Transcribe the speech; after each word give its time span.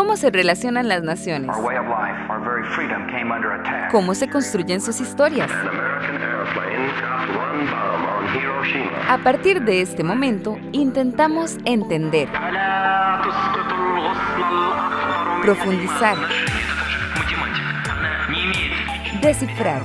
¿Cómo 0.00 0.16
se 0.16 0.30
relacionan 0.30 0.88
las 0.88 1.02
naciones? 1.02 1.54
¿Cómo 3.90 4.14
se 4.14 4.30
construyen 4.30 4.80
sus 4.80 4.98
historias? 4.98 5.50
A 9.10 9.18
partir 9.18 9.62
de 9.62 9.82
este 9.82 10.02
momento, 10.02 10.56
intentamos 10.72 11.58
entender, 11.66 12.30
profundizar, 15.42 16.16
descifrar. 19.20 19.82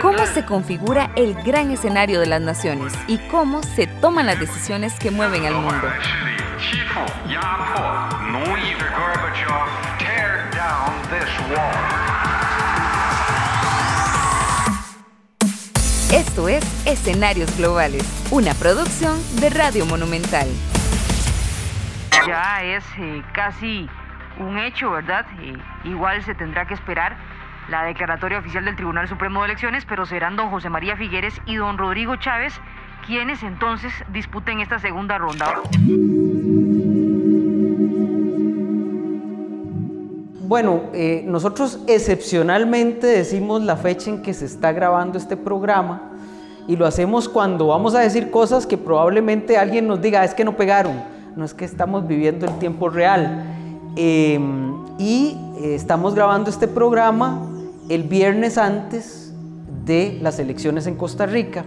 ¿Cómo 0.00 0.26
se 0.26 0.44
configura 0.44 1.10
el 1.16 1.34
gran 1.42 1.70
escenario 1.70 2.20
de 2.20 2.26
las 2.26 2.40
naciones 2.40 2.92
y 3.06 3.18
cómo 3.28 3.62
se 3.62 3.86
toman 3.86 4.26
las 4.26 4.38
decisiones 4.38 4.94
que 4.98 5.10
mueven 5.10 5.46
al 5.46 5.54
mundo? 5.54 5.88
Esto 16.12 16.48
es 16.48 16.86
Escenarios 16.86 17.56
Globales, 17.56 18.04
una 18.30 18.52
producción 18.54 19.18
de 19.40 19.50
Radio 19.50 19.86
Monumental. 19.86 20.48
Ya 22.26 22.62
es 22.62 22.84
eh, 22.98 23.22
casi 23.32 23.88
un 24.38 24.58
hecho, 24.58 24.90
¿verdad? 24.90 25.24
Eh, 25.40 25.56
igual 25.84 26.22
se 26.24 26.34
tendrá 26.34 26.66
que 26.66 26.74
esperar 26.74 27.29
la 27.70 27.84
declaratoria 27.84 28.38
oficial 28.38 28.64
del 28.64 28.74
Tribunal 28.74 29.08
Supremo 29.08 29.40
de 29.40 29.46
Elecciones, 29.46 29.84
pero 29.84 30.04
serán 30.04 30.36
don 30.36 30.50
José 30.50 30.68
María 30.68 30.96
Figueres 30.96 31.40
y 31.46 31.56
don 31.56 31.78
Rodrigo 31.78 32.16
Chávez 32.16 32.60
quienes 33.06 33.42
entonces 33.42 33.92
disputen 34.12 34.60
esta 34.60 34.78
segunda 34.78 35.18
ronda. 35.18 35.62
Bueno, 40.46 40.82
eh, 40.92 41.24
nosotros 41.26 41.80
excepcionalmente 41.86 43.06
decimos 43.06 43.62
la 43.62 43.76
fecha 43.76 44.10
en 44.10 44.22
que 44.22 44.34
se 44.34 44.44
está 44.44 44.72
grabando 44.72 45.16
este 45.16 45.36
programa 45.36 46.10
y 46.66 46.76
lo 46.76 46.86
hacemos 46.86 47.28
cuando 47.28 47.68
vamos 47.68 47.94
a 47.94 48.00
decir 48.00 48.30
cosas 48.30 48.66
que 48.66 48.76
probablemente 48.76 49.56
alguien 49.56 49.86
nos 49.86 50.02
diga, 50.02 50.24
es 50.24 50.34
que 50.34 50.44
no 50.44 50.56
pegaron, 50.56 51.02
no 51.36 51.44
es 51.44 51.54
que 51.54 51.64
estamos 51.64 52.06
viviendo 52.06 52.46
el 52.46 52.58
tiempo 52.58 52.88
real. 52.88 53.44
Em, 53.96 54.74
y 54.98 55.36
eh, 55.60 55.74
estamos 55.74 56.14
grabando 56.14 56.50
este 56.50 56.68
programa 56.68 57.49
el 57.90 58.04
viernes 58.04 58.56
antes 58.56 59.32
de 59.84 60.18
las 60.22 60.38
elecciones 60.38 60.86
en 60.86 60.94
Costa 60.94 61.26
Rica. 61.26 61.64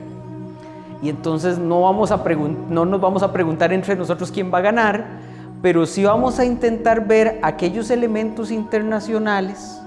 Y 1.01 1.09
entonces 1.09 1.59
no, 1.59 1.81
vamos 1.81 2.11
a 2.11 2.23
no 2.69 2.85
nos 2.85 3.01
vamos 3.01 3.23
a 3.23 3.33
preguntar 3.33 3.73
entre 3.73 3.97
nosotros 3.97 4.31
quién 4.31 4.51
va 4.51 4.59
a 4.59 4.61
ganar, 4.61 5.05
pero 5.61 5.85
sí 5.85 6.05
vamos 6.05 6.39
a 6.39 6.45
intentar 6.45 7.05
ver 7.05 7.39
aquellos 7.41 7.89
elementos 7.89 8.51
internacionales 8.51 9.81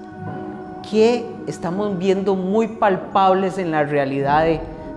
que 0.89 1.25
estamos 1.47 1.97
viendo 1.97 2.35
muy 2.35 2.67
palpables 2.67 3.57
en 3.57 3.71
la 3.71 3.83
realidad 3.83 4.45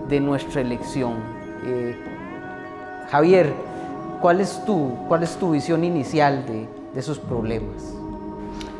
de, 0.07 0.19
nuestra 0.19 0.61
elección. 0.61 1.13
Eh, 1.65 1.95
Javier, 3.09 3.51
¿cuál 4.21 4.41
es, 4.41 4.63
tu, 4.65 4.91
¿cuál 5.07 5.23
es 5.23 5.35
tu 5.37 5.51
visión 5.51 5.83
inicial 5.83 6.45
de, 6.45 6.67
esos 6.99 7.17
problemas? 7.17 8.00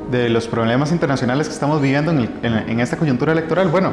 De 0.10 0.30
los 0.30 0.48
problemas 0.48 0.92
internacionales 0.92 1.48
que 1.48 1.54
estamos 1.54 1.82
viviendo 1.82 2.12
en, 2.12 2.80
esta 2.80 2.98
coyuntura 2.98 3.32
electoral, 3.32 3.70
bueno, 3.70 3.92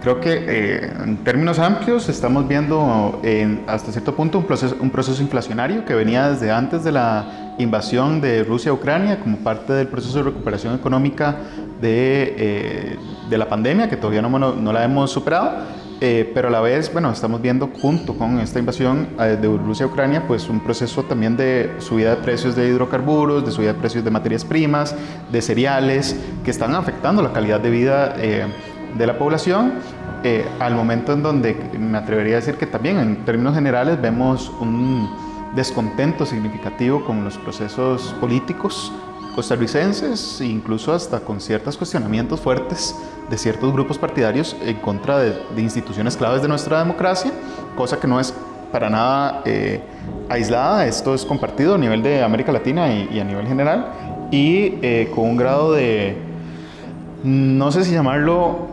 creo 0.00 0.18
que 0.18 0.32
eh, 0.32 0.92
en 1.04 1.18
términos 1.18 1.58
amplios 1.58 2.08
estamos 2.08 2.48
viendo 2.48 3.20
hasta 3.66 3.92
cierto 3.92 4.14
punto 4.14 4.38
un 4.38 4.46
proceso, 4.90 5.22
inflacionario 5.22 5.84
que 5.84 5.94
venía 5.94 6.30
desde 6.30 6.50
antes 6.50 6.84
de 6.84 6.92
la 6.92 7.54
invasión 7.58 8.20
de 8.22 8.44
Rusia 8.44 8.70
a 8.70 8.74
Ucrania 8.74 9.20
como 9.20 9.36
parte 9.38 9.74
del 9.74 9.88
proceso 9.88 10.18
de 10.18 10.24
recuperación 10.24 10.74
económica 10.74 11.36
de, 11.82 12.34
eh, 12.38 12.96
la 13.30 13.48
pandemia, 13.48 13.90
que 13.90 13.96
todavía 13.96 14.22
no 14.22 14.72
la 14.72 14.84
hemos 14.84 15.10
superado. 15.10 15.58
Eh, 16.00 16.30
pero 16.32 16.46
a 16.48 16.50
la 16.50 16.60
vez, 16.60 16.92
bueno, 16.92 17.10
estamos 17.10 17.42
viendo 17.42 17.70
junto 17.80 18.14
con 18.14 18.38
esta 18.38 18.60
invasión 18.60 19.08
eh, 19.18 19.36
de 19.40 19.48
Rusia 19.48 19.86
a 19.86 19.88
Ucrania, 19.88 20.24
pues 20.28 20.48
un 20.48 20.60
proceso 20.60 21.02
también 21.02 21.36
de 21.36 21.74
subida 21.78 22.14
de 22.14 22.22
precios 22.22 22.54
de 22.54 22.68
hidrocarburos, 22.68 23.44
de 23.44 23.50
subida 23.50 23.72
de 23.72 23.80
precios 23.80 24.04
de 24.04 24.10
materias 24.10 24.44
primas, 24.44 24.94
de 25.32 25.42
cereales, 25.42 26.16
que 26.44 26.52
están 26.52 26.74
afectando 26.76 27.20
la 27.20 27.32
calidad 27.32 27.58
de 27.58 27.70
vida 27.70 28.14
de 28.16 29.06
la 29.06 29.18
población, 29.18 29.74
al 30.60 30.74
momento 30.74 31.12
en 31.12 31.22
donde 31.22 31.56
me 31.78 31.98
atrevería 31.98 32.36
a 32.36 32.40
decir 32.40 32.54
que 32.54 32.66
también 32.66 32.98
en 32.98 33.24
términos 33.24 33.54
generales 33.54 34.00
vemos 34.00 34.52
un 34.60 35.08
descontento 35.56 36.24
significativo 36.26 37.04
con 37.04 37.24
los 37.24 37.38
procesos 37.38 38.14
políticos 38.20 38.92
costarricenses, 39.34 40.40
incluso 40.40 40.92
hasta 40.92 41.20
con 41.20 41.40
ciertos 41.40 41.76
cuestionamientos 41.76 42.40
fuertes 42.40 42.94
de 43.30 43.38
ciertos 43.38 43.72
grupos 43.72 43.98
partidarios 43.98 44.56
en 44.62 44.76
contra 44.76 45.18
de, 45.18 45.36
instituciones 45.56 46.16
claves 46.16 46.42
de 46.42 46.48
nuestra 46.48 46.78
democracia, 46.78 47.30
cosa 47.76 47.98
que 48.00 48.06
no 48.06 48.18
es 48.20 48.34
para 48.72 48.90
nada 48.90 49.42
eh, 49.44 49.80
aislada, 50.28 50.86
esto 50.86 51.14
es 51.14 51.24
compartido 51.24 51.74
a 51.74 51.78
nivel 51.78 52.02
de 52.02 52.22
América 52.22 52.52
Latina 52.52 52.92
y, 52.92 53.18
a 53.18 53.24
nivel 53.24 53.46
general, 53.46 53.92
y 54.30 54.74
eh, 54.82 55.10
con 55.14 55.24
un 55.24 55.36
grado 55.36 55.72
de, 55.72 56.16
no 57.24 57.70
sé 57.72 57.84
si 57.84 57.92
llamarlo 57.92 58.68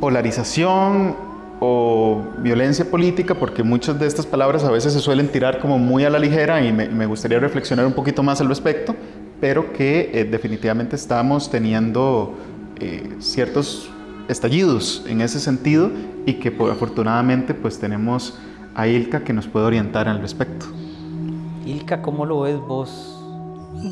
polarización 0.00 1.28
o 1.60 2.22
violencia 2.38 2.84
política, 2.84 3.34
porque 3.34 3.62
muchas 3.62 3.98
de 3.98 4.06
estas 4.06 4.26
palabras 4.26 4.64
a 4.64 4.70
veces 4.70 4.92
se 4.92 5.00
suelen 5.00 5.28
tirar 5.28 5.58
como 5.58 5.78
muy 5.78 6.04
a 6.04 6.10
la 6.10 6.18
ligera 6.18 6.64
y 6.64 6.72
me, 6.72 7.06
gustaría 7.06 7.40
reflexionar 7.40 7.86
un 7.86 7.92
poquito 7.92 8.22
más 8.22 8.40
al 8.40 8.48
respecto, 8.48 8.94
pero 9.40 9.72
que 9.72 10.10
eh, 10.12 10.24
definitivamente 10.24 10.96
estamos 10.96 11.50
teniendo 11.50 12.36
eh, 12.80 13.16
ciertos 13.20 13.90
estallidos 14.28 15.04
en 15.08 15.20
ese 15.20 15.40
sentido 15.40 15.90
y 16.26 16.34
que 16.34 16.50
por, 16.50 16.70
afortunadamente 16.70 17.54
pues 17.54 17.78
tenemos 17.78 18.38
a 18.74 18.86
Ilka 18.86 19.24
que 19.24 19.32
nos 19.32 19.46
puede 19.46 19.66
orientar 19.66 20.08
al 20.08 20.20
respecto. 20.20 20.66
Ilka, 21.66 22.02
¿cómo 22.02 22.26
lo 22.26 22.40
ves 22.40 22.58
vos? 22.58 23.14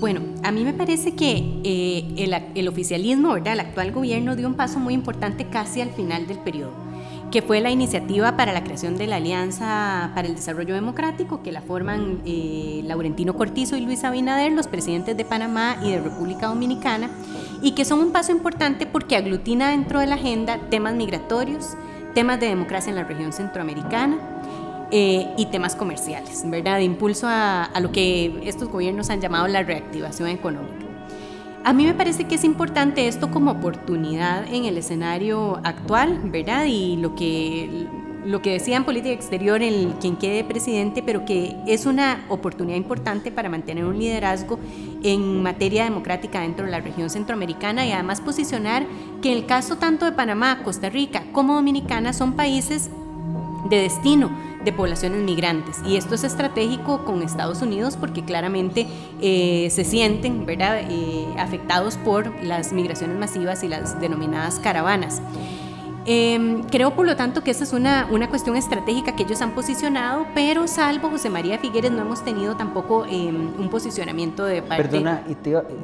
Bueno, 0.01 0.21
a 0.43 0.51
mí 0.51 0.65
me 0.65 0.73
parece 0.73 1.15
que 1.15 1.61
eh, 1.63 2.15
el, 2.17 2.35
el, 2.55 2.69
oficialismo, 2.69 3.35
¿verdad? 3.35 3.53
el 3.55 3.61
actual 3.61 3.93
gobierno 3.93 4.35
dio 4.35 4.49
un 4.49 4.55
paso 4.55 4.79
muy 4.79 4.95
importante 4.95 5.47
casi 5.49 5.81
al 5.81 5.91
final 5.91 6.27
del 6.27 6.39
periodo 6.39 6.73
que 7.31 7.43
fue 7.43 7.61
la 7.61 7.71
iniciativa 7.71 8.37
para 8.37 8.53
la 8.53 8.63
creación 8.63 8.97
de 8.97 9.07
la 9.07 9.17
Alianza 9.17 10.11
para 10.15 10.29
el 10.29 10.35
Desarrollo 10.35 10.75
Democrático, 10.75 11.43
que 11.43 11.53
la 11.53 11.61
forman 11.61 12.23
eh, 12.25 12.83
Laurentino 12.85 13.35
Cortizo 13.35 13.77
y 13.77 13.81
Luis 13.81 14.05
Abinader, 14.05 14.53
los 14.53 14.69
presidentes 14.69 15.17
de 15.17 15.25
Panamá 15.25 15.77
y 15.83 15.91
de 15.91 16.01
República 16.01 16.47
Dominicana, 16.47 17.11
y 17.63 17.73
que 17.73 17.85
son 17.85 18.01
un 18.01 18.13
paso 18.13 18.33
importante 18.33 18.87
porque 18.87 19.17
aglutina 19.17 19.71
dentro 19.71 20.01
de 20.01 20.07
la 20.07 20.15
agenda 20.15 20.59
temas 20.71 20.95
migratorios, 20.95 21.77
temas 22.15 22.39
de 22.41 22.47
democracia 22.47 22.91
en 22.91 22.97
la 22.97 23.05
región 23.05 23.33
centroamericana, 23.33 24.19
eh, 24.93 25.27
y 25.37 25.47
temas 25.47 25.75
comerciales, 25.75 26.49
¿verdad? 26.49 26.77
De 26.77 26.85
impulso 26.85 27.27
a, 27.29 27.69
lo 27.81 27.91
que 27.91 28.41
estos 28.45 28.69
gobiernos 28.69 29.11
han 29.11 29.21
llamado 29.21 29.49
la 29.49 29.65
reactivación 29.65 30.29
económica. 30.29 30.86
A 31.67 31.73
mí 31.73 31.85
me 31.85 31.95
parece 31.95 32.29
que 32.29 32.37
es 32.37 32.45
importante 32.45 33.09
esto 33.09 33.33
como 33.33 33.51
oportunidad 33.51 34.47
en 34.55 34.67
el 34.67 34.79
escenario 34.79 35.59
actual, 35.65 36.21
¿verdad? 36.27 36.67
Y 36.67 36.97
lo 36.97 37.17
que, 37.17 37.89
lo 38.25 38.41
que 38.41 38.53
decía 38.53 38.77
en 38.77 38.85
política 38.85 39.13
exterior 39.13 39.61
el 39.61 39.95
quien 40.01 40.15
quede 40.15 40.45
presidente, 40.45 41.03
pero 41.03 41.25
que 41.25 41.57
es 41.67 41.85
una 41.85 42.25
oportunidad 42.29 42.77
importante 42.77 43.33
para 43.33 43.49
mantener 43.49 43.85
un 43.85 43.99
liderazgo 43.99 44.61
en 45.03 45.43
materia 45.43 45.83
democrática 45.83 46.43
dentro 46.43 46.67
de 46.67 46.71
la 46.71 46.79
región 46.79 47.11
centroamericana 47.11 47.85
y 47.85 47.91
además 47.91 48.21
posicionar 48.21 48.87
que 49.21 49.33
el 49.33 49.45
caso 49.47 49.75
tanto 49.75 50.05
de 50.05 50.13
Panamá, 50.13 50.63
Costa 50.63 50.89
Rica 50.89 51.25
como 51.33 51.57
Dominicana 51.57 52.13
son 52.13 52.35
países 52.35 52.91
de 53.69 53.79
destino 53.79 54.31
de 54.67 54.73
poblaciones 54.73 55.23
migrantes. 55.23 55.79
Y 55.87 55.97
esto 55.97 56.17
es 56.17 56.25
estratégico 56.25 57.05
con 57.05 57.23
Estados 57.23 57.63
Unidos 57.63 57.97
porque 57.97 58.25
claramente 58.25 58.87
eh, 59.23 59.69
se 59.71 59.85
sienten 59.85 60.45
¿verdad? 60.45 60.81
Eh, 60.83 61.27
afectados 61.39 61.97
por 61.97 62.43
las 62.43 62.73
migraciones 62.73 63.17
masivas 63.17 63.63
y 63.63 63.69
las 63.69 63.99
denominadas 64.01 64.59
caravanas. 64.59 65.23
Em, 66.09 66.63
creo, 66.65 66.95
por 66.95 67.05
lo 67.05 67.17
tanto, 67.17 67.43
que 67.43 67.51
esta 67.51 67.65
es 67.65 67.73
una, 67.73 68.07
una, 68.11 68.29
cuestión 68.29 68.57
estratégica 68.57 69.17
que 69.17 69.25
ellos 69.25 69.43
han 69.43 69.57
posicionado, 69.57 70.25
pero 70.37 70.69
salvo 70.69 71.11
José 71.11 71.31
María 71.31 71.59
Figueres 71.59 71.91
no 71.91 72.03
hemos 72.03 72.25
tenido 72.25 72.57
tampoco 72.57 73.05
em, 73.07 73.53
un 73.59 73.69
posicionamiento 73.71 74.45
de 74.45 74.63
parte... 74.63 74.85
Perdona, 74.85 75.25
¿y, 75.27 75.33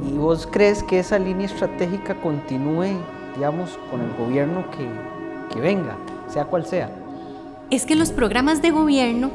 ¿y, 0.09 0.19
vos 0.19 0.49
crees 0.49 0.85
que 0.85 1.01
esa 1.01 1.19
línea 1.19 1.47
estratégica 1.47 2.15
continúe, 2.21 2.99
digamos, 3.35 3.77
con 3.91 4.01
el 4.01 4.13
gobierno 4.17 4.65
que, 4.71 4.87
que 5.53 5.61
venga, 5.61 5.97
sea 6.29 6.45
cual 6.45 6.67
sea? 6.67 7.02
Es 7.73 7.87
que 7.87 7.97
los 7.97 8.13
programas 8.13 8.61
de 8.61 8.71
gobierno 8.71 9.31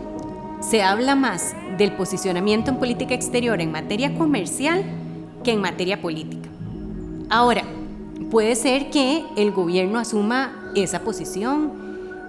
se 0.62 0.84
habla 0.84 1.16
más 1.16 1.56
del 1.80 1.94
posicionamiento 1.94 2.70
en 2.70 2.78
política 2.78 3.16
exterior 3.16 3.60
en 3.62 3.72
materia 3.72 4.14
comercial 4.14 4.86
que 5.44 5.54
en 5.54 5.60
materia 5.60 6.00
política. 6.04 6.48
Ahora, 7.32 7.64
puede 8.30 8.56
ser 8.56 8.92
que 8.92 9.26
el 9.38 9.52
gobierno 9.52 9.98
asuma 9.98 10.72
esa 10.76 11.00
posición, 11.00 11.74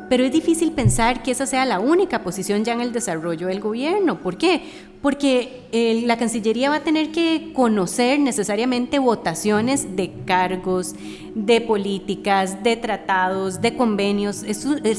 pero 0.08 0.24
es 0.24 0.32
difícil 0.32 0.72
pensar 0.72 1.22
que 1.22 1.30
esa 1.30 1.44
sea 1.44 1.66
la 1.66 1.78
única 1.78 2.22
posición 2.22 2.64
ya 2.64 2.72
en 2.72 2.80
el 2.80 2.92
desarrollo 2.92 3.48
del 3.48 3.60
gobierno. 3.60 4.18
¿Por 4.18 4.38
qué? 4.38 4.62
Porque 5.02 5.62
eh, 5.70 6.02
la 6.06 6.16
Cancillería 6.16 6.70
va 6.70 6.76
a 6.76 6.82
tener 6.82 7.12
que 7.12 7.52
conocer 7.52 8.18
necesariamente 8.18 8.98
votaciones 8.98 9.96
de 9.96 10.12
cargos, 10.24 10.94
de 11.34 11.60
políticas, 11.60 12.62
de 12.64 12.76
tratados, 12.76 13.60
de 13.60 13.76
convenios. 13.76 14.44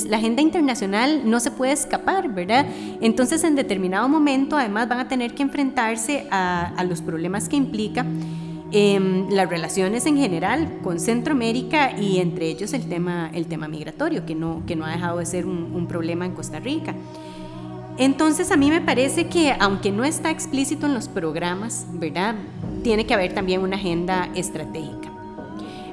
la 0.07 0.17
agenda 0.17 0.41
internacional 0.41 1.23
no 1.25 1.39
se 1.39 1.51
puede 1.51 1.73
escapar, 1.73 2.33
¿verdad? 2.33 2.65
Entonces, 3.01 3.43
en 3.43 3.55
determinado 3.55 4.07
momento, 4.07 4.55
además, 4.55 4.87
van 4.87 4.99
a 4.99 5.07
tener 5.07 5.33
que 5.33 5.43
enfrentarse 5.43 6.27
a, 6.31 6.83
los 6.87 7.01
problemas 7.01 7.49
que 7.49 7.57
implica. 7.57 8.05
Em, 8.71 9.27
las 9.31 9.49
relaciones 9.49 10.05
en 10.05 10.15
general 10.15 10.79
con 10.83 10.99
Centroamérica 10.99 11.99
y 11.99 12.19
entre 12.19 12.49
ellos 12.49 12.71
el 12.73 12.87
tema, 12.87 13.31
migratorio, 13.67 14.27
que 14.27 14.35
no, 14.35 14.61
que 14.67 14.75
no 14.75 14.85
ha 14.85 14.91
dejado 14.91 15.17
de 15.17 15.25
ser 15.25 15.47
un, 15.47 15.71
un 15.73 15.87
problema 15.87 16.27
en 16.27 16.33
Costa 16.33 16.59
Rica. 16.59 16.93
Entonces 17.99 18.49
a 18.51 18.55
mí 18.55 18.71
me 18.71 18.79
parece 18.79 19.27
que 19.27 19.53
aunque 19.59 19.91
no 19.91 20.05
está 20.05 20.31
explícito 20.31 20.85
en 20.85 20.93
los 20.93 21.09
programas, 21.09 21.85
¿verdad? 21.91 22.33
Tiene 22.81 23.05
que 23.05 23.13
haber 23.13 23.33
también 23.33 23.61
una 23.61 23.75
agenda 23.75 24.29
estratégica. 24.35 25.11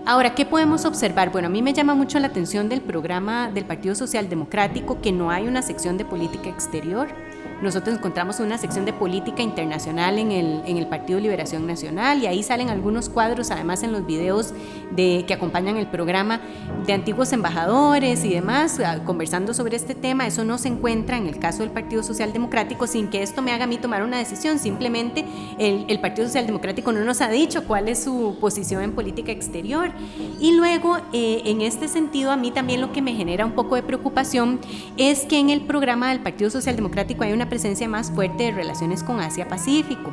Ahora, 0.06 0.36
¿qué 0.36 0.46
podemos 0.46 0.84
observar? 0.84 1.32
Bueno, 1.32 1.48
a 1.48 1.50
mí 1.50 1.62
me 1.62 1.72
llama 1.72 1.96
mucho 1.96 2.20
la 2.20 2.28
atención 2.28 2.68
del 2.68 2.80
programa 2.80 3.50
del 3.50 3.64
Partido 3.64 3.96
Social 3.96 4.28
Democrático 4.28 5.00
que 5.00 5.10
no 5.10 5.32
hay 5.32 5.48
una 5.48 5.62
sección 5.62 5.98
de 5.98 6.04
política 6.04 6.48
exterior 6.48 7.08
nosotros 7.62 7.96
encontramos 7.96 8.40
una 8.40 8.58
sección 8.58 8.84
de 8.84 8.92
política 8.92 9.42
internacional 9.42 10.18
en 10.18 10.32
el, 10.32 10.62
en 10.66 10.76
el 10.76 10.86
Partido 10.86 11.18
Liberación 11.20 11.66
Nacional 11.66 12.22
y 12.22 12.26
ahí 12.26 12.42
salen 12.42 12.68
algunos 12.68 13.08
cuadros, 13.08 13.50
además 13.50 13.82
en 13.82 13.92
los 13.92 14.06
videos 14.06 14.52
de, 14.90 15.24
que 15.26 15.34
acompañan 15.34 15.76
el 15.76 15.86
programa 15.86 16.40
de 16.86 16.92
antiguos 16.92 17.32
embajadores 17.32 18.24
y 18.24 18.30
demás, 18.30 18.78
ah, 18.80 19.00
conversando 19.04 19.54
sobre 19.54 19.76
este 19.76 19.94
tema. 19.94 20.26
Eso 20.26 20.44
no 20.44 20.58
se 20.58 20.68
encuentra 20.68 21.16
en 21.16 21.26
el 21.26 21.38
caso 21.38 21.62
del 21.62 21.70
Partido 21.70 22.02
Social 22.02 22.32
Democrático 22.32 22.86
sin 22.86 23.08
que 23.08 23.22
esto 23.22 23.42
me 23.42 23.52
haga 23.52 23.64
a 23.64 23.66
mí 23.66 23.78
tomar 23.78 24.02
una 24.02 24.18
decisión. 24.18 24.58
Simplemente 24.58 25.24
el, 25.58 25.86
el 25.88 26.00
Partido 26.00 26.26
Social 26.26 26.46
Democrático 26.46 26.92
no 26.92 27.04
nos 27.04 27.20
ha 27.20 27.28
dicho 27.28 27.64
cuál 27.64 27.88
es 27.88 28.02
su 28.02 28.36
posición 28.40 28.82
en 28.82 28.92
política 28.92 29.32
exterior. 29.32 29.90
Y 30.40 30.52
luego, 30.52 30.98
eh, 31.12 31.42
en 31.46 31.60
este 31.60 31.88
sentido, 31.88 32.30
a 32.30 32.36
mí 32.36 32.50
también 32.50 32.80
lo 32.80 32.92
que 32.92 33.02
me 33.02 33.14
genera 33.14 33.44
un 33.46 33.52
poco 33.52 33.76
de 33.76 33.82
preocupación 33.82 34.60
es 34.96 35.24
que 35.24 35.38
en 35.38 35.50
el 35.50 35.62
programa 35.62 36.10
del 36.10 36.20
Partido 36.20 36.50
Social 36.50 36.76
Democrático 36.76 37.24
hay 37.24 37.32
una 37.32 37.45
presencia 37.48 37.88
más 37.88 38.10
fuerte 38.10 38.44
de 38.44 38.52
relaciones 38.52 39.02
con 39.02 39.20
Asia-Pacífico. 39.20 40.12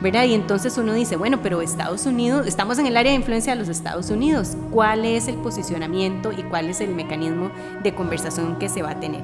¿verdad? 0.00 0.24
Y 0.24 0.34
entonces 0.34 0.76
uno 0.76 0.92
dice, 0.92 1.16
bueno, 1.16 1.40
pero 1.42 1.62
Estados 1.62 2.04
Unidos, 2.04 2.46
estamos 2.46 2.78
en 2.78 2.86
el 2.86 2.96
área 2.96 3.12
de 3.12 3.16
influencia 3.16 3.54
de 3.54 3.58
los 3.58 3.68
Estados 3.68 4.10
Unidos, 4.10 4.56
¿cuál 4.70 5.04
es 5.04 5.28
el 5.28 5.36
posicionamiento 5.36 6.32
y 6.32 6.42
cuál 6.42 6.68
es 6.68 6.80
el 6.80 6.94
mecanismo 6.94 7.50
de 7.82 7.94
conversación 7.94 8.58
que 8.58 8.68
se 8.68 8.82
va 8.82 8.90
a 8.90 9.00
tener? 9.00 9.22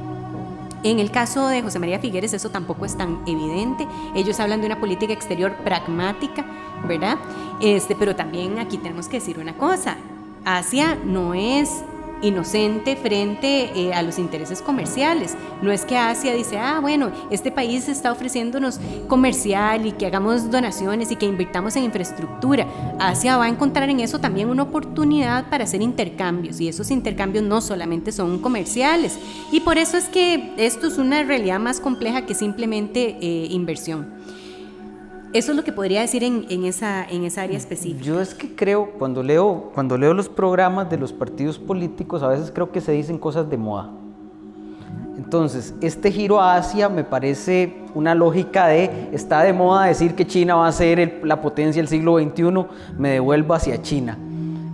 En 0.82 0.98
el 0.98 1.10
caso 1.10 1.48
de 1.48 1.60
José 1.60 1.78
María 1.78 1.98
Figueres 1.98 2.32
eso 2.32 2.48
tampoco 2.48 2.86
es 2.86 2.96
tan 2.96 3.20
evidente. 3.26 3.86
Ellos 4.14 4.40
hablan 4.40 4.60
de 4.60 4.66
una 4.66 4.80
política 4.80 5.12
exterior 5.12 5.54
pragmática, 5.62 6.46
¿verdad? 6.88 7.18
Este, 7.60 7.94
pero 7.94 8.16
también 8.16 8.58
aquí 8.58 8.78
tenemos 8.78 9.06
que 9.06 9.18
decir 9.18 9.38
una 9.38 9.58
cosa. 9.58 9.98
Asia 10.46 10.96
no 11.04 11.34
es 11.34 11.84
inocente 12.22 12.96
frente 12.96 13.70
eh, 13.74 13.94
a 13.94 14.02
los 14.02 14.18
intereses 14.18 14.62
comerciales. 14.62 15.36
No 15.62 15.70
es 15.70 15.84
que 15.84 15.96
Asia 15.96 16.34
dice, 16.34 16.58
ah, 16.58 16.80
bueno, 16.80 17.10
este 17.30 17.50
país 17.50 17.88
está 17.88 18.12
ofreciéndonos 18.12 18.80
comercial 19.08 19.86
y 19.86 19.92
que 19.92 20.06
hagamos 20.06 20.50
donaciones 20.50 21.10
y 21.10 21.16
que 21.16 21.26
invirtamos 21.26 21.76
en 21.76 21.84
infraestructura. 21.84 22.66
Asia 22.98 23.36
va 23.36 23.44
a 23.44 23.48
encontrar 23.48 23.88
en 23.90 24.00
eso 24.00 24.18
también 24.18 24.48
una 24.48 24.64
oportunidad 24.64 25.48
para 25.50 25.64
hacer 25.64 25.82
intercambios 25.82 26.60
y 26.60 26.68
esos 26.68 26.90
intercambios 26.90 27.44
no 27.44 27.60
solamente 27.60 28.12
son 28.12 28.38
comerciales. 28.38 29.18
Y 29.52 29.60
por 29.60 29.78
eso 29.78 29.96
es 29.96 30.08
que 30.08 30.54
esto 30.56 30.86
es 30.86 30.98
una 30.98 31.22
realidad 31.22 31.60
más 31.60 31.80
compleja 31.80 32.26
que 32.26 32.34
simplemente 32.34 33.18
eh, 33.20 33.46
inversión. 33.50 34.19
Eso 35.32 35.52
es 35.52 35.56
lo 35.56 35.62
que 35.62 35.72
podría 35.72 36.00
decir 36.00 36.24
en, 36.24 36.46
en, 36.48 36.64
esa, 36.64 37.04
en 37.04 37.22
esa 37.22 37.42
área 37.42 37.56
específica. 37.56 38.02
Yo 38.04 38.20
es 38.20 38.34
que 38.34 38.56
creo, 38.56 38.90
cuando 38.98 39.22
leo, 39.22 39.70
cuando 39.74 39.96
leo 39.96 40.12
los 40.12 40.28
programas 40.28 40.90
de 40.90 40.98
los 40.98 41.12
partidos 41.12 41.56
políticos, 41.56 42.24
a 42.24 42.28
veces 42.28 42.50
creo 42.52 42.72
que 42.72 42.80
se 42.80 42.90
dicen 42.90 43.16
cosas 43.16 43.48
de 43.48 43.56
moda. 43.56 43.90
Entonces, 45.16 45.72
este 45.80 46.10
giro 46.10 46.40
a 46.40 46.56
Asia 46.56 46.88
me 46.88 47.04
parece 47.04 47.76
una 47.94 48.16
lógica 48.16 48.66
de, 48.66 49.10
está 49.12 49.42
de 49.42 49.52
moda 49.52 49.84
decir 49.84 50.16
que 50.16 50.26
China 50.26 50.56
va 50.56 50.66
a 50.66 50.72
ser 50.72 51.20
la 51.22 51.40
potencia 51.40 51.80
del 51.80 51.88
siglo 51.88 52.18
XXI, 52.18 52.66
me 52.98 53.10
devuelvo 53.10 53.54
hacia 53.54 53.80
China. 53.80 54.18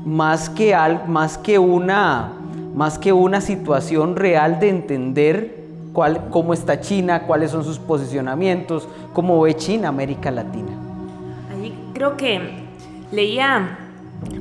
Más 0.06 0.48
que, 0.48 0.74
al, 0.74 1.06
más 1.06 1.36
que, 1.36 1.58
una, 1.58 2.32
más 2.74 2.98
que 2.98 3.12
una 3.12 3.42
situación 3.42 4.16
real 4.16 4.58
de 4.58 4.70
entender 4.70 5.55
cómo 6.30 6.52
está 6.52 6.80
China, 6.80 7.22
cuáles 7.22 7.50
son 7.50 7.64
sus 7.64 7.78
posicionamientos, 7.78 8.88
cómo 9.12 9.40
ve 9.40 9.54
China 9.54 9.88
América 9.88 10.30
Latina. 10.30 10.72
Allí 11.50 11.74
creo 11.94 12.16
que 12.16 12.40
leía 13.12 13.78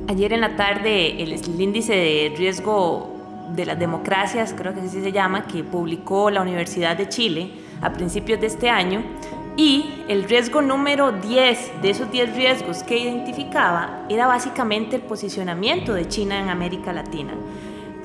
ayer 0.08 0.32
en 0.32 0.40
la 0.40 0.56
tarde 0.56 1.22
el, 1.22 1.60
índice 1.60 1.94
de 1.94 2.34
riesgo 2.36 3.12
de 3.54 3.64
las 3.64 3.78
democracias, 3.78 4.54
creo 4.56 4.74
que 4.74 4.80
así 4.80 5.00
se 5.00 5.12
llama, 5.12 5.46
que 5.46 5.62
publicó 5.62 6.30
la 6.30 6.42
Universidad 6.42 6.96
de 6.96 7.08
Chile 7.08 7.50
a 7.80 7.92
principios 7.92 8.40
de 8.40 8.48
este 8.48 8.68
año. 8.68 9.02
Y 9.58 10.02
el 10.08 10.24
riesgo 10.24 10.60
número 10.60 11.12
10 11.12 11.80
de 11.80 11.90
esos 11.90 12.10
10 12.10 12.36
riesgos 12.36 12.82
que 12.82 12.98
identificaba 12.98 14.04
era 14.10 14.26
básicamente 14.26 14.96
el 14.96 15.02
posicionamiento 15.02 15.94
de 15.94 16.06
China 16.06 16.38
en 16.38 16.50
América 16.50 16.92
Latina. 16.92 17.32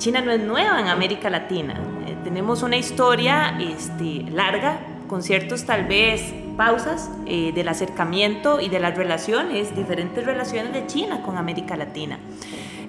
China 0.02 0.20
no 0.20 0.32
es 0.32 0.40
nueva 0.40 0.80
en 0.80 0.88
América 0.88 1.30
Latina 1.30 1.74
tenemos 2.22 2.62
una 2.62 2.76
historia 2.76 3.58
este, 3.60 4.24
larga, 4.30 4.78
con 5.08 5.22
ciertos 5.22 5.64
tal 5.64 5.84
vez 5.84 6.32
pausas 6.56 7.10
eh, 7.26 7.52
del 7.52 7.68
acercamiento 7.68 8.60
y 8.60 8.68
de 8.68 8.80
las 8.80 8.96
relaciones, 8.96 9.76
diferentes 9.76 10.24
relaciones 10.24 10.72
de 10.72 10.86
China 10.86 11.22
con 11.22 11.36
América 11.36 11.76
Latina. 11.76 12.18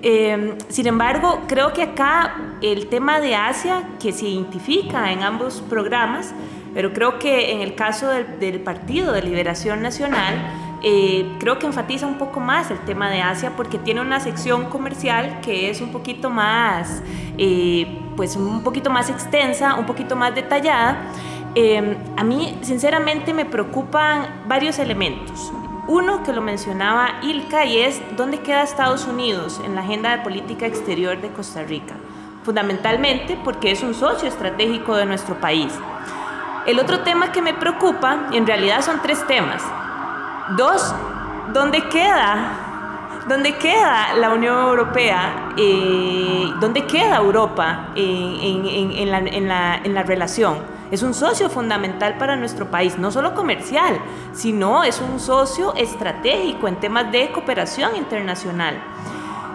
Em, 0.02 0.56
sin 0.70 0.88
embargo, 0.88 1.42
creo 1.48 1.74
que 1.74 1.84
acá 1.84 2.58
el 2.62 2.88
tema 2.88 3.20
de 3.20 3.36
Asia, 3.36 3.84
que 4.02 4.12
se 4.12 4.28
identifica 4.28 5.12
en 5.12 5.24
ambos 5.24 5.62
programas, 5.70 6.34
pero 6.74 6.94
creo 6.94 7.20
que 7.20 7.52
en 7.52 7.62
el 7.62 7.76
caso 7.76 8.08
del, 8.08 8.40
del 8.40 8.60
Partido 8.62 9.12
de 9.12 9.22
Liberación 9.22 9.82
Nacional, 9.82 10.36
eh, 10.86 11.38
creo 11.40 11.60
que 11.60 11.66
enfatiza 11.66 12.06
un 12.06 12.18
poco 12.18 12.42
más 12.42 12.70
el 12.70 12.80
tema 12.80 13.10
de 13.10 13.22
Asia 13.22 13.54
porque 13.56 13.78
tiene 13.78 14.02
una 14.02 14.20
sección 14.20 14.66
comercial 14.66 15.40
que 15.42 15.70
es 15.70 15.80
un 15.80 15.94
poquito 15.94 16.30
más, 16.30 17.02
eh, 17.38 18.02
pues 18.18 18.36
un 18.36 18.64
poquito 18.64 18.90
más 18.90 19.10
extensa, 19.10 19.76
un 19.76 19.86
poquito 19.86 20.18
más 20.18 20.36
detallada. 20.36 20.98
Eh, 21.56 21.98
a 22.18 22.24
mí, 22.26 22.58
sinceramente, 22.62 23.34
me 23.34 23.46
preocupan 23.46 24.44
varios 24.46 24.78
elementos. 24.78 25.54
Uno 25.88 26.22
que 26.24 26.34
lo 26.34 26.42
mencionaba 26.42 27.20
Ilka 27.22 27.66
y 27.66 27.80
es 27.80 28.02
dónde 28.18 28.40
queda 28.40 28.64
Estados 28.64 29.08
Unidos 29.08 29.62
en 29.64 29.76
la 29.76 29.82
agenda 29.82 30.18
de 30.18 30.24
política 30.24 30.66
exterior 30.66 31.22
de 31.22 31.30
Costa 31.30 31.64
Rica. 31.64 31.96
Fundamentalmente 32.44 33.38
porque 33.42 33.72
es 33.72 33.84
un 33.84 33.94
socio 33.94 34.28
estratégico 34.28 34.98
de 34.98 35.06
nuestro 35.06 35.36
país. 35.40 35.74
El 36.66 36.80
otro 36.80 37.02
tema 37.02 37.32
que 37.32 37.42
me 37.42 37.54
preocupa, 37.54 38.28
y 38.32 38.38
en 38.38 38.48
realidad 38.48 38.82
son 38.82 39.02
tres 39.02 39.26
temas, 39.28 39.62
Dos, 40.50 40.94
¿dónde 41.54 41.88
queda? 41.88 43.24
¿Dónde 43.30 43.56
queda 43.56 44.14
la 44.18 44.32
Unión 44.32 44.58
Europea? 44.68 45.54
Eh, 45.56 46.52
¿Dónde 46.60 46.86
queda 46.86 47.16
Europa 47.16 47.92
en, 47.96 49.08
la, 49.48 50.04
relación? 50.04 50.58
Es 50.92 51.02
un 51.02 51.14
socio 51.14 51.50
fundamental 51.50 52.18
para 52.18 52.36
nuestro 52.36 52.70
país, 52.70 52.98
no 52.98 53.10
solo 53.10 53.34
comercial, 53.34 53.98
sino 54.34 54.84
es 54.84 55.00
un 55.00 55.18
socio 55.22 55.74
estratégico 55.76 56.68
en 56.68 56.76
temas 56.76 57.10
de 57.10 57.32
cooperación 57.32 57.96
internacional. 57.96 58.84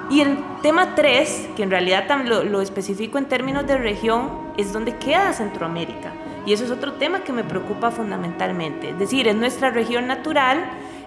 Y 0.08 0.22
el 0.22 0.42
tema 0.62 0.94
tres, 0.94 1.50
que 1.54 1.64
en 1.64 1.70
realidad 1.70 2.04
lo, 2.24 2.44
lo 2.44 2.62
especifico 2.62 3.18
en 3.18 3.26
términos 3.26 3.66
de 3.66 3.76
región, 3.76 4.30
es 4.56 4.72
dónde 4.72 4.96
queda 4.96 5.34
Centroamérica. 5.34 6.14
Y 6.48 6.54
eso 6.54 6.64
es 6.64 6.70
otro 6.70 6.94
tema 6.94 7.24
que 7.24 7.32
me 7.34 7.44
preocupa 7.44 7.90
fundamentalmente. 7.90 8.88
Es 8.88 8.98
decir, 8.98 9.28
es 9.28 9.34
nuestra 9.34 9.68
región 9.68 10.06
natural, 10.06 10.64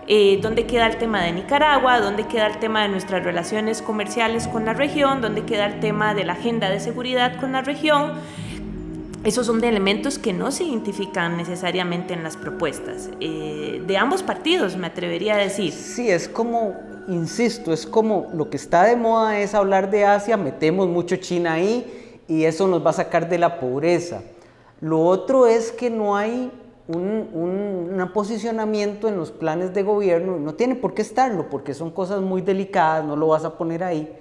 eh, 0.07 0.37
dónde 0.39 0.67
queda 0.67 0.85
el 0.85 0.97
tema 0.99 1.23
de 1.23 1.31
Nicaragua, 1.31 1.99
dónde 1.99 2.27
queda 2.27 2.45
el 2.45 2.59
tema 2.59 2.83
de 2.83 2.89
nuestras 2.89 3.23
relaciones 3.23 3.81
comerciales 3.81 4.47
con 4.47 4.65
la 4.65 4.73
región, 4.75 5.19
dónde 5.19 5.43
queda 5.43 5.65
el 5.65 5.79
tema 5.79 6.13
de 6.13 6.25
la 6.25 6.33
agenda 6.33 6.69
de 6.69 6.79
seguridad 6.79 7.39
con 7.39 7.53
la 7.53 7.63
región. 7.63 8.11
Esos 9.23 9.47
son 9.47 9.61
de 9.61 9.69
elementos 9.69 10.19
que 10.19 10.31
no 10.31 10.51
se 10.51 10.65
identifican 10.65 11.37
necesariamente 11.37 12.13
en 12.13 12.21
las 12.21 12.37
propuestas. 12.37 13.09
Eh, 13.19 13.81
de 13.87 13.97
ambos 13.97 14.21
partidos, 14.21 14.77
me 14.77 14.85
atrevería 14.85 15.33
a 15.33 15.37
decir. 15.37 15.73
Sí, 15.73 16.07
es 16.07 16.29
como, 16.29 16.75
insisto, 17.07 17.73
es 17.73 17.87
como 17.87 18.29
lo 18.35 18.51
que 18.51 18.57
está 18.57 18.83
de 18.83 18.95
moda 18.95 19.39
es 19.39 19.55
hablar 19.55 19.89
de 19.89 20.05
Asia, 20.05 20.37
metemos 20.37 20.87
mucho 20.87 21.15
China 21.15 21.53
ahí 21.53 22.21
y 22.27 22.43
eso 22.43 22.67
nos 22.67 22.85
va 22.85 22.91
a 22.91 22.93
sacar 22.93 23.27
de 23.27 23.39
la 23.39 23.59
pobreza. 23.59 24.21
Lo 24.81 24.99
otro 25.05 25.45
es 25.45 25.71
que 25.71 25.91
no 25.91 26.15
hay 26.15 26.51
un, 26.87 28.09
posicionamiento 28.13 29.07
en 29.07 29.15
los 29.15 29.31
planes 29.31 29.73
de 29.73 29.83
gobierno, 29.83 30.37
no 30.37 30.55
tiene 30.55 30.75
por 30.75 30.93
qué 30.93 31.03
estarlo, 31.03 31.49
porque 31.49 31.73
son 31.73 31.91
cosas 31.91 32.21
muy 32.21 32.41
delicadas, 32.41 33.05
no 33.05 33.15
lo 33.15 33.27
vas 33.27 33.45
a 33.45 33.57
poner 33.57 33.83
ahí, 33.83 34.11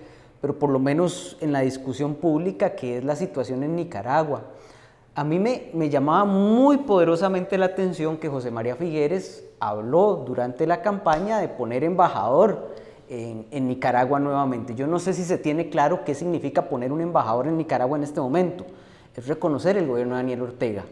pero 0.41 0.59
por 0.59 0.71
lo 0.71 0.79
menos 0.79 1.37
en 1.41 1.53
la 1.53 1.61
discusión 1.61 2.15
pública, 2.15 2.77
que 2.77 2.99
es 2.99 3.05
la 3.05 3.17
situación 3.17 3.63
en 3.63 3.75
Nicaragua. 3.75 4.43
A 5.15 5.25
mí 5.25 5.39
me, 5.39 5.71
me 5.73 5.89
llamaba 5.89 6.25
muy 6.25 6.79
poderosamente 6.79 7.59
la 7.59 7.67
atención 7.67 8.19
que 8.19 8.29
José 8.29 8.51
María 8.51 8.77
Figueres 8.77 9.45
habló 9.59 10.23
durante 10.27 10.67
la 10.67 10.83
campaña 10.83 11.39
de 11.39 11.49
poner 11.49 11.83
embajador 11.85 12.75
en, 13.09 13.47
en, 13.51 13.67
Nicaragua 13.67 14.21
nuevamente. 14.21 14.75
Yo 14.75 14.87
no 14.87 14.99
sé 14.99 15.15
si 15.15 15.25
se 15.25 15.37
tiene 15.37 15.69
claro 15.69 16.05
qué 16.05 16.15
significa 16.15 16.69
poner 16.69 16.93
un 16.93 17.01
embajador 17.01 17.49
en 17.49 17.57
Nicaragua 17.57 17.99
en 17.99 18.05
este 18.05 18.21
momento. 18.21 18.65
Es 19.21 19.27
reconocer 19.27 19.77
el 19.77 19.87
gobierno 19.87 20.15
de 20.17 20.23
Daniel 20.23 20.43
Ortega, 20.43 20.85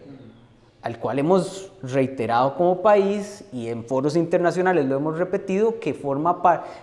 al 0.83 0.99
cual 1.01 1.19
hemos 1.19 1.73
reiterado 1.83 2.55
como 2.57 2.83
país 2.83 3.45
y 3.53 3.69
en 3.69 3.85
foros 3.85 4.17
internacionales 4.17 4.87
lo 4.87 4.97
hemos 4.97 5.19
repetido, 5.19 5.81
que, 5.81 5.95
forma 5.95 6.41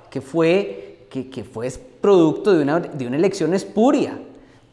que, 0.09 0.21
fue, 0.21 1.05
que, 1.09 1.29
que 1.29 1.43
fue 1.43 1.69
producto 2.01 2.51
de 2.51 2.63
una, 2.63 2.79
de 2.79 3.07
una 3.07 3.15
elección 3.15 3.53
espuria 3.53 4.19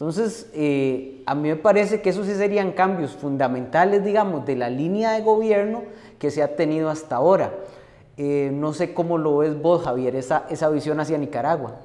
entonces, 0.02 0.50
eh, 0.52 1.22
a 1.26 1.34
mí 1.36 1.48
me 1.48 1.54
parece 1.54 2.00
que 2.00 2.10
esos 2.10 2.26
sí 2.26 2.34
serían 2.34 2.72
cambios 2.72 3.12
fundamentales, 3.12 4.04
digamos, 4.04 4.44
de 4.44 4.56
la 4.56 4.68
línea 4.68 5.12
de 5.12 5.20
gobierno 5.20 5.84
que 6.18 6.32
se 6.32 6.42
ha 6.42 6.56
tenido 6.56 6.90
hasta 6.90 7.14
ahora. 7.14 7.54
Eh, 8.16 8.50
no 8.52 8.72
sé 8.72 8.94
cómo 8.94 9.16
lo 9.16 9.36
ves 9.36 9.62
vos, 9.62 9.84
Javier, 9.84 10.16
esa, 10.16 10.44
esa 10.50 10.68
visión 10.70 10.98
hacia 10.98 11.18
Nicaragua. 11.18 11.76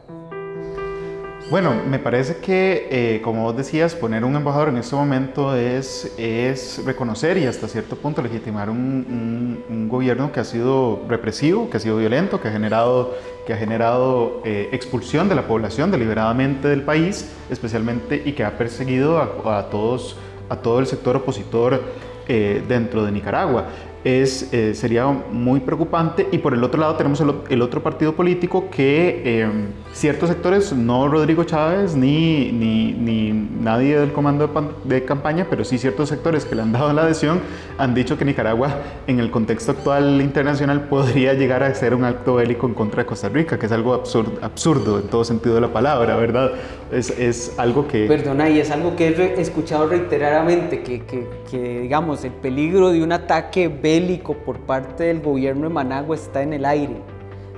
Bueno, 1.49 1.73
me 1.89 1.97
parece 1.97 2.37
que, 2.37 2.89
eh, 2.91 3.21
como 3.21 3.43
vos 3.43 3.55
decías, 3.55 3.95
poner 3.95 4.25
un 4.25 4.35
embajador 4.35 4.67
en 4.67 4.77
este 4.77 4.97
momento 4.97 5.55
es, 5.55 6.13
es 6.17 6.83
reconocer 6.83 7.37
y 7.37 7.45
hasta 7.45 7.69
cierto 7.69 7.95
punto 7.95 8.21
legitimar 8.21 8.69
un, 8.69 9.63
un, 9.69 9.87
gobierno 9.87 10.33
que 10.33 10.41
ha 10.41 10.43
sido 10.43 11.03
represivo, 11.07 11.69
que 11.69 11.77
ha 11.77 11.79
sido 11.79 11.95
violento, 11.95 12.41
que 12.41 12.49
ha 12.49 12.51
generado, 12.51 13.15
que 13.45 13.53
ha 13.53 13.57
generado 13.57 14.41
eh, 14.43 14.67
expulsión 14.73 15.29
de 15.29 15.35
la 15.35 15.47
población 15.47 15.89
deliberadamente 15.89 16.67
del 16.67 16.81
país, 16.81 17.31
especialmente, 17.49 18.21
y 18.25 18.33
que 18.33 18.43
ha 18.43 18.57
perseguido 18.57 19.17
a, 19.17 19.69
todos, 19.69 20.17
a 20.49 20.57
todo 20.57 20.81
el 20.81 20.85
sector 20.85 21.15
opositor 21.15 21.81
eh, 22.27 22.61
dentro 22.67 23.05
de 23.05 23.13
Nicaragua 23.13 23.67
es, 24.07 24.53
eh, 24.53 24.73
sería 24.73 25.05
muy 25.05 25.59
preocupante. 25.59 26.27
Y 26.31 26.37
por 26.37 26.53
el 26.53 26.63
otro 26.63 26.79
lado 26.79 26.95
tenemos 26.95 27.21
el, 27.49 27.61
otro 27.61 27.83
partido 27.83 28.15
político 28.15 28.69
que 28.71 29.21
eh, 29.25 29.49
ciertos 29.91 30.29
sectores, 30.29 30.71
no 30.71 31.09
Rodrigo 31.09 31.43
Chávez 31.43 31.93
ni, 31.93 32.51
ni, 32.53 32.93
ni 32.93 33.33
nadie 33.33 33.99
del 33.99 34.13
comando 34.13 34.49
de, 34.85 35.03
campaña, 35.03 35.47
pero 35.49 35.65
sí 35.65 35.77
ciertos 35.77 36.07
sectores 36.07 36.45
que 36.45 36.55
le 36.55 36.61
han 36.61 36.71
dado 36.71 36.93
la 36.93 37.01
adhesión, 37.01 37.41
han 37.77 37.93
dicho 37.93 38.17
que 38.17 38.23
Nicaragua 38.23 38.77
en 39.07 39.19
el 39.19 39.29
contexto 39.29 39.73
actual 39.73 40.21
internacional 40.21 40.87
podría 40.87 41.33
llegar 41.33 41.63
a 41.63 41.73
ser 41.75 41.93
un 41.93 42.05
acto 42.05 42.35
bélico 42.35 42.65
en 42.67 42.75
contra 42.75 43.03
de 43.03 43.07
Costa 43.07 43.27
Rica, 43.27 43.59
que 43.59 43.65
es 43.65 43.71
algo 43.73 43.93
absurdo, 43.93 44.99
en 44.99 45.07
todo 45.07 45.25
sentido 45.25 45.55
de 45.55 45.61
la 45.61 45.73
palabra, 45.73 46.15
¿verdad? 46.15 46.51
Es, 46.93 47.09
es 47.09 47.53
algo 47.57 47.87
que... 47.89 48.07
Perdona, 48.07 48.49
y 48.49 48.61
es 48.61 48.71
algo 48.71 48.95
que 48.95 49.09
he 49.09 49.41
escuchado 49.41 49.87
reiteradamente, 49.87 50.81
que, 50.81 51.01
que, 51.01 51.27
que 51.51 51.81
digamos 51.81 52.23
el 52.23 52.31
peligro 52.31 52.91
de 52.91 53.03
un 53.03 53.11
ataque 53.11 53.67
por 54.45 54.59
parte 54.59 55.05
del 55.05 55.21
gobierno 55.21 55.67
de 55.67 55.73
Managua 55.73 56.15
está 56.15 56.41
en 56.41 56.53
el 56.53 56.65
aire. 56.65 56.95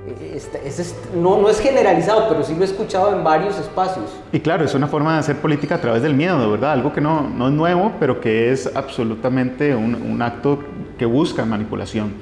E, 0.06 0.36
es, 0.36 0.96
no, 1.14 1.48
es 1.48 1.60
generalizado, 1.60 2.28
pero 2.28 2.42
sí 2.42 2.54
lo 2.54 2.62
he 2.62 2.64
escuchado 2.64 3.14
en 3.16 3.22
varios 3.22 3.58
espacios. 3.58 4.06
Y 4.32 4.40
claro, 4.40 4.64
es 4.64 4.74
una 4.74 4.86
forma 4.86 5.14
de 5.14 5.20
hacer 5.20 5.36
política 5.36 5.76
a 5.76 5.80
través 5.80 6.02
del 6.02 6.14
miedo, 6.14 6.50
¿verdad? 6.50 6.72
Algo 6.72 6.92
que 6.92 7.00
no, 7.00 7.28
es 7.46 7.52
nuevo, 7.52 7.92
pero 8.00 8.20
que 8.20 8.50
es 8.52 8.70
absolutamente 8.74 9.74
un, 9.74 10.20
acto 10.22 10.58
que 10.98 11.06
busca 11.06 11.44
manipulación. 11.44 12.12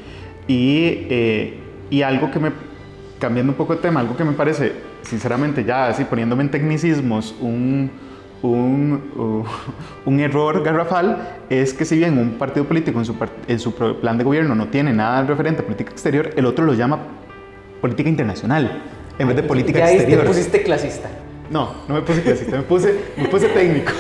Y, 0.47 1.07
eh, 1.11 1.61
y 1.91 2.03
algo 2.03 2.31
que 2.31 2.39
me, 2.39 2.53
cambiando 3.19 3.53
un 3.53 3.57
poco 3.57 3.75
de 3.75 3.81
tema, 3.81 4.01
algo 4.01 4.17
que 4.17 4.25
me 4.25 4.33
parece, 4.33 4.73
sinceramente, 5.03 5.65
ya 5.65 5.89
así 5.89 6.05
poniéndome 6.05 6.45
en 6.45 6.51
tecnicismos, 6.51 7.35
un, 7.41 7.91
error 10.21 10.63
garrafal 10.63 11.41
es 11.51 11.75
que 11.75 11.85
si 11.85 11.97
bien 11.97 12.17
un 12.19 12.39
partido 12.39 12.65
político 12.67 12.99
en 12.99 13.05
su, 13.05 13.15
en 13.49 13.59
su 13.59 13.75
plan 13.75 14.19
de 14.19 14.25
gobierno 14.25 14.55
no 14.55 14.69
tiene 14.69 14.93
nada 14.93 15.23
referente 15.23 15.63
a 15.63 15.65
política 15.65 15.91
exterior, 15.91 16.31
el 16.37 16.47
otro 16.47 16.65
lo 16.65 16.75
llama 16.75 16.99
política 17.81 18.09
internacional 18.09 18.83
en 19.19 19.27
vez 19.27 19.37
de 19.37 19.43
política 19.43 19.81
y 19.81 19.83
ahí 19.83 19.95
exterior. 19.97 20.23
te 20.23 20.29
pusiste 20.29 20.63
clasista. 20.63 21.09
No, 21.51 21.73
no 21.89 21.95
me 21.95 22.03
puse 22.03 22.23
clasista, 22.23 22.57
me 22.57 22.63
puse, 22.63 22.95
me 23.17 23.29
puse 23.29 23.49
técnico. 23.49 23.93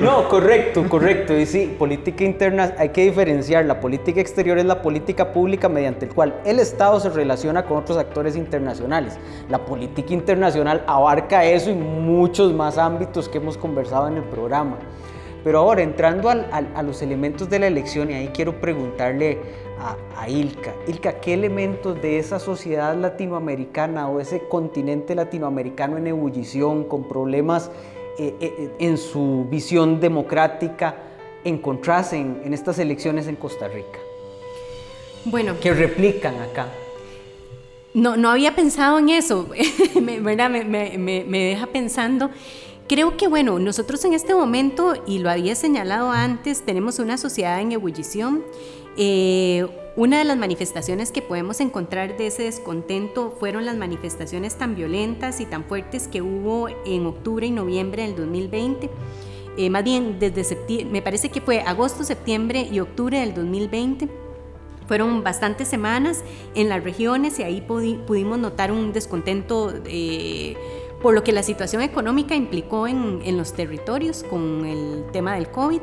No, 0.00 0.28
correcto, 0.28 0.84
correcto. 0.88 1.36
Y 1.36 1.46
sí, 1.46 1.74
política 1.78 2.24
interna, 2.24 2.74
hay 2.78 2.90
que 2.90 3.02
diferenciar. 3.04 3.64
La 3.64 3.80
política 3.80 4.20
exterior 4.20 4.58
es 4.58 4.64
la 4.64 4.82
política 4.82 5.32
pública 5.32 5.68
mediante 5.68 6.06
el 6.06 6.14
cual 6.14 6.34
el 6.44 6.58
Estado 6.58 7.00
se 7.00 7.08
relaciona 7.08 7.64
con 7.64 7.78
otros 7.78 7.96
actores 7.98 8.36
internacionales. 8.36 9.18
La 9.48 9.64
política 9.64 10.12
internacional 10.12 10.82
abarca 10.86 11.44
eso 11.44 11.70
y 11.70 11.74
muchos 11.74 12.52
más 12.52 12.78
ámbitos 12.78 13.28
que 13.28 13.38
hemos 13.38 13.56
conversado 13.56 14.08
en 14.08 14.16
el 14.16 14.24
programa. 14.24 14.76
Pero 15.44 15.58
ahora, 15.58 15.82
entrando 15.82 16.30
al, 16.30 16.46
a 16.52 16.82
los 16.82 17.02
elementos 17.02 17.50
de 17.50 17.58
la 17.58 17.66
elección, 17.66 18.10
y 18.10 18.14
ahí 18.14 18.28
quiero 18.28 18.60
preguntarle 18.60 19.38
a, 19.78 19.96
a, 20.16 20.28
Ilka, 20.28 20.74
Ilka, 20.86 21.20
¿qué 21.20 21.34
elementos 21.34 22.00
de 22.00 22.18
esa 22.18 22.38
sociedad 22.38 22.96
latinoamericana 22.96 24.08
o 24.08 24.20
ese 24.20 24.46
continente 24.48 25.14
latinoamericano 25.14 25.98
en 25.98 26.06
ebullición, 26.06 26.84
con 26.84 27.08
problemas 27.08 27.70
eh, 28.18 28.34
eh, 28.40 28.70
en 28.78 28.98
su 28.98 29.46
visión 29.50 29.98
democrática 29.98 30.96
encontrás 31.44 32.12
en, 32.12 32.42
en, 32.44 32.54
estas 32.54 32.78
elecciones 32.78 33.26
en 33.26 33.36
Costa 33.36 33.68
Rica? 33.68 33.98
Bueno. 35.24 35.54
Que 35.60 35.72
replican 35.72 36.40
acá. 36.40 36.68
No, 37.94 38.16
no 38.16 38.30
había 38.30 38.54
pensado 38.54 38.98
en 38.98 39.10
eso, 39.10 39.48
me, 40.00 40.20
¿verdad? 40.20 40.50
Me, 40.50 40.64
me, 40.64 41.24
me, 41.26 41.44
deja 41.44 41.66
pensando. 41.66 42.30
Creo 42.92 43.16
que, 43.16 43.26
bueno, 43.26 43.58
nosotros 43.58 44.04
en 44.04 44.12
este 44.12 44.34
momento, 44.34 44.92
y 45.06 45.20
lo 45.20 45.30
había 45.30 45.54
señalado 45.54 46.10
antes, 46.10 46.60
tenemos 46.60 46.98
una 46.98 47.16
sociedad 47.16 47.58
en 47.58 47.72
ebullición. 47.72 48.44
Eh, 48.98 49.66
una 49.96 50.18
de 50.18 50.24
las 50.24 50.36
manifestaciones 50.36 51.10
que 51.10 51.22
podemos 51.22 51.60
encontrar 51.60 52.18
de 52.18 52.26
ese 52.26 52.42
descontento 52.42 53.34
fueron 53.40 53.64
las 53.64 53.78
manifestaciones 53.78 54.56
tan 54.56 54.74
violentas 54.74 55.40
y 55.40 55.46
tan 55.46 55.64
fuertes 55.64 56.06
que 56.06 56.20
hubo 56.20 56.68
en 56.84 57.06
octubre 57.06 57.46
y 57.46 57.50
noviembre 57.50 58.02
del 58.02 58.14
2020. 58.14 58.90
Eh, 59.56 59.70
más 59.70 59.84
bien 59.84 60.18
desde 60.18 60.44
septiembre, 60.44 60.92
me 60.92 61.00
parece 61.00 61.30
que 61.30 61.40
fue 61.40 61.62
agosto, 61.62 62.04
septiembre 62.04 62.68
y 62.70 62.78
octubre 62.80 63.20
del 63.20 63.32
2020. 63.32 64.10
Fueron 64.86 65.24
bastantes 65.24 65.66
semanas 65.66 66.22
en 66.54 66.68
las 66.68 66.84
regiones 66.84 67.38
y 67.38 67.42
ahí 67.42 67.62
pudimos 67.62 68.38
notar 68.38 68.70
un 68.70 68.92
descontento 68.92 69.72
eh, 69.86 70.58
por 71.02 71.14
lo 71.14 71.24
que 71.24 71.32
la 71.32 71.42
situación 71.42 71.82
económica 71.82 72.34
implicó 72.34 72.86
en, 72.86 73.20
en 73.24 73.36
los 73.36 73.52
territorios 73.52 74.22
con 74.22 74.64
el 74.64 75.04
tema 75.12 75.34
del 75.34 75.48
COVID 75.48 75.80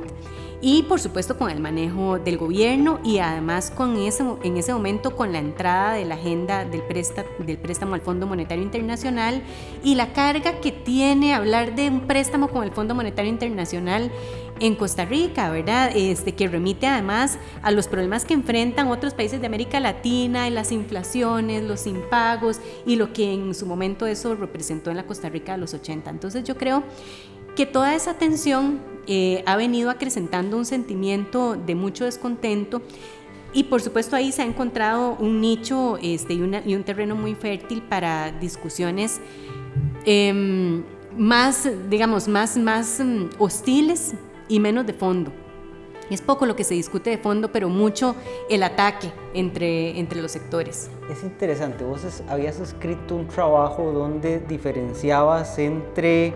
y 0.61 0.83
por 0.83 0.99
supuesto 0.99 1.37
con 1.37 1.49
el 1.49 1.59
manejo 1.59 2.19
del 2.19 2.37
gobierno 2.37 2.99
y 3.03 3.19
además 3.19 3.71
con 3.71 3.95
ese, 3.97 4.23
en 4.43 4.57
ese 4.57 4.73
momento 4.73 5.15
con 5.15 5.31
la 5.31 5.39
entrada 5.39 5.93
de 5.93 6.05
la 6.05 6.15
agenda 6.15 6.65
del, 6.65 6.81
préstamo, 6.81 7.29
del 7.39 7.57
préstamo 7.57 7.95
al 7.95 8.01
Fondo 8.01 8.27
Monetario 8.27 8.63
Internacional 8.63 9.41
y 9.83 9.95
la 9.95 10.11
carga 10.11 10.59
que 10.59 10.71
tiene 10.71 11.33
hablar 11.33 11.75
de 11.75 11.87
un 11.87 12.01
préstamo 12.01 12.49
con 12.49 12.63
el 12.63 12.71
Fondo 12.71 12.93
Monetario 12.93 13.31
Internacional 13.31 14.11
en 14.59 14.75
Costa 14.75 15.05
Rica, 15.05 15.49
¿verdad? 15.49 15.91
Este, 15.95 16.33
que 16.33 16.47
remite 16.47 16.87
además 16.87 17.37
a 17.61 17.71
los 17.71 17.87
problemas 17.87 18.25
que 18.25 18.33
enfrentan 18.33 18.87
otros 18.87 19.13
países 19.13 19.41
de 19.41 19.47
América 19.47 19.79
Latina, 19.79 20.49
las 20.49 20.71
inflaciones, 20.71 21.63
los 21.63 21.87
impagos 21.87 22.59
y 22.85 22.95
lo 22.95 23.13
que 23.13 23.33
en 23.33 23.53
su 23.55 23.65
momento 23.65 24.05
eso 24.05 24.35
representó 24.35 24.91
en 24.91 24.97
la 24.97 25.05
Costa 25.05 25.29
Rica 25.29 25.53
de 25.53 25.59
los 25.59 25.73
80. 25.73 26.09
Entonces 26.09 26.43
yo 26.43 26.57
creo 26.57 26.83
que 27.55 27.65
toda 27.65 27.95
esa 27.95 28.15
tensión 28.15 28.79
eh, 29.07 29.43
ha 29.45 29.55
venido 29.55 29.89
acrecentando 29.89 30.57
un 30.57 30.65
sentimiento 30.65 31.55
de 31.55 31.75
mucho 31.75 32.05
descontento 32.05 32.81
y 33.53 33.63
por 33.63 33.81
supuesto 33.81 34.15
ahí 34.15 34.31
se 34.31 34.43
ha 34.43 34.45
encontrado 34.45 35.17
un 35.19 35.41
nicho 35.41 35.97
este, 36.01 36.33
y, 36.35 36.41
un 36.41 36.83
terreno 36.83 37.15
muy 37.15 37.33
fértil 37.33 37.81
para 37.81 38.31
discusiones 38.31 39.19
eh, 40.05 40.83
más, 41.17 41.69
digamos, 41.89 42.27
más, 42.27 42.57
más 42.57 42.99
um, 42.99 43.29
hostiles 43.39 44.13
y 44.49 44.59
menos 44.59 44.85
de 44.85 44.93
fondo. 44.93 45.31
Es 46.09 46.21
poco 46.21 46.47
lo 46.47 46.55
que 46.55 46.63
se 46.63 46.73
discute 46.73 47.11
de 47.11 47.19
fondo, 47.19 47.51
pero 47.51 47.69
mucho 47.69 48.15
el 48.49 48.63
ataque 48.63 49.11
entre, 49.35 49.99
entre 49.99 50.21
los 50.21 50.31
sectores. 50.31 50.89
Es 51.09 51.23
interesante, 51.23 51.83
vos 51.83 52.01
habías 52.27 52.59
escrito 52.59 53.15
un 53.15 53.27
trabajo 53.27 53.91
donde 53.91 54.39
diferenciabas 54.39 55.59
entre 55.59 56.33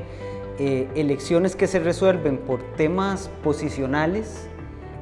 eh, 0.60 0.88
elecciones 0.93 1.55
que 1.55 1.65
se 1.65 1.79
resuelven 1.79 2.38
por 2.38 2.62
temas 2.75 3.32
posicionales 3.43 4.48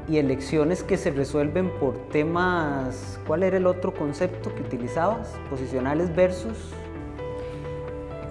y 0.07 0.17
elecciones 0.17 0.83
que 0.83 0.97
se 0.97 1.11
resuelven 1.11 1.69
por 1.79 1.97
temas, 2.09 3.19
¿cuál 3.27 3.43
era 3.43 3.57
el 3.57 3.67
otro 3.67 3.93
concepto 3.93 4.55
que 4.55 4.61
utilizabas? 4.61 5.33
Posicionales 5.49 6.15
versus... 6.15 6.57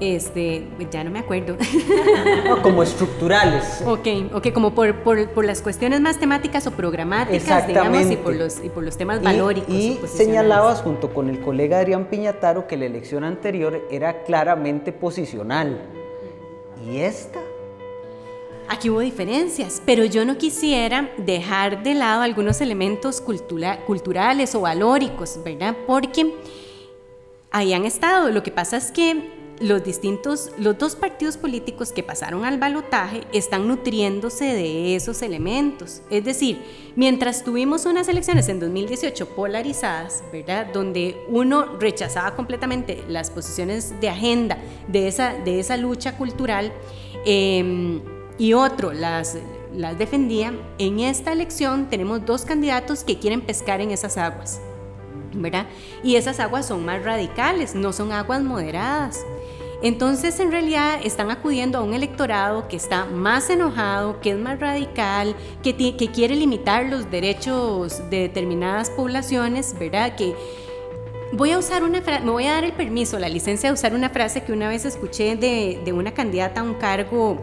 Este, 0.01 0.67
ya 0.91 1.05
no 1.05 1.11
me 1.11 1.19
acuerdo. 1.19 1.57
como 2.63 2.83
estructurales. 2.83 3.83
Ok, 3.87 4.33
ok, 4.33 4.53
como 4.53 4.75
por, 4.75 5.03
por, 5.03 5.29
por, 5.31 5.45
las 5.45 5.61
cuestiones 5.63 6.01
más 6.01 6.19
temáticas 6.19 6.67
o 6.67 6.71
programáticas, 6.71 7.67
digamos, 7.67 8.11
y 8.11 8.17
por 8.17 8.35
los, 8.35 8.65
y 8.65 8.69
por 8.71 8.83
los 8.83 8.97
temas 8.97 9.23
valóricos. 9.23 9.75
Y, 9.75 10.01
y 10.03 10.09
señalabas 10.09 10.81
junto 10.81 11.13
con 11.13 11.29
el 11.29 11.41
colega 11.41 11.79
Adrián 11.79 12.07
Piñataro 12.07 12.67
que 12.67 12.77
la 12.77 12.87
elección 12.87 13.25
anterior 13.25 13.87
era 13.91 14.23
claramente 14.23 14.93
posicional 14.93 15.79
¿Y 16.87 16.99
esta? 16.99 17.41
Aquí 18.69 18.89
hubo 18.89 19.01
diferencias, 19.01 19.83
pero 19.85 20.05
yo 20.05 20.25
no 20.25 20.39
quisiera 20.39 21.11
dejar 21.19 21.83
de 21.83 21.95
lado 21.95 22.23
algunos 22.23 22.61
elementos 22.61 23.21
culturales 23.21 24.55
o 24.55 24.61
valóricos, 24.61 25.41
¿verdad? 25.45 25.77
Porque 25.87 26.33
ahí 27.51 27.75
han 27.75 27.85
estado. 27.85 28.31
Lo 28.31 28.43
que 28.43 28.53
pasa 28.53 28.77
es 28.77 28.93
que 28.93 29.40
los 29.61 29.85
distintos, 29.85 30.51
los 30.57 30.79
dos 30.79 30.97
partidos 30.97 31.37
políticos 31.37 31.93
que 31.93 32.03
pasaron 32.03 32.45
al 32.45 32.59
balotaje 32.59 33.25
están 33.33 33.69
nutriéndose 33.69 34.47
de 34.47 34.97
esos 34.97 35.21
elementos. 35.21 36.01
Es 36.11 36.25
decir, 36.25 36.63
mientras 36.97 37.45
tuvimos 37.45 37.85
unas 37.85 38.09
elecciones 38.09 38.49
en 38.49 38.59
2018 38.59 39.29
polarizadas, 39.29 40.25
¿verdad? 40.33 40.73
Donde 40.73 41.17
uno 41.29 41.79
rechazaba 41.79 42.35
completamente 42.35 43.05
las 43.07 43.31
posiciones 43.31 44.01
de 44.01 44.09
agenda 44.09 44.57
de 44.89 45.09
esa, 45.09 45.35
de 45.35 45.61
esa 45.61 45.77
lucha 45.77 46.17
cultural 46.17 46.73
em, 47.27 48.01
y 48.39 48.55
otro 48.55 48.95
las, 48.95 49.37
las 49.77 49.99
defendía, 49.99 50.55
en 50.79 51.01
esta 51.01 51.33
elección 51.33 51.91
tenemos 51.91 52.25
dos 52.25 52.47
candidatos 52.47 53.05
que 53.05 53.19
quieren 53.19 53.43
pescar 53.43 53.83
en 53.83 53.91
esas 53.91 54.17
aguas. 54.17 54.59
¿verdad? 55.33 55.67
Y 56.03 56.17
esas 56.17 56.41
aguas 56.41 56.67
son 56.67 56.85
más 56.85 57.05
radicales, 57.05 57.75
no 57.75 57.93
son 57.93 58.13
aguas 58.13 58.43
moderadas. 58.43 59.25
Entonces, 59.83 60.39
en 60.41 60.53
realidad, 60.53 61.01
están 61.03 61.31
acudiendo 61.31 61.79
a 61.79 61.83
un 61.83 61.95
electorado 61.95 62.69
que 62.69 62.77
está 62.77 63.07
más 63.07 63.49
enojado, 63.49 64.21
que 64.21 64.33
es 64.33 64.39
más 64.39 64.61
radical, 64.61 65.35
que, 65.63 65.75
quiere 66.13 66.37
limitar 66.37 66.87
los 66.87 67.11
derechos 67.11 68.11
de 68.11 68.21
determinadas 68.21 68.91
poblaciones, 68.91 69.75
¿verdad? 69.79 70.17
Que 70.17 70.35
voy 71.33 71.53
a 71.53 71.59
usar 71.59 71.83
una 71.83 72.03
frase, 72.03 72.25
me 72.25 72.31
voy 72.31 72.45
a 72.47 72.53
dar 72.53 72.65
el 72.65 72.73
permiso, 72.73 73.19
la 73.19 73.29
licencia 73.29 73.71
de 73.71 73.75
usar 73.75 73.95
una 73.95 74.11
frase 74.11 74.43
que 74.43 74.53
una 74.53 74.69
vez 74.69 74.85
escuché 74.85 75.37
de, 75.37 75.81
de 75.83 75.93
una 75.93 76.13
candidata 76.13 76.61
a 76.61 76.65
un 76.65 76.75
cargo 76.75 77.39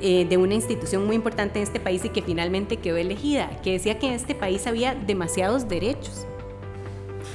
eh, 0.00 0.26
de 0.28 0.36
una 0.36 0.54
institución 0.54 1.06
muy 1.06 1.16
importante 1.16 1.58
en 1.58 1.64
este 1.64 1.80
país 1.80 2.04
y 2.04 2.10
que 2.10 2.22
finalmente 2.22 2.76
quedó 2.76 2.98
elegida, 2.98 3.50
que 3.62 3.72
decía 3.72 3.98
que 3.98 4.06
en 4.06 4.12
este 4.12 4.36
país 4.36 4.66
había 4.66 4.94
demasiados 4.94 5.68
derechos 5.68 6.26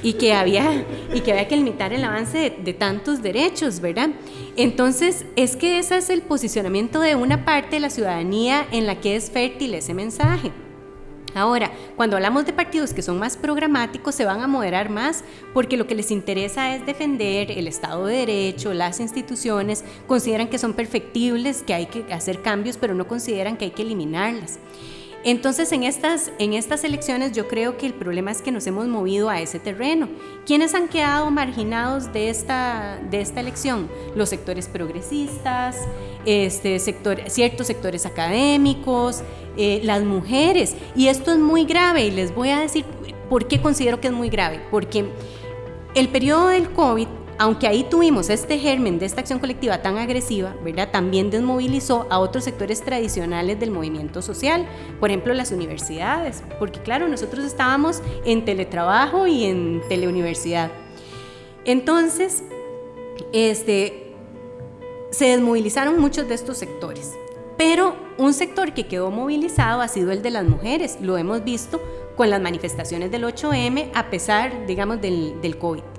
y 0.06 0.14
que 0.14 0.34
había, 0.34 0.86
y 1.16 1.22
que, 1.22 1.32
había 1.32 1.48
que 1.48 1.56
limitar 1.56 1.92
el 1.92 2.04
avance 2.04 2.56
de, 2.64 2.74
tantos 2.76 3.24
derechos, 3.24 3.80
¿verdad? 3.80 4.12
Entonces, 4.56 5.26
es 5.36 5.56
que 5.56 5.80
ese 5.80 5.98
es 5.98 6.12
el 6.12 6.22
posicionamiento 6.22 7.00
de 7.00 7.16
una 7.16 7.44
parte 7.44 7.78
de 7.78 7.80
la 7.80 7.90
ciudadanía 7.90 8.68
en 8.72 8.86
la 8.86 9.02
que 9.02 9.16
es 9.16 9.32
fértil 9.32 9.74
ese 9.74 9.96
mensaje. 9.96 10.52
Ahora, 11.34 11.72
cuando 11.96 12.18
hablamos 12.18 12.46
de 12.46 12.54
partidos 12.54 12.94
que 12.94 13.02
son 13.02 13.18
más 13.18 13.36
programáticos, 13.36 14.14
se 14.14 14.26
van 14.26 14.42
a 14.42 14.48
moderar 14.48 14.92
más 14.92 15.24
porque 15.56 15.76
lo 15.76 15.88
que 15.88 15.96
les 15.96 16.12
interesa 16.12 16.76
es 16.76 16.86
defender 16.86 17.50
el 17.50 17.68
Estado 17.68 18.06
de 18.06 18.18
Derecho, 18.18 18.76
las 18.76 19.00
instituciones, 19.00 19.84
consideran 20.06 20.50
que 20.50 20.60
son 20.60 20.74
perfectibles, 20.74 21.64
que 21.64 21.74
hay 21.74 21.88
que 21.88 22.14
hacer 22.14 22.44
cambios, 22.44 22.78
pero 22.78 22.94
no 22.94 23.08
consideran 23.08 23.58
que 23.58 23.66
hay 23.66 23.72
que 23.72 23.82
eliminarlas. 23.82 24.60
Entonces, 25.26 25.72
en 25.72 25.82
estas, 25.82 26.32
en 26.38 26.54
estas 26.54 26.84
elecciones 26.84 27.32
yo 27.32 27.48
creo 27.48 27.78
que 27.78 27.88
el 27.88 27.96
problema 27.96 28.30
es 28.30 28.44
que 28.44 28.52
nos 28.52 28.68
hemos 28.68 28.88
movido 28.88 29.28
a 29.28 29.42
ese 29.42 29.58
terreno. 29.58 30.08
¿Quiénes 30.46 30.76
han 30.76 30.88
quedado 30.88 31.32
marginados 31.32 32.14
de 32.14 32.30
esta, 32.30 33.00
de 33.10 33.22
esta 33.22 33.40
elección? 33.40 33.90
Los 34.16 34.30
sectores 34.30 34.68
progresistas, 34.68 35.78
este 36.28 36.78
sector, 36.78 37.20
ciertos 37.28 37.66
sectores 37.66 38.06
académicos, 38.06 39.24
eh, 39.58 39.82
las 39.84 40.04
mujeres. 40.04 40.76
Y 40.96 41.08
esto 41.08 41.32
es 41.32 41.40
muy 41.40 41.66
grave 41.66 42.06
y 42.06 42.12
les 42.12 42.34
voy 42.34 42.52
a 42.52 42.60
decir 42.60 42.86
por 43.28 43.48
qué 43.48 43.60
considero 43.60 44.00
que 44.00 44.10
es 44.10 44.14
muy 44.14 44.30
grave. 44.30 44.62
Porque 44.70 45.06
el 45.96 46.08
periodo 46.10 46.50
del 46.50 46.70
COVID 46.70 47.08
aunque 47.38 47.68
ahí 47.68 47.84
tuvimos 47.90 48.30
este 48.30 48.58
germen 48.58 48.98
de 48.98 49.06
esta 49.06 49.22
acción 49.22 49.40
colectiva 49.40 49.82
tan 49.82 49.98
agresiva, 49.98 50.56
¿verdad? 50.64 50.90
También 50.92 51.30
desmovilizó 51.30 52.08
a 52.10 52.20
otros 52.20 52.46
sectores 52.46 52.82
tradicionales 52.82 53.60
del 53.60 53.72
movimiento 53.72 54.22
social, 54.22 54.66
por 55.00 55.10
ejemplo 55.10 55.34
las 55.34 55.52
universidades, 55.52 56.44
porque 56.60 56.80
claro, 56.80 57.08
nosotros 57.08 57.44
estábamos 57.46 58.02
en 58.26 58.46
teletrabajo 58.46 59.28
y 59.28 59.46
en 59.46 59.82
teleuniversidad. 59.90 60.72
Entonces, 61.66 62.44
este, 63.34 64.14
se 65.12 65.26
desmovilizaron 65.26 66.00
muchos 66.00 66.28
de 66.28 66.36
estos 66.36 66.58
sectores, 66.58 67.14
pero 67.58 67.96
un 68.18 68.34
sector 68.34 68.74
que 68.74 68.88
quedó 68.88 69.12
movilizado 69.12 69.82
ha 69.82 69.88
sido 69.88 70.12
el 70.12 70.22
de 70.22 70.30
las 70.30 70.46
mujeres, 70.46 71.00
lo 71.02 71.18
hemos 71.18 71.44
visto 71.44 71.82
con 72.16 72.30
las 72.30 72.40
manifestaciones 72.40 73.12
del 73.12 73.26
8M 73.26 73.92
a 73.94 74.10
pesar, 74.10 74.66
digamos, 74.68 75.02
del, 75.02 75.42
del 75.42 75.58
COVID. 75.58 75.95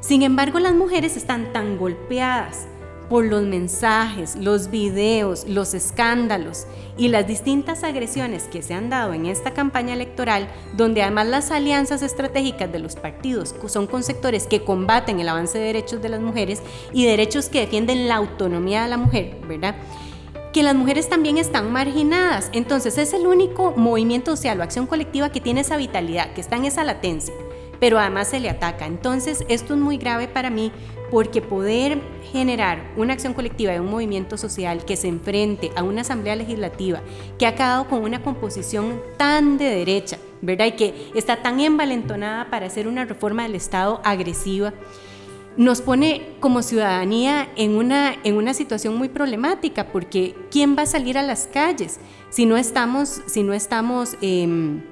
Sin 0.00 0.22
embargo, 0.22 0.60
las 0.60 0.74
mujeres 0.74 1.16
están 1.16 1.52
tan 1.52 1.76
golpeadas 1.76 2.68
por 3.08 3.24
los 3.24 3.42
mensajes, 3.42 4.36
los 4.36 4.70
videos, 4.70 5.46
los 5.48 5.74
escándalos 5.74 6.66
y 6.96 7.08
las 7.08 7.26
distintas 7.26 7.82
agresiones 7.82 8.44
que 8.44 8.62
se 8.62 8.74
han 8.74 8.90
dado 8.90 9.12
en 9.12 9.26
esta 9.26 9.54
campaña 9.54 9.94
electoral, 9.94 10.48
donde 10.76 11.02
además 11.02 11.26
las 11.26 11.50
alianzas 11.50 12.02
estratégicas 12.02 12.70
de 12.70 12.78
los 12.78 12.96
partidos 12.96 13.54
son 13.66 13.86
con 13.86 14.04
sectores 14.04 14.46
que 14.46 14.62
combaten 14.62 15.18
el 15.20 15.28
avance 15.28 15.58
de 15.58 15.64
derechos 15.64 16.00
de 16.00 16.10
las 16.10 16.20
mujeres 16.20 16.62
y 16.92 17.06
derechos 17.06 17.48
que 17.48 17.60
defienden 17.60 18.08
la 18.08 18.16
autonomía 18.16 18.82
de 18.82 18.88
la 18.88 18.98
mujer, 18.98 19.38
¿verdad? 19.48 19.74
que 20.52 20.62
las 20.62 20.74
mujeres 20.74 21.08
también 21.08 21.38
están 21.38 21.70
marginadas. 21.72 22.50
Entonces 22.52 22.98
es 22.98 23.12
el 23.12 23.26
único 23.26 23.74
movimiento 23.76 24.34
social 24.34 24.58
o 24.58 24.62
acción 24.62 24.86
colectiva 24.86 25.30
que 25.30 25.40
tiene 25.40 25.60
esa 25.60 25.76
vitalidad, 25.76 26.32
que 26.32 26.40
está 26.40 26.56
en 26.56 26.64
esa 26.64 26.84
latencia 26.84 27.34
pero 27.80 27.98
además 27.98 28.28
se 28.28 28.40
le 28.40 28.50
ataca. 28.50 28.86
Entonces, 28.86 29.44
esto 29.48 29.74
es 29.74 29.80
muy 29.80 29.98
grave 29.98 30.28
para 30.28 30.50
mí 30.50 30.72
porque 31.10 31.40
poder 31.40 32.00
generar 32.32 32.92
una 32.96 33.14
acción 33.14 33.32
colectiva 33.32 33.72
de 33.72 33.80
un 33.80 33.90
movimiento 33.90 34.36
social 34.36 34.84
que 34.84 34.96
se 34.96 35.08
enfrente 35.08 35.70
a 35.76 35.82
una 35.82 36.02
asamblea 36.02 36.36
legislativa 36.36 37.00
que 37.38 37.46
ha 37.46 37.54
quedado 37.54 37.88
con 37.88 38.02
una 38.02 38.22
composición 38.22 39.00
tan 39.16 39.56
de 39.56 39.64
derecha, 39.64 40.18
¿verdad? 40.42 40.66
Y 40.66 40.72
que 40.72 41.10
está 41.14 41.42
tan 41.42 41.60
envalentonada 41.60 42.50
para 42.50 42.66
hacer 42.66 42.86
una 42.86 43.04
reforma 43.04 43.44
del 43.44 43.54
Estado 43.54 44.00
agresiva, 44.04 44.74
nos 45.56 45.80
pone 45.80 46.36
como 46.38 46.62
ciudadanía 46.62 47.48
en 47.56 47.76
una, 47.76 48.14
en 48.22 48.36
una 48.36 48.54
situación 48.54 48.96
muy 48.96 49.08
problemática 49.08 49.88
porque 49.88 50.36
¿quién 50.52 50.76
va 50.78 50.82
a 50.82 50.86
salir 50.86 51.18
a 51.18 51.22
las 51.22 51.48
calles 51.48 51.98
si 52.30 52.46
no 52.46 52.56
estamos, 52.56 53.22
si 53.26 53.42
no 53.42 53.52
estamos 53.52 54.16
em, 54.20 54.82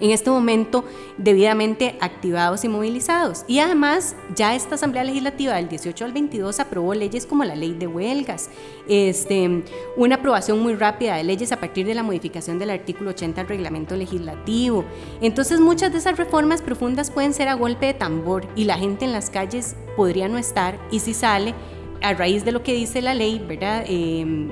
en 0.00 0.10
este 0.10 0.30
momento 0.30 0.84
debidamente 1.16 1.96
activados 2.00 2.64
y 2.64 2.68
movilizados. 2.68 3.44
Y 3.46 3.58
además, 3.58 4.16
ya 4.34 4.54
esta 4.54 4.76
Asamblea 4.76 5.04
Legislativa 5.04 5.54
del 5.54 5.68
18 5.68 6.04
al 6.04 6.12
22 6.12 6.60
aprobó 6.60 6.94
leyes 6.94 7.26
como 7.26 7.44
la 7.44 7.56
ley 7.56 7.74
de 7.74 7.86
huelgas, 7.86 8.50
este, 8.88 9.64
una 9.96 10.16
aprobación 10.16 10.60
muy 10.60 10.74
rápida 10.74 11.16
de 11.16 11.24
leyes 11.24 11.52
a 11.52 11.60
partir 11.60 11.86
de 11.86 11.94
la 11.94 12.02
modificación 12.02 12.58
del 12.58 12.70
artículo 12.70 13.10
80 13.10 13.42
del 13.42 13.48
reglamento 13.48 13.96
legislativo. 13.96 14.84
Entonces, 15.20 15.60
muchas 15.60 15.92
de 15.92 15.98
esas 15.98 16.16
reformas 16.16 16.62
profundas 16.62 17.10
pueden 17.10 17.34
ser 17.34 17.48
a 17.48 17.54
golpe 17.54 17.86
de 17.86 17.94
tambor 17.94 18.46
y 18.54 18.64
la 18.64 18.78
gente 18.78 19.04
en 19.04 19.12
las 19.12 19.30
calles 19.30 19.76
podría 19.96 20.28
no 20.28 20.38
estar 20.38 20.78
y 20.90 21.00
si 21.00 21.14
sale 21.14 21.54
a 22.02 22.14
raíz 22.14 22.44
de 22.44 22.52
lo 22.52 22.62
que 22.62 22.72
dice 22.72 23.02
la 23.02 23.14
ley, 23.14 23.44
¿verdad? 23.46 23.84
Em, 23.86 24.50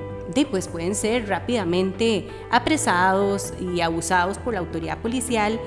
pues 0.49 0.67
pueden 0.67 0.95
ser 0.95 1.27
rápidamente 1.27 2.27
apresados 2.51 3.53
y 3.59 3.81
abusados 3.81 4.37
por 4.37 4.53
la 4.53 4.59
autoridad 4.59 4.99
policial. 4.99 5.59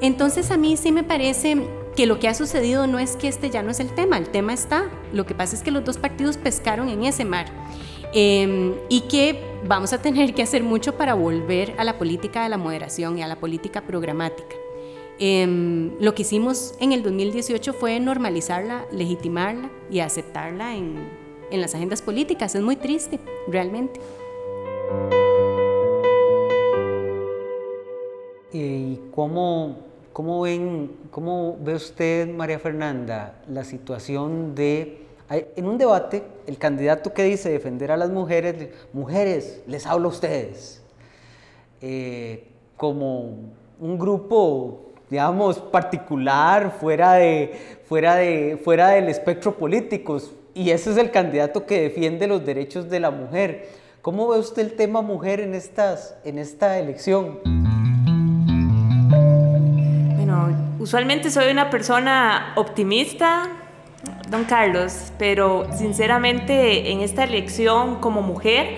Entonces 0.00 0.50
a 0.50 0.56
mí 0.56 0.76
sí 0.76 0.92
me 0.92 1.04
parece 1.04 1.56
que 1.96 2.06
lo 2.06 2.18
que 2.18 2.28
ha 2.28 2.34
sucedido 2.34 2.86
no 2.86 2.98
es 2.98 3.16
que 3.16 3.28
este 3.28 3.50
ya 3.50 3.62
no 3.62 3.70
es 3.70 3.80
el 3.80 3.94
tema, 3.94 4.18
el 4.18 4.28
tema 4.28 4.52
está. 4.52 4.90
Lo 5.12 5.26
que 5.26 5.34
pasa 5.34 5.54
es 5.54 5.62
que 5.62 5.70
los 5.70 5.84
dos 5.84 5.98
partidos 5.98 6.36
pescaron 6.36 6.88
en 6.88 7.04
ese 7.04 7.24
mar 7.24 7.46
em, 8.12 8.74
y 8.88 9.02
que 9.02 9.38
vamos 9.64 9.92
a 9.92 10.00
tener 10.00 10.34
que 10.34 10.42
hacer 10.42 10.62
mucho 10.62 10.96
para 10.96 11.14
volver 11.14 11.74
a 11.78 11.84
la 11.84 11.98
política 11.98 12.42
de 12.42 12.48
la 12.48 12.58
moderación 12.58 13.18
y 13.18 13.22
a 13.22 13.28
la 13.28 13.36
política 13.36 13.82
programática. 13.82 14.56
Em, 15.18 15.92
lo 16.00 16.14
que 16.14 16.22
hicimos 16.22 16.74
en 16.80 16.92
el 16.92 17.02
2018 17.02 17.74
fue 17.74 18.00
normalizarla, 18.00 18.86
legitimarla 18.90 19.70
y 19.90 20.00
aceptarla 20.00 20.74
en, 20.74 21.21
en 21.52 21.60
las 21.60 21.74
agendas 21.74 22.02
políticas. 22.02 22.54
Es 22.54 22.62
muy 22.62 22.76
triste, 22.76 23.20
realmente. 23.46 24.00
¿Y 28.52 28.98
cómo, 29.12 29.76
cómo, 30.12 30.40
ven, 30.42 30.90
cómo 31.10 31.56
ve 31.60 31.74
usted, 31.74 32.28
María 32.28 32.58
Fernanda, 32.58 33.40
la 33.48 33.64
situación 33.64 34.54
de... 34.54 34.98
En 35.30 35.66
un 35.66 35.78
debate, 35.78 36.22
el 36.46 36.58
candidato 36.58 37.14
que 37.14 37.22
dice 37.22 37.48
defender 37.50 37.90
a 37.90 37.96
las 37.96 38.10
mujeres, 38.10 38.68
mujeres, 38.92 39.62
les 39.66 39.86
hablo 39.86 40.08
a 40.08 40.12
ustedes, 40.12 40.82
eh, 41.80 42.48
como 42.76 43.36
un 43.80 43.98
grupo 43.98 44.92
digamos, 45.08 45.58
particular, 45.58 46.70
fuera, 46.80 47.14
de, 47.14 47.78
fuera, 47.84 48.16
de, 48.16 48.58
fuera 48.64 48.88
del 48.88 49.10
espectro 49.10 49.54
político, 49.54 50.18
y 50.54 50.70
ese 50.70 50.90
es 50.90 50.96
el 50.96 51.10
candidato 51.10 51.66
que 51.66 51.80
defiende 51.80 52.26
los 52.26 52.44
derechos 52.44 52.88
de 52.90 53.00
la 53.00 53.10
mujer. 53.10 53.68
¿Cómo 54.02 54.28
ve 54.28 54.38
usted 54.38 54.62
el 54.62 54.72
tema 54.74 55.00
mujer 55.00 55.40
en, 55.40 55.54
en 55.54 56.38
esta 56.38 56.78
elección? 56.78 57.38
Bueno, 60.16 60.76
usualmente 60.80 61.30
soy 61.30 61.50
una 61.50 61.70
persona 61.70 62.52
optimista, 62.56 63.48
don 64.28 64.44
Carlos, 64.44 65.12
pero 65.18 65.68
sinceramente 65.72 66.90
en 66.90 67.00
esta 67.00 67.24
elección 67.24 68.00
como 68.00 68.22
mujer 68.22 68.76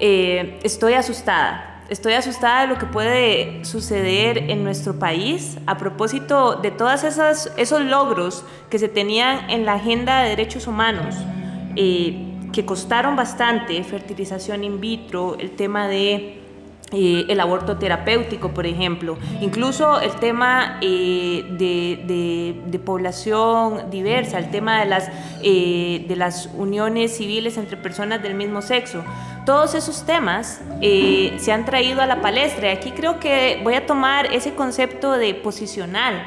eh, 0.00 0.58
estoy 0.62 0.94
asustada. 0.94 1.69
Estoy 1.90 2.12
asustada 2.12 2.60
de 2.60 2.66
lo 2.68 2.78
que 2.78 2.86
puede 2.86 3.64
suceder 3.64 4.38
en 4.48 4.62
nuestro 4.62 5.00
país 5.00 5.58
a 5.66 5.76
propósito 5.76 6.54
de 6.54 6.70
todos 6.70 7.02
esos 7.02 7.80
logros 7.80 8.44
que 8.70 8.78
se 8.78 8.86
tenían 8.86 9.50
en 9.50 9.66
la 9.66 9.74
agenda 9.74 10.22
de 10.22 10.28
derechos 10.28 10.68
humanos, 10.68 11.16
eh, 11.74 12.28
que 12.52 12.64
costaron 12.64 13.16
bastante, 13.16 13.82
fertilización 13.82 14.62
in 14.62 14.80
vitro, 14.80 15.36
el 15.40 15.50
tema 15.50 15.88
de 15.88 16.38
eh, 16.92 17.24
el 17.28 17.40
aborto 17.40 17.76
terapéutico, 17.76 18.50
por 18.54 18.66
ejemplo, 18.66 19.18
incluso 19.40 20.00
el 20.00 20.12
tema 20.12 20.78
eh, 20.80 21.44
de, 21.58 22.78
población 22.84 23.90
diversa, 23.90 24.38
el 24.38 24.52
tema 24.52 24.78
de 24.78 24.86
las, 24.86 25.10
de 25.42 26.14
las 26.16 26.50
uniones 26.56 27.16
civiles 27.16 27.56
entre 27.56 27.76
personas 27.76 28.22
del 28.22 28.34
mismo 28.34 28.62
sexo. 28.62 29.02
Todos 29.46 29.74
esos 29.74 30.04
temas 30.04 30.60
se 30.80 31.52
han 31.52 31.64
traído 31.64 32.02
a 32.02 32.06
la 32.06 32.20
palestra. 32.20 32.68
Y 32.68 32.76
aquí 32.76 32.92
creo 32.92 33.18
que 33.18 33.60
voy 33.64 33.74
a 33.74 33.86
tomar 33.86 34.32
ese 34.32 34.54
concepto 34.54 35.12
de 35.12 35.34
posicional 35.34 36.22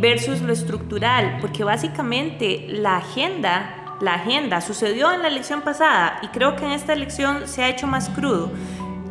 versus 0.00 0.40
lo 0.42 0.52
estructural, 0.52 1.38
porque 1.40 1.64
básicamente 1.64 2.66
la 2.68 2.96
agenda 2.96 3.74
la 4.00 4.14
agenda 4.14 4.60
sucedió 4.60 5.12
en 5.12 5.22
la 5.22 5.28
elección 5.28 5.62
pasada 5.62 6.20
y 6.22 6.28
creo 6.28 6.54
que 6.54 6.64
en 6.64 6.70
esta 6.70 6.92
elección 6.92 7.48
se 7.48 7.64
ha 7.64 7.68
hecho 7.68 7.88
más 7.88 8.08
crudo. 8.10 8.52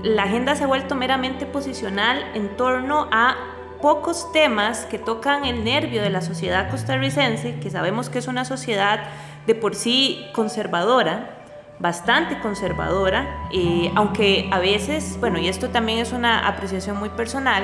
La 0.01 0.23
agenda 0.23 0.55
se 0.55 0.63
ha 0.63 0.67
vuelto 0.67 0.95
meramente 0.95 1.45
posicional 1.45 2.23
en 2.35 2.55
torno 2.55 3.09
a 3.11 3.35
pocos 3.81 4.31
temas 4.31 4.85
que 4.85 4.97
tocan 4.97 5.43
el 5.43 5.65
nervio 5.65 6.01
de 6.01 6.09
la 6.09 6.21
sociedad 6.21 6.69
costarricense, 6.71 7.59
que 7.59 7.69
sabemos 7.69 8.09
que 8.09 8.19
es 8.19 8.27
una 8.27 8.45
sociedad 8.45 9.09
de 9.45 9.55
por 9.55 9.75
sí 9.75 10.25
conservadora, 10.31 11.36
bastante 11.79 12.39
conservadora, 12.39 13.47
eh, 13.51 13.91
aunque 13.95 14.49
a 14.51 14.59
veces, 14.59 15.17
bueno, 15.19 15.39
y 15.39 15.47
esto 15.47 15.69
también 15.69 15.99
es 15.99 16.11
una 16.11 16.47
apreciación 16.47 16.97
muy 16.97 17.09
personal, 17.09 17.63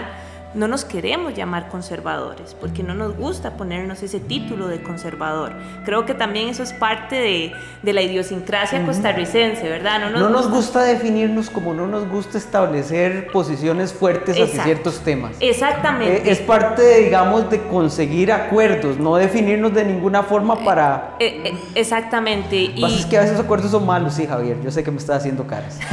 no 0.54 0.68
nos 0.68 0.86
queremos 0.86 1.34
llamar 1.34 1.70
conservadores, 1.70 2.56
porque 2.60 2.84
no 2.84 2.94
nos 2.94 3.18
gusta 3.18 3.52
ponernos 3.52 4.04
ese 4.04 4.20
título 4.20 4.68
de 4.68 4.84
conservador. 4.84 5.54
Creo 5.86 6.06
que 6.06 6.14
también 6.14 6.50
eso 6.50 6.64
es 6.64 6.74
parte 6.74 7.16
de, 7.16 7.54
de 7.82 7.94
la 7.94 8.02
idiosincrasia 8.02 8.86
costarricense, 8.86 9.68
¿verdad? 9.68 10.00
No 10.00 10.10
nos, 10.10 10.22
no 10.22 10.30
nos 10.30 10.50
gusta... 10.50 10.84
definirnos 10.84 11.50
como 11.50 11.74
no 11.74 11.88
nos 11.88 12.08
gusta 12.08 12.38
establecer 12.38 13.28
posiciones 13.32 13.94
fuertes 13.94 14.40
hacia 14.40 14.64
ciertos 14.64 15.00
temas. 15.00 15.36
Exactamente. 15.40 16.30
Eh, 16.30 16.32
es 16.32 16.40
parte, 16.40 17.00
digamos, 17.00 17.50
de 17.50 17.62
conseguir 17.64 18.32
acuerdos, 18.32 18.98
no 18.98 19.16
definirnos 19.16 19.74
de 19.74 19.86
ninguna 19.86 20.24
forma 20.24 20.64
para... 20.64 21.16
Eh, 21.20 21.42
eh, 21.46 21.58
exactamente. 21.76 22.56
y... 22.56 22.84
es 22.86 23.06
que 23.06 23.18
a 23.18 23.22
veces 23.22 23.40
acuerdos 23.40 23.72
son 23.72 23.86
malos, 23.86 24.16
sí, 24.16 24.28
Javier, 24.28 24.62
yo 24.62 24.72
sé 24.72 24.84
que 24.84 24.92
me 24.92 24.98
estás 24.98 25.18
haciendo 25.18 25.48
caras. 25.48 25.80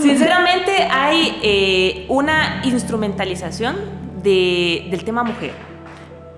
Sinceramente, 0.00 0.88
hay 0.90 2.06
una 2.08 2.29
instrumentalización 2.64 3.76
del 4.22 5.04
tema 5.04 5.22
mujer. 5.22 5.52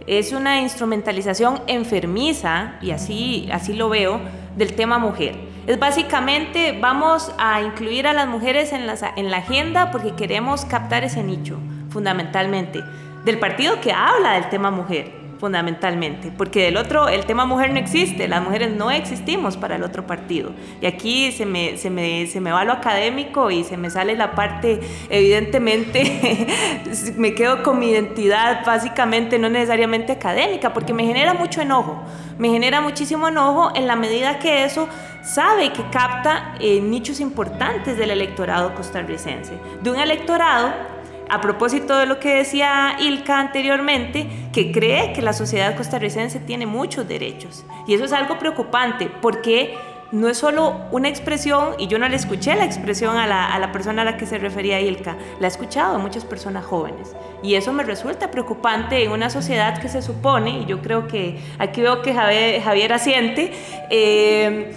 Es 0.07 0.33
una 0.33 0.61
instrumentalización 0.61 1.61
enfermiza, 1.67 2.75
y 2.83 2.91
así, 2.91 3.49
así 3.53 3.73
lo 3.73 3.89
veo, 3.89 4.21
del 4.57 4.75
tema 4.75 4.99
mujer. 4.99 5.37
Es 5.67 5.79
básicamente, 5.79 6.77
vamos 6.81 7.33
a 7.39 7.63
incluir 7.63 8.07
a 8.07 8.13
las 8.13 8.27
mujeres 8.27 8.73
en 8.73 8.87
la, 8.87 8.97
en 9.17 9.31
la 9.31 9.39
agenda 9.39 9.91
porque 9.91 10.13
queremos 10.15 10.65
captar 10.65 11.05
ese 11.05 11.23
nicho, 11.23 11.59
fundamentalmente, 11.91 12.83
del 13.25 13.39
partido 13.39 13.81
que 13.81 13.93
habla 13.93 14.33
del 14.33 14.49
tema 14.49 14.71
mujer 14.71 15.22
fundamentalmente, 15.43 16.31
porque 16.31 16.63
del 16.63 16.77
otro, 16.77 17.09
el 17.09 17.27
tema 17.27 17.47
mujer 17.47 17.73
no 17.73 17.81
existe, 17.81 18.29
las 18.29 18.41
mujeres 18.45 18.71
no 18.77 18.93
existimos 18.93 19.57
para 19.57 19.75
el 19.75 19.83
otro 19.83 20.07
partido. 20.07 20.53
Y 20.81 20.87
aquí 20.87 21.33
se 21.33 21.47
me, 21.47 21.77
se 21.79 21.91
me, 21.91 22.29
se 22.29 22.41
me 22.41 22.53
va 22.53 22.65
lo 22.65 22.73
académico 22.73 23.51
y 23.51 23.65
se 23.65 23.77
me 23.77 23.91
sale 23.91 24.15
la 24.15 24.37
parte, 24.37 24.79
evidentemente, 25.11 26.47
me 27.17 27.35
quedo 27.35 27.65
con 27.65 27.81
mi 27.81 27.91
identidad 27.91 28.65
básicamente 28.65 29.37
no 29.41 29.49
necesariamente 29.49 30.13
académica, 30.13 30.73
porque 30.73 30.95
me 30.95 31.05
genera 31.05 31.35
mucho 31.35 31.61
enojo, 31.61 32.01
me 32.39 32.49
genera 32.51 32.81
muchísimo 32.81 33.27
enojo 33.27 33.73
en 33.75 33.89
la 33.89 33.97
medida 33.97 34.39
que 34.39 34.63
eso 34.63 34.89
sabe 35.23 35.73
que 35.73 35.83
capta 35.91 36.55
eh, 36.61 36.81
nichos 36.81 37.19
importantes 37.19 37.99
del 37.99 38.13
electorado 38.13 38.77
costarricense, 38.77 39.55
de 39.83 39.91
un 39.91 39.99
electorado 39.99 40.92
a 41.33 41.41
propósito 41.41 41.97
de 41.97 42.05
lo 42.05 42.21
que 42.21 42.35
decía 42.35 42.95
Ilka 43.01 43.41
anteriormente, 43.41 44.29
que 44.53 44.71
cree 44.71 45.15
que 45.15 45.23
la 45.23 45.33
sociedad 45.33 45.75
costarricense 45.75 46.41
tiene 46.41 46.67
muchos 46.67 47.09
derechos. 47.09 47.65
Y 47.87 47.95
eso 47.95 48.05
es 48.05 48.13
algo 48.13 48.39
preocupante 48.39 49.11
porque 49.23 49.75
no 50.11 50.29
es 50.29 50.37
solo 50.37 50.83
una 50.91 51.09
expresión, 51.09 51.71
y 51.79 51.87
yo 51.87 51.99
no 51.99 52.07
le 52.07 52.17
escuché 52.17 52.55
la 52.55 52.67
expresión 52.67 53.17
a 53.17 53.27
la, 53.27 53.73
persona 53.73 54.03
a 54.03 54.05
la 54.05 54.19
que 54.19 54.27
se 54.27 54.37
refería 54.37 54.79
Ilka, 54.79 55.17
la 55.41 55.47
he 55.47 55.49
escuchado 55.49 55.95
a 55.95 55.99
muchas 55.99 56.27
personas 56.27 56.67
jóvenes. 56.67 57.17
Y 57.43 57.55
eso 57.55 57.73
me 57.73 57.83
resulta 57.83 58.31
preocupante 58.31 59.03
en 59.03 59.11
una 59.11 59.31
sociedad 59.31 59.81
que 59.81 59.89
se 59.89 60.03
supone, 60.03 60.59
y 60.59 60.67
yo 60.67 60.83
creo 60.83 61.09
que 61.09 61.41
aquí 61.59 61.81
veo 61.81 62.03
que 62.03 62.13
Javier, 62.13 62.93
asiente, 62.93 63.53
eh, 63.89 64.75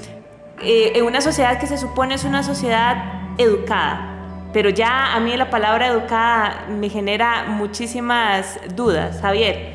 eh, 0.61 0.93
en 0.95 1.03
una 1.03 1.19
sociedad 1.19 1.59
que 1.59 1.67
se 1.67 1.77
supone 1.77 2.15
es 2.15 2.23
una 2.23 2.43
sociedad 2.43 2.95
educada, 3.37 4.14
pero 4.55 4.69
ya 4.69 5.13
a 5.13 5.19
mí 5.19 5.35
la 5.35 5.49
palabra 5.49 5.87
educada 5.87 6.67
me 6.69 6.87
genera 6.87 7.43
muchísimas 7.49 8.57
dudas. 8.73 9.19
Javier. 9.21 9.73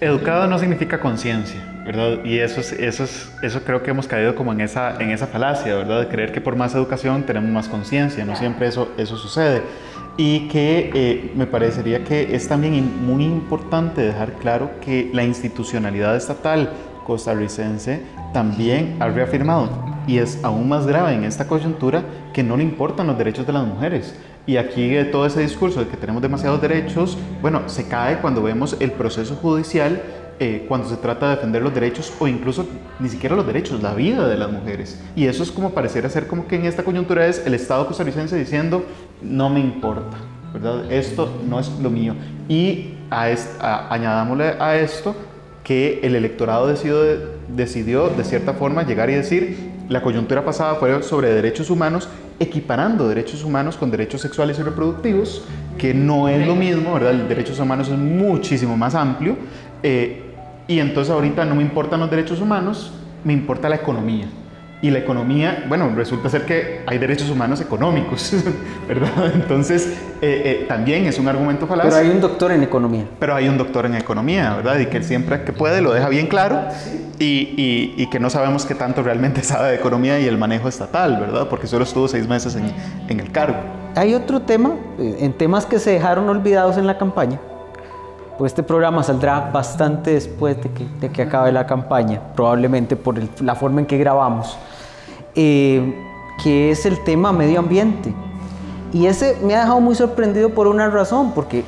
Educado 0.00 0.48
no 0.48 0.58
significa 0.58 0.98
conciencia, 0.98 1.62
¿verdad? 1.86 2.24
Y 2.24 2.40
eso, 2.40 2.60
es, 2.60 2.72
eso, 2.72 3.04
es, 3.04 3.32
eso 3.42 3.62
creo 3.62 3.84
que 3.84 3.92
hemos 3.92 4.08
caído 4.08 4.34
como 4.34 4.52
en 4.52 4.60
esa, 4.60 5.00
en 5.00 5.10
esa 5.10 5.28
falacia, 5.28 5.72
¿verdad? 5.76 6.00
De 6.00 6.08
creer 6.08 6.32
que 6.32 6.40
por 6.40 6.56
más 6.56 6.74
educación 6.74 7.22
tenemos 7.26 7.48
más 7.48 7.68
conciencia, 7.68 8.24
no 8.24 8.34
siempre 8.34 8.66
eso, 8.66 8.90
eso 8.98 9.16
sucede. 9.16 9.62
Y 10.16 10.48
que 10.48 10.90
eh, 10.92 11.32
me 11.36 11.46
parecería 11.46 12.02
que 12.02 12.34
es 12.34 12.48
también 12.48 13.06
muy 13.06 13.24
importante 13.24 14.00
dejar 14.00 14.32
claro 14.32 14.72
que 14.84 15.10
la 15.12 15.22
institucionalidad 15.22 16.16
estatal 16.16 16.70
costarricense 17.06 18.02
también 18.32 18.96
ha 19.00 19.08
reafirmado 19.08 19.68
y 20.06 20.18
es 20.18 20.42
aún 20.42 20.68
más 20.68 20.86
grave 20.86 21.14
en 21.14 21.24
esta 21.24 21.46
coyuntura 21.46 22.02
que 22.32 22.42
no 22.42 22.56
le 22.56 22.62
importan 22.62 23.06
los 23.06 23.18
derechos 23.18 23.46
de 23.46 23.52
las 23.52 23.66
mujeres. 23.66 24.14
Y 24.46 24.56
aquí 24.56 24.96
todo 25.12 25.26
ese 25.26 25.42
discurso 25.42 25.80
de 25.80 25.88
que 25.88 25.98
tenemos 25.98 26.22
demasiados 26.22 26.62
derechos, 26.62 27.18
bueno, 27.42 27.68
se 27.68 27.86
cae 27.86 28.18
cuando 28.18 28.42
vemos 28.42 28.76
el 28.80 28.92
proceso 28.92 29.36
judicial, 29.36 30.00
eh, 30.40 30.64
cuando 30.66 30.88
se 30.88 30.96
trata 30.96 31.28
de 31.28 31.36
defender 31.36 31.60
los 31.62 31.74
derechos 31.74 32.12
o 32.18 32.26
incluso 32.26 32.66
ni 32.98 33.10
siquiera 33.10 33.36
los 33.36 33.46
derechos, 33.46 33.82
la 33.82 33.92
vida 33.92 34.26
de 34.26 34.38
las 34.38 34.50
mujeres. 34.50 34.98
Y 35.14 35.26
eso 35.26 35.42
es 35.42 35.50
como 35.50 35.70
pareciera 35.70 36.08
ser 36.08 36.26
como 36.26 36.46
que 36.46 36.56
en 36.56 36.64
esta 36.64 36.82
coyuntura 36.82 37.26
es 37.26 37.44
el 37.44 37.52
Estado 37.52 37.86
costarricense 37.86 38.36
diciendo, 38.36 38.84
no 39.20 39.50
me 39.50 39.60
importa, 39.60 40.16
¿verdad? 40.54 40.90
Esto 40.90 41.30
no 41.46 41.60
es 41.60 41.68
lo 41.82 41.90
mío. 41.90 42.14
Y 42.48 42.94
a, 43.10 43.92
añadámosle 43.92 44.54
a 44.58 44.76
esto 44.76 45.14
que 45.68 46.00
el 46.02 46.14
electorado 46.14 46.66
decidió, 46.66 46.96
decidió 47.54 48.08
de 48.08 48.24
cierta 48.24 48.54
forma 48.54 48.84
llegar 48.84 49.10
y 49.10 49.14
decir, 49.16 49.70
la 49.90 50.00
coyuntura 50.00 50.42
pasada 50.42 50.76
fue 50.76 51.02
sobre 51.02 51.28
derechos 51.28 51.68
humanos, 51.68 52.08
equiparando 52.40 53.06
derechos 53.06 53.44
humanos 53.44 53.76
con 53.76 53.90
derechos 53.90 54.22
sexuales 54.22 54.58
y 54.58 54.62
reproductivos, 54.62 55.44
que 55.76 55.92
no 55.92 56.26
es 56.26 56.46
lo 56.46 56.56
mismo, 56.56 56.94
¿verdad? 56.94 57.10
El 57.10 57.28
derechos 57.28 57.58
humanos 57.58 57.90
es 57.90 57.98
muchísimo 57.98 58.78
más 58.78 58.94
amplio. 58.94 59.36
Eh, 59.82 60.22
y 60.66 60.78
entonces 60.78 61.12
ahorita 61.12 61.44
no 61.44 61.54
me 61.54 61.62
importan 61.62 62.00
los 62.00 62.10
derechos 62.10 62.40
humanos, 62.40 62.90
me 63.22 63.34
importa 63.34 63.68
la 63.68 63.76
economía. 63.76 64.26
Y 64.80 64.90
la 64.90 65.00
economía, 65.00 65.64
bueno, 65.68 65.92
resulta 65.96 66.28
ser 66.28 66.44
que 66.44 66.82
hay 66.86 66.98
derechos 66.98 67.30
humanos 67.30 67.60
económicos, 67.60 68.32
¿verdad? 68.88 69.32
Entonces, 69.34 69.88
eh, 70.22 70.42
eh, 70.62 70.64
también 70.68 71.06
es 71.06 71.18
un 71.18 71.26
argumento 71.26 71.66
falaz. 71.66 71.86
Pero 71.86 71.96
hay 71.96 72.08
un 72.08 72.20
doctor 72.20 72.52
en 72.52 72.62
economía. 72.62 73.04
Pero 73.18 73.34
hay 73.34 73.48
un 73.48 73.58
doctor 73.58 73.86
en 73.86 73.96
economía, 73.96 74.54
¿verdad? 74.54 74.78
Y 74.78 74.86
que 74.86 75.02
siempre 75.02 75.42
que 75.42 75.52
puede 75.52 75.82
lo 75.82 75.92
deja 75.92 76.08
bien 76.08 76.28
claro 76.28 76.60
y, 77.18 77.94
y, 77.96 78.06
que 78.10 78.20
no 78.20 78.30
sabemos 78.30 78.64
qué 78.66 78.74
tanto 78.74 79.02
realmente 79.02 79.42
sabe 79.42 79.70
de 79.70 79.74
economía 79.76 80.20
y 80.20 80.26
el 80.26 80.38
manejo 80.38 80.68
estatal, 80.68 81.18
¿verdad? 81.18 81.48
Porque 81.48 81.66
solo 81.66 81.84
estuvo 81.84 82.06
seis 82.06 82.28
meses 82.28 82.54
en, 82.54 82.72
en 83.08 83.20
el 83.20 83.32
cargo. 83.32 83.58
Hay 83.96 84.14
otro 84.14 84.42
tema, 84.42 84.76
eh, 84.98 85.16
en 85.20 85.32
temas 85.32 85.66
que 85.66 85.78
se 85.80 85.90
dejaron 85.90 86.28
olvidados 86.28 86.76
en 86.76 86.86
la 86.86 86.98
campaña, 86.98 87.40
pues 88.38 88.52
este 88.52 88.62
programa 88.62 89.02
saldrá 89.02 89.50
bastante 89.52 90.12
después 90.12 90.56
de 90.62 91.10
que, 91.10 91.22
acabe 91.22 91.50
la 91.50 91.66
campaña, 91.66 92.20
probablemente 92.36 92.94
por 92.94 93.18
la 93.42 93.56
forma 93.56 93.80
en 93.80 93.86
que 93.86 93.98
grabamos, 93.98 94.56
eh, 95.34 95.94
que 96.42 96.70
es 96.70 96.86
el 96.86 97.02
tema 97.02 97.32
medio 97.32 97.58
ambiente. 97.58 98.14
Y 98.92 99.06
ese 99.06 99.36
me 99.42 99.56
ha 99.56 99.60
dejado 99.60 99.80
muy 99.80 99.96
sorprendido 99.96 100.50
por 100.50 100.68
una 100.68 100.88
razón, 100.88 101.32
porque 101.34 101.64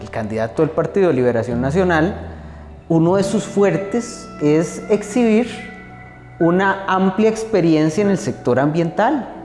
el 0.00 0.10
candidato 0.10 0.62
del 0.62 0.70
Partido 0.70 1.08
de 1.08 1.14
Liberación 1.14 1.60
Nacional, 1.60 2.16
uno 2.88 3.16
de 3.16 3.22
sus 3.22 3.44
fuertes 3.44 4.26
es 4.40 4.82
exhibir 4.88 5.48
una 6.40 6.86
amplia 6.86 7.28
experiencia 7.28 8.02
en 8.02 8.10
el 8.10 8.18
sector 8.18 8.58
ambiental 8.58 9.41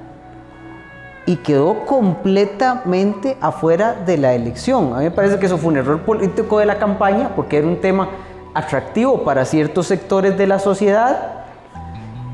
y 1.28 1.36
quedó 1.36 1.86
completamente 1.86 3.38
afuera 3.42 3.94
de 3.94 4.18
la 4.18 4.34
elección. 4.34 4.94
A 4.94 5.00
mí 5.00 5.04
me 5.04 5.12
parece 5.12 5.38
que 5.38 5.46
eso 5.46 5.58
fue 5.58 5.72
un 5.72 5.78
error 5.78 6.00
político 6.00 6.58
de 6.58 6.66
la 6.66 6.80
campaña 6.80 7.36
porque 7.36 7.58
era 7.58 7.68
un 7.68 7.82
tema 7.82 8.10
atractivo 8.54 9.24
para 9.24 9.44
ciertos 9.44 9.88
sectores 9.88 10.38
de 10.38 10.48
la 10.48 10.58
sociedad 10.58 11.44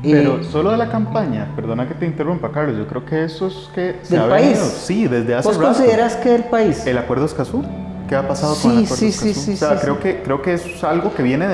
Pero 0.02 0.44
solo 0.44 0.70
de 0.70 0.76
la 0.76 0.90
campaña, 0.90 1.52
perdona 1.56 1.88
que 1.88 1.94
te 1.94 2.06
interrumpa, 2.06 2.52
Carlos, 2.52 2.78
yo 2.78 2.86
creo 2.86 3.04
que 3.04 3.24
eso 3.24 3.48
es 3.48 3.68
que 3.74 3.98
se 4.02 4.16
¿Del 4.16 4.28
país? 4.28 4.58
sí, 4.58 5.08
desde 5.08 5.34
hace 5.34 5.48
¿Vos 5.48 5.58
consideras 5.58 6.14
que 6.14 6.30
del 6.30 6.44
país? 6.44 6.86
¿El 6.86 6.96
acuerdo 6.96 7.26
Escazú? 7.26 7.64
¿Qué 8.08 8.14
ha 8.14 8.28
pasado 8.28 8.54
con 8.54 8.70
el 8.70 8.84
acuerdo 8.84 8.96
sí, 8.96 9.10
Sí, 9.10 9.34
sí, 9.34 9.54
o 9.54 9.56
sea, 9.56 9.80
creo, 9.80 9.98
Que, 9.98 10.22
creo 10.22 10.40
que 10.40 10.54
es 10.54 10.84
algo 10.84 11.12
que 11.12 11.24
viene 11.24 11.48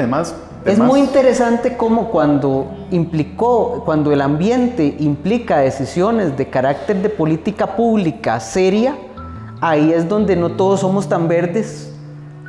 más... 0.64 0.74
es 0.74 0.78
muy 0.78 1.00
interesante 1.00 1.76
cómo 1.76 2.08
cuando 2.08 2.66
implicó, 2.90 3.82
cuando 3.84 4.12
el 4.12 4.20
ambiente 4.20 4.96
implica 4.98 5.58
decisiones 5.58 6.36
de 6.36 6.48
carácter 6.48 7.02
de 7.02 7.08
política 7.08 7.76
pública 7.76 8.38
seria, 8.40 8.96
ahí 9.60 9.92
es 9.92 10.08
donde 10.08 10.36
no 10.36 10.52
todos 10.52 10.80
somos 10.80 11.08
tan 11.08 11.28
verdes 11.28 11.90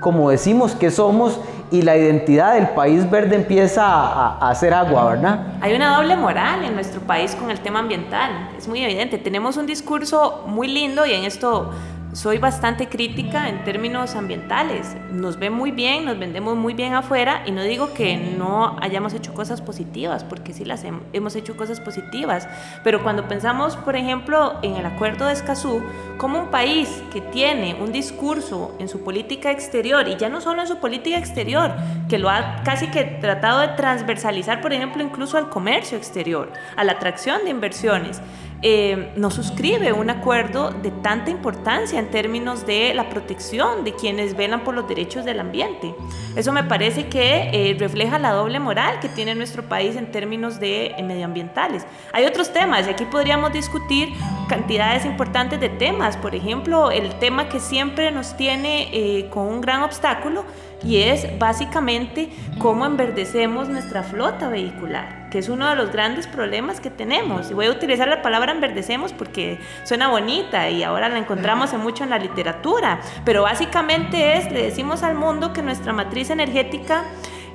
como 0.02 0.32
decimos 0.32 0.74
que 0.74 0.92
somos 0.92 1.40
y 1.70 1.84
la 1.84 1.96
identidad 1.96 2.56
del 2.56 2.70
país 2.70 3.10
verde 3.10 3.38
empieza 3.38 3.86
a, 3.86 4.50
hacer 4.50 4.74
agua, 4.74 5.12
¿verdad? 5.12 5.54
Hay 5.62 5.74
una 5.74 5.96
doble 5.96 6.18
moral 6.18 6.66
en 6.66 6.74
nuestro 6.74 7.00
país 7.02 7.34
con 7.36 7.50
el 7.50 7.62
tema 7.62 7.80
ambiental, 7.80 8.50
es 8.58 8.68
muy 8.68 8.84
evidente. 8.84 9.18
Tenemos 9.18 9.56
un 9.56 9.68
discurso 9.68 10.44
muy 10.48 10.68
lindo 10.68 11.06
y 11.06 11.14
en 11.14 11.24
esto 11.24 11.72
soy 12.14 12.40
bastante 12.40 12.90
crítica 12.90 13.48
en 13.48 13.64
términos 13.64 14.16
ambientales. 14.16 14.96
Nos 15.12 15.40
ve 15.40 15.50
muy 15.50 15.72
bien, 15.72 16.06
nos 16.06 16.20
vendemos 16.20 16.58
muy 16.58 16.74
bien 16.74 16.94
afuera 16.94 17.44
y 17.46 17.52
no 17.52 17.64
digo 17.64 17.94
que 17.94 18.18
no 18.18 18.78
hayamos 18.82 19.14
hecho 19.14 19.34
cosas 19.34 19.62
positivas, 19.62 20.24
porque 20.24 20.54
sí 20.54 20.66
las 20.66 20.84
hemos 20.84 21.36
hecho 21.36 21.56
cosas 21.56 21.80
positivas, 21.80 22.48
pero 22.84 23.02
cuando 23.02 23.28
pensamos, 23.28 23.78
por 23.78 23.96
ejemplo, 23.96 24.60
en 24.62 24.76
el 24.76 24.86
acuerdo 24.86 25.26
de 25.26 25.34
Escazú, 25.34 25.82
como 26.18 26.40
un 26.40 26.48
país 26.48 27.02
que 27.14 27.22
tiene 27.22 27.76
un 27.82 27.92
discurso 27.92 28.76
en 28.80 28.90
su 28.90 29.04
política 29.04 29.52
exterior, 29.52 30.08
y 30.08 30.18
ya 30.18 30.30
no 30.30 30.42
solo 30.42 30.62
en 30.62 30.68
su 30.68 30.78
política 30.78 31.18
exterior, 31.18 31.74
que 32.10 32.20
lo 32.20 32.30
ha 32.30 32.62
casi 32.64 32.88
que 32.88 33.04
tratado 33.04 33.60
de 33.62 33.70
transversalizar, 33.70 34.62
por 34.62 34.74
ejemplo, 34.74 35.02
incluso 35.02 35.38
al 35.38 35.50
comercio 35.50 35.98
exterior, 35.98 36.52
a 36.76 36.84
la 36.84 36.94
atracción 36.94 37.44
de 37.46 37.52
inversiones, 37.52 38.22
eh, 38.64 39.12
no 39.16 39.32
suscribe 39.32 39.92
un 39.92 40.10
acuerdo 40.12 40.70
de 40.70 40.92
tanta 40.92 41.32
importancia 41.32 41.98
en 42.00 42.12
términos 42.12 42.66
de 42.66 42.94
la 42.94 43.10
protección 43.10 43.84
de 43.84 43.94
quienes 43.94 44.36
velan 44.36 44.64
por 44.64 44.76
los 44.76 44.88
derechos 44.88 45.26
del 45.26 45.40
ambiente. 45.40 45.96
Eso 46.36 46.52
me 46.52 46.64
parece 46.64 47.08
que 47.08 47.50
eh, 47.52 47.76
refleja 47.80 48.20
la 48.20 48.34
doble 48.34 48.60
moral 48.60 49.00
que 49.00 49.10
tiene 49.10 49.34
nuestro 49.34 49.64
país 49.64 49.96
en 49.96 50.12
términos 50.12 50.60
de 50.60 50.88
eh, 50.88 51.04
medioambientales. 51.04 51.86
Hay 52.14 52.26
otros 52.26 52.54
temas, 52.54 52.88
y 52.88 52.92
aquí 52.92 53.06
podríamos 53.06 53.52
discutir 53.52 54.10
cantidades 54.48 55.06
importantes 55.06 55.60
de 55.60 55.70
temas, 55.70 56.16
por 56.18 56.36
ejemplo, 56.36 56.92
el 56.92 57.16
tema 57.16 57.50
que 57.50 57.60
siempre 57.60 58.12
nos 58.12 58.36
tiene 58.38 59.28
con 59.32 59.48
un 59.48 59.62
gran 59.62 59.82
obstáculo 59.82 60.44
y 60.84 60.98
es 60.98 61.28
básicamente 61.40 62.30
cómo 62.58 62.86
enverdecemos 62.86 63.70
nuestra 63.70 64.04
flota 64.04 64.50
vehicular, 64.50 65.21
que 65.32 65.40
es 65.40 65.50
uno 65.50 65.68
de 65.68 65.76
los 65.76 65.92
grandes 65.92 66.28
problemas 66.28 66.80
que 66.80 66.92
tenemos. 66.92 67.50
Y 67.50 67.54
voy 67.54 67.66
a 67.68 67.72
utilizar 67.72 68.08
la 68.08 68.22
palabra 68.22 68.52
enverdecemos 68.52 69.14
porque 69.14 69.60
suena 69.86 70.10
bonita 70.10 70.70
y 70.70 70.84
ahora 70.84 71.10
la 71.10 71.18
encontramos 71.18 71.74
en 71.74 71.80
mucho 71.80 72.04
en 72.04 72.12
la 72.12 72.20
literatura, 72.20 73.00
pero 73.26 73.44
básicamente 73.44 74.38
es, 74.38 74.52
le 74.52 74.62
decimos 74.62 75.02
al 75.02 75.16
mundo 75.16 75.54
que 75.54 75.64
nuestra 75.64 75.94
matriz 75.94 76.30
energética 76.30 77.06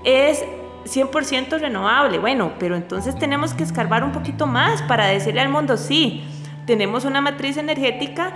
es 0.02 0.42
100% 0.86 1.60
renovable. 1.60 2.18
Bueno, 2.18 2.54
pero 2.58 2.76
entonces 2.76 3.16
tenemos 3.18 3.54
que 3.54 3.62
escarbar 3.62 4.02
un 4.02 4.12
poquito 4.12 4.46
más 4.46 4.82
para 4.82 5.06
decirle 5.06 5.42
al 5.42 5.50
mundo, 5.50 5.76
sí, 5.76 6.24
tenemos 6.66 7.04
una 7.04 7.20
matriz 7.20 7.56
energética 7.58 8.32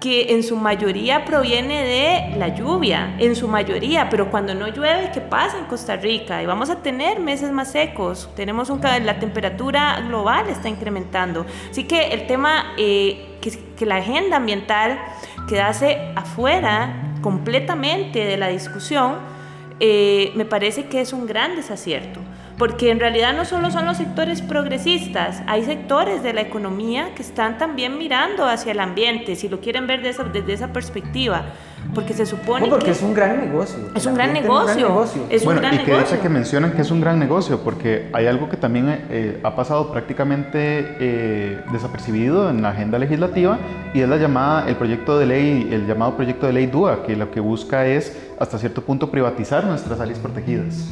que 0.00 0.32
en 0.32 0.42
su 0.42 0.56
mayoría 0.56 1.26
proviene 1.26 1.84
de 1.84 2.38
la 2.38 2.48
lluvia, 2.48 3.14
en 3.18 3.36
su 3.36 3.46
mayoría, 3.46 4.08
pero 4.08 4.30
cuando 4.30 4.54
no 4.54 4.66
llueve, 4.68 5.10
¿qué 5.12 5.20
pasa 5.20 5.58
en 5.58 5.66
Costa 5.66 5.96
Rica? 5.96 6.42
Y 6.42 6.46
vamos 6.46 6.70
a 6.70 6.82
tener 6.82 7.20
meses 7.20 7.52
más 7.52 7.72
secos, 7.72 8.30
tenemos 8.34 8.70
un, 8.70 8.80
la 8.80 9.18
temperatura 9.18 10.00
global 10.00 10.48
está 10.48 10.70
incrementando. 10.70 11.44
Así 11.70 11.84
que 11.84 12.08
el 12.08 12.26
tema, 12.26 12.72
eh, 12.78 13.36
que, 13.42 13.84
la 13.84 13.96
agenda 13.96 14.38
ambiental 14.38 14.98
quedase 15.48 16.12
afuera 16.16 17.14
completamente 17.20 18.24
de 18.24 18.36
la 18.36 18.48
discusión, 18.48 19.16
eh, 19.80 20.32
me 20.34 20.44
parece 20.44 20.86
que 20.86 21.00
es 21.00 21.12
un 21.12 21.26
gran 21.26 21.56
desacierto 21.56 22.20
porque 22.60 22.90
en 22.90 23.00
realidad 23.00 23.32
no 23.34 23.46
solo 23.46 23.70
son 23.70 23.86
los 23.86 23.96
sectores 23.96 24.42
progresistas, 24.42 25.42
hay 25.46 25.64
sectores 25.64 26.22
de 26.22 26.34
la 26.34 26.42
economía 26.42 27.14
que 27.14 27.22
están 27.22 27.56
también 27.56 27.96
mirando 27.96 28.44
hacia 28.44 28.72
el 28.72 28.80
ambiente, 28.80 29.34
si 29.34 29.48
lo 29.48 29.60
quieren 29.60 29.86
ver 29.86 30.02
desde 30.02 30.52
esa 30.52 30.68
perspectiva, 30.68 31.54
porque 31.94 32.12
se 32.12 32.26
supone 32.26 32.66
no, 32.66 32.72
porque 32.72 32.90
es 32.90 33.00
un 33.00 33.14
gran 33.14 33.40
negocio. 33.40 33.78
Es 33.96 34.04
un 34.04 34.14
gran 34.14 34.34
negocio. 34.34 35.08
Es 35.30 35.42
bueno, 35.42 35.62
y 35.72 35.78
que 35.78 35.98
dice 36.00 36.18
que 36.18 36.28
mencionan 36.28 36.72
que 36.72 36.82
es 36.82 36.90
un 36.90 37.00
gran 37.00 37.18
negocio, 37.18 37.60
porque 37.64 38.10
hay 38.12 38.26
algo 38.26 38.50
que 38.50 38.58
también 38.58 39.06
eh, 39.08 39.40
ha 39.42 39.56
pasado 39.56 39.90
prácticamente 39.90 40.96
eh, 41.00 41.60
desapercibido 41.72 42.50
en 42.50 42.60
la 42.60 42.72
agenda 42.72 42.98
legislativa 42.98 43.58
y 43.94 44.02
es 44.02 44.08
la 44.10 44.18
llamada, 44.18 44.68
el 44.68 44.76
proyecto 44.76 45.18
de 45.18 45.24
ley, 45.24 45.70
el 45.72 45.86
llamado 45.86 46.14
proyecto 46.14 46.46
de 46.46 46.52
ley 46.52 46.66
DUA, 46.66 47.04
que 47.04 47.16
lo 47.16 47.30
que 47.30 47.40
busca 47.40 47.86
es 47.86 48.14
hasta 48.38 48.58
cierto 48.58 48.82
punto 48.82 49.10
privatizar 49.10 49.64
nuestras 49.64 49.98
áreas 49.98 50.18
protegidas. 50.18 50.90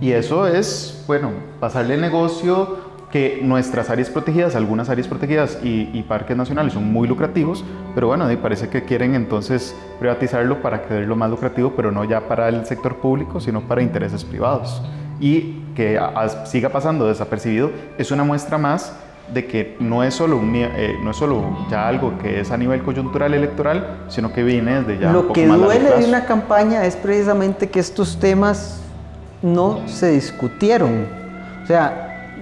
Y 0.00 0.12
eso 0.12 0.46
es, 0.46 1.04
bueno, 1.06 1.30
pasarle 1.60 1.94
el 1.94 2.00
negocio 2.00 2.90
que 3.10 3.40
nuestras 3.42 3.90
áreas 3.90 4.08
protegidas, 4.08 4.54
algunas 4.54 4.88
áreas 4.88 5.08
protegidas 5.08 5.58
y, 5.62 6.02
parques 6.08 6.36
nacionales 6.36 6.72
son 6.72 6.90
muy 6.90 7.06
lucrativos, 7.06 7.64
pero 7.94 8.06
bueno, 8.06 8.26
parece 8.40 8.68
que 8.68 8.84
quieren 8.84 9.14
entonces 9.14 9.74
privatizarlo 9.98 10.62
para 10.62 10.82
lo 11.00 11.16
más 11.16 11.30
lucrativo, 11.30 11.72
pero 11.76 11.90
no 11.90 12.04
ya 12.04 12.20
para 12.20 12.48
el 12.48 12.64
sector 12.66 12.96
público, 12.96 13.40
sino 13.40 13.62
para 13.62 13.82
intereses 13.82 14.24
privados. 14.24 14.82
Y 15.20 15.64
que 15.74 16.00
siga 16.46 16.70
pasando 16.70 17.06
desapercibido 17.06 17.70
es 17.98 18.10
una 18.10 18.24
muestra 18.24 18.58
más 18.58 18.94
de 19.32 19.46
que 19.46 19.76
no 19.78 20.02
es 20.02 20.14
solo 20.14 20.40
eh, 20.42 20.96
no 21.04 21.10
es 21.10 21.16
solo 21.16 21.56
ya 21.70 21.86
algo 21.86 22.18
que 22.18 22.40
es 22.40 22.50
a 22.50 22.56
nivel 22.56 22.82
coyuntural 22.82 23.34
electoral, 23.34 24.04
sino 24.08 24.32
que 24.32 24.42
viene 24.42 24.82
desde 24.82 24.98
ya 24.98 25.12
Lo 25.12 25.20
un 25.20 25.26
poco 25.28 25.34
que 25.34 25.46
duele 25.46 25.90
de 25.90 26.04
una 26.06 26.24
campaña 26.24 26.84
es 26.84 26.96
precisamente 26.96 27.68
que 27.68 27.78
estos 27.78 28.18
temas 28.18 28.80
no 29.42 29.86
se 29.86 30.10
discutieron. 30.10 31.06
O 31.62 31.66
sea, 31.66 32.36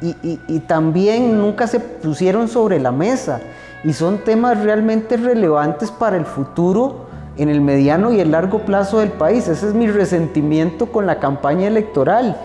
y, 0.00 0.58
también 0.60 1.38
nunca 1.38 1.66
se 1.66 1.80
pusieron 1.80 2.48
sobre 2.48 2.78
la 2.78 2.92
mesa. 2.92 3.40
Y 3.84 3.92
son 3.92 4.18
temas 4.18 4.62
realmente 4.62 5.16
relevantes 5.16 5.90
para 5.90 6.16
el 6.16 6.24
futuro 6.24 7.06
en 7.36 7.48
el 7.48 7.60
mediano 7.60 8.12
y 8.12 8.20
el 8.20 8.30
largo 8.30 8.60
plazo 8.60 8.98
del 8.98 9.10
país. 9.10 9.48
Ese 9.48 9.68
es 9.68 9.74
mi 9.74 9.88
resentimiento 9.88 10.86
con 10.86 11.06
la 11.06 11.18
campaña 11.18 11.66
electoral. 11.66 12.36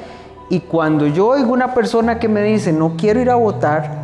Y 0.49 0.59
cuando 0.59 1.07
yo 1.07 1.27
oigo 1.27 1.53
una 1.53 1.73
persona 1.73 2.19
que 2.19 2.27
me 2.27 2.43
dice, 2.43 2.73
no 2.73 2.95
quiero 2.97 3.21
ir 3.21 3.29
a 3.29 3.35
votar, 3.35 4.01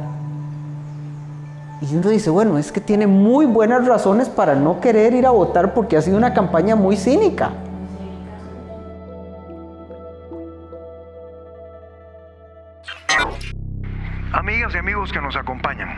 y 1.81 1.95
uno 1.95 2.09
dice, 2.09 2.29
bueno, 2.29 2.57
es 2.57 2.71
que 2.71 2.81
tiene 2.81 3.05
muy 3.05 3.45
buenas 3.45 3.85
razones 3.85 4.29
para 4.29 4.55
no 4.55 4.79
querer 4.79 5.13
ir 5.13 5.27
a 5.27 5.29
votar 5.29 5.73
porque 5.73 5.95
ha 5.95 6.01
sido 6.01 6.17
una 6.17 6.33
campaña 6.33 6.75
muy 6.75 6.97
cínica. 6.97 7.51
Amigos 15.07 15.13
que 15.13 15.21
nos 15.21 15.35
acompañan, 15.35 15.97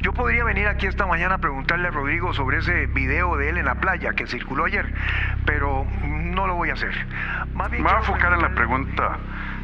yo 0.00 0.12
podría 0.12 0.44
venir 0.44 0.68
aquí 0.68 0.86
esta 0.86 1.06
mañana 1.06 1.36
a 1.36 1.38
preguntarle 1.38 1.88
a 1.88 1.90
Rodrigo 1.90 2.32
sobre 2.32 2.58
ese 2.58 2.86
video 2.86 3.36
de 3.36 3.50
él 3.50 3.58
en 3.58 3.64
la 3.64 3.76
playa 3.76 4.12
que 4.12 4.26
circuló 4.26 4.64
ayer, 4.64 4.92
pero 5.44 5.86
no 6.04 6.46
lo 6.46 6.54
voy 6.54 6.70
a 6.70 6.74
hacer. 6.74 6.94
me 7.54 7.82
voy 7.82 7.92
a 7.92 7.98
enfocar 7.98 8.32
en 8.32 8.42
la 8.42 8.54
pregunta 8.54 9.18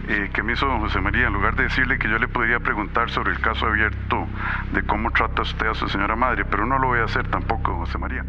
eh, 0.08 0.30
que 0.32 0.42
me 0.42 0.52
hizo 0.52 0.66
José 0.80 1.00
María, 1.00 1.26
en 1.28 1.34
lugar 1.34 1.54
de 1.54 1.64
decirle 1.64 1.98
que 1.98 2.08
yo 2.08 2.18
le 2.18 2.28
podría 2.28 2.60
preguntar 2.60 3.10
sobre 3.10 3.32
el 3.32 3.40
caso 3.40 3.66
abierto 3.66 4.26
de 4.72 4.82
cómo 4.82 5.10
trata 5.10 5.42
usted 5.42 5.66
a 5.66 5.74
su 5.74 5.88
señora 5.88 6.16
madre, 6.16 6.44
pero 6.44 6.66
no 6.66 6.78
lo 6.78 6.88
voy 6.88 7.00
a 7.00 7.04
hacer 7.04 7.28
tampoco, 7.28 7.76
José 7.76 7.98
María. 7.98 8.24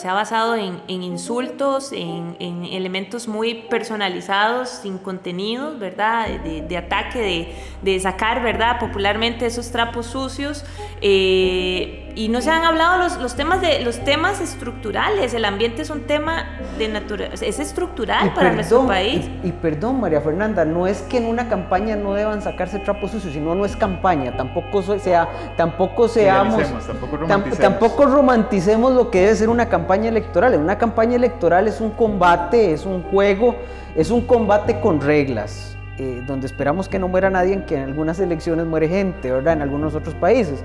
Se 0.00 0.08
ha 0.08 0.14
basado 0.14 0.56
en, 0.56 0.80
insultos, 0.88 1.92
en, 1.92 2.64
elementos 2.64 3.28
muy 3.28 3.54
personalizados, 3.68 4.70
sin 4.70 4.96
contenido, 4.96 5.76
¿verdad? 5.78 6.26
De, 6.40 6.76
ataque, 6.78 7.54
de, 7.82 8.00
sacar, 8.00 8.42
¿verdad? 8.42 8.78
Popularmente 8.78 9.44
esos 9.44 9.70
trapos 9.70 10.06
sucios. 10.06 10.64
Eh, 11.02 12.09
y 12.14 12.28
no 12.28 12.40
se 12.40 12.50
han 12.50 12.64
hablado 12.64 12.98
los, 12.98 13.18
los, 13.18 13.34
temas 13.34 13.60
de 13.60 13.80
los 13.80 14.04
temas 14.04 14.40
estructurales. 14.40 15.34
El 15.34 15.44
ambiente 15.44 15.82
es 15.82 15.90
un 15.90 16.02
tema 16.02 16.58
de 16.78 16.88
naturaleza, 16.88 17.44
es 17.44 17.58
estructural 17.58 18.34
para 18.34 18.52
nuestro 18.52 18.86
país. 18.86 19.28
Y, 19.42 19.52
perdón, 19.52 20.00
María 20.00 20.20
Fernanda, 20.20 20.64
no 20.64 20.86
es 20.86 21.02
que 21.02 21.18
en 21.18 21.26
una 21.26 21.48
campaña 21.48 21.96
no 21.96 22.14
deban 22.14 22.42
sacarse 22.42 22.78
trapos 22.78 23.12
sucios, 23.12 23.32
sino 23.32 23.54
no 23.54 23.64
es 23.64 23.76
campaña. 23.76 24.36
Tampoco 24.36 24.82
sea, 24.82 25.28
tampoco 25.56 26.08
seamos, 26.08 26.62
tampoco 26.86 27.16
romanticemos. 27.16 27.58
tampoco 27.58 28.06
romanticemos 28.06 28.92
lo 28.92 29.10
que 29.10 29.20
debe 29.20 29.34
ser 29.34 29.48
una 29.48 29.68
campaña 29.68 30.08
electoral. 30.08 30.54
En 30.54 30.60
una 30.60 30.78
campaña 30.78 31.16
electoral 31.16 31.68
es 31.68 31.80
un 31.80 31.90
combate, 31.90 32.72
es 32.72 32.84
un 32.84 33.02
juego, 33.04 33.56
es 33.94 34.10
un 34.10 34.22
combate 34.22 34.80
con 34.80 35.00
reglas. 35.00 35.76
Eh, 35.98 36.22
donde 36.26 36.46
esperamos 36.46 36.88
que 36.88 36.98
no 36.98 37.08
muera 37.08 37.28
nadie, 37.28 37.62
que 37.66 37.76
en 37.76 37.82
algunas 37.82 38.18
elecciones 38.20 38.64
muere 38.64 38.88
gente, 38.88 39.30
¿verdad? 39.30 39.52
En 39.52 39.60
algunos 39.60 39.94
otros 39.94 40.14
países 40.14 40.62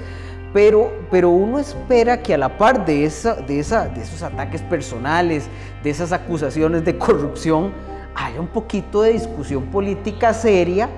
pero, 0.55 0.89
pero 1.11 1.31
uno 1.31 1.59
espera 1.59 2.23
que 2.23 2.33
a 2.33 2.37
la 2.37 2.57
par 2.57 2.85
de, 2.85 3.03
esa, 3.03 3.35
de, 3.35 3.59
esa, 3.59 3.89
de 3.89 4.01
esos 4.01 4.23
ataques 4.23 4.61
personales, 4.61 5.49
de 5.83 5.89
esas 5.89 6.13
acusaciones 6.13 6.85
de 6.85 6.97
corrupción, 6.97 7.73
haya 8.15 8.39
un 8.39 8.47
poquito 8.47 9.01
de 9.01 9.11
discusión 9.11 9.65
política 9.65 10.33
seria 10.33 10.89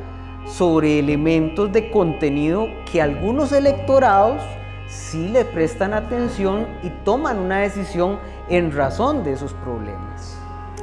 sobre 0.45 0.99
elementos 0.99 1.71
de 1.73 1.89
contenido 1.89 2.67
que 2.91 3.01
algunos 3.01 3.51
electorados 3.51 4.43
sí 4.87 5.27
le 5.29 5.43
prestan 5.43 5.95
atención 5.95 6.67
y 6.83 6.91
toman 7.03 7.39
una 7.39 7.57
decisión 7.61 8.19
en 8.49 8.71
razón 8.71 9.23
de 9.23 9.31
esos 9.31 9.53
problemas. 9.53 10.36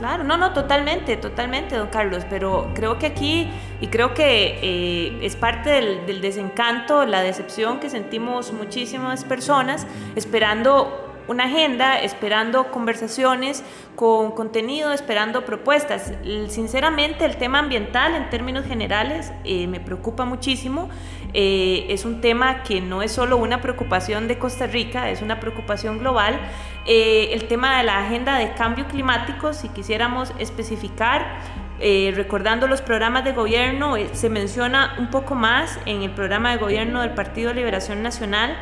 Claro, 0.04 0.22
no, 0.22 0.36
no, 0.36 0.52
totalmente, 0.52 1.16
totalmente, 1.16 1.76
don 1.76 1.88
Carlos, 1.88 2.26
pero 2.28 2.70
creo 2.74 2.98
que 2.98 3.06
aquí, 3.06 3.48
y 3.80 3.86
creo 3.86 4.12
que 4.12 4.58
eh, 4.60 5.18
es 5.22 5.34
parte 5.34 5.70
del, 5.70 6.20
desencanto, 6.20 7.06
la 7.06 7.22
decepción 7.22 7.80
que 7.80 7.88
sentimos 7.88 8.52
muchísimas 8.52 9.24
personas 9.24 9.86
esperando 10.14 11.22
una 11.26 11.44
agenda, 11.44 11.98
esperando 12.00 12.70
conversaciones 12.70 13.64
con 13.96 14.32
contenido, 14.32 14.92
esperando 14.92 15.46
propuestas. 15.46 16.12
Sinceramente, 16.48 17.24
el 17.24 17.38
tema 17.38 17.60
ambiental 17.60 18.14
en 18.14 18.28
términos 18.28 18.66
generales 18.66 19.32
eh, 19.42 19.66
me 19.68 19.80
preocupa 19.80 20.26
muchísimo. 20.26 20.90
Eh, 21.32 21.86
es 21.88 22.04
un 22.04 22.20
tema 22.20 22.62
que 22.62 22.80
no 22.80 23.02
es 23.02 23.10
solo 23.10 23.38
una 23.38 23.60
preocupación 23.60 24.28
de 24.28 24.38
Costa 24.38 24.66
Rica, 24.66 25.08
es 25.08 25.22
una 25.22 25.40
preocupación 25.40 25.98
global. 25.98 26.38
Eh, 26.86 27.30
el 27.32 27.48
tema 27.48 27.78
de 27.78 27.84
la 27.84 27.98
agenda 27.98 28.38
de 28.38 28.52
cambio 28.54 28.86
climático, 28.86 29.52
si 29.52 29.68
quisiéramos 29.68 30.32
especificar, 30.38 31.64
recordando 32.14 32.66
los 32.66 32.80
programas 32.80 33.24
de 33.24 33.32
gobierno, 33.32 33.96
se 34.12 34.30
menciona 34.30 34.94
un 34.98 35.10
poco 35.10 35.34
más 35.34 35.78
en 35.84 36.02
el 36.02 36.12
programa 36.12 36.52
de 36.52 36.56
gobierno 36.56 37.02
del 37.02 37.10
Partido 37.10 37.52
Liberación 37.52 38.02
Nacional 38.02 38.56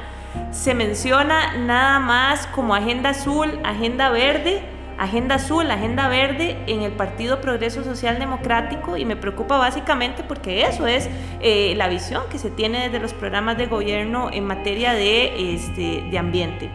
se 0.51 0.75
menciona 0.75 1.57
nada 1.57 2.01
más 2.01 2.47
como 2.49 2.75
agenda 2.75 3.11
azul, 3.11 3.59
agenda 3.65 4.11
verde, 4.11 4.63
agenda 4.99 5.37
azul, 5.37 5.71
agenda 5.71 6.09
verde 6.09 6.57
en 6.67 6.83
el 6.83 6.93
Partido 6.93 7.41
Progreso 7.41 7.83
Social 7.85 8.19
Democrático 8.19 8.97
y 8.97 9.05
me 9.05 9.17
preocupa 9.17 9.59
básicamente 9.59 10.23
porque 10.23 10.63
eso 10.65 10.87
es 10.87 11.09
eh, 11.41 11.75
la 11.77 11.89
visión 11.89 12.23
que 12.31 12.39
se 12.39 12.51
tiene 12.51 12.85
desde 12.85 13.01
los 13.01 13.13
programas 13.13 13.59
de 13.59 13.67
gobierno 13.67 14.31
en 14.33 14.45
materia 14.45 14.93
de, 14.93 15.55
este, 15.55 16.05
de 16.11 16.19
ambiente. 16.19 16.71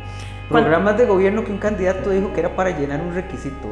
Programas 0.49 0.97
de 0.97 1.05
gobierno 1.05 1.43
que 1.43 1.51
un 1.51 1.57
candidato 1.57 2.10
dijo 2.10 2.31
que 2.33 2.39
era 2.39 2.55
para 2.55 2.77
llenar 2.77 3.01
un 3.01 3.13
requisito, 3.13 3.67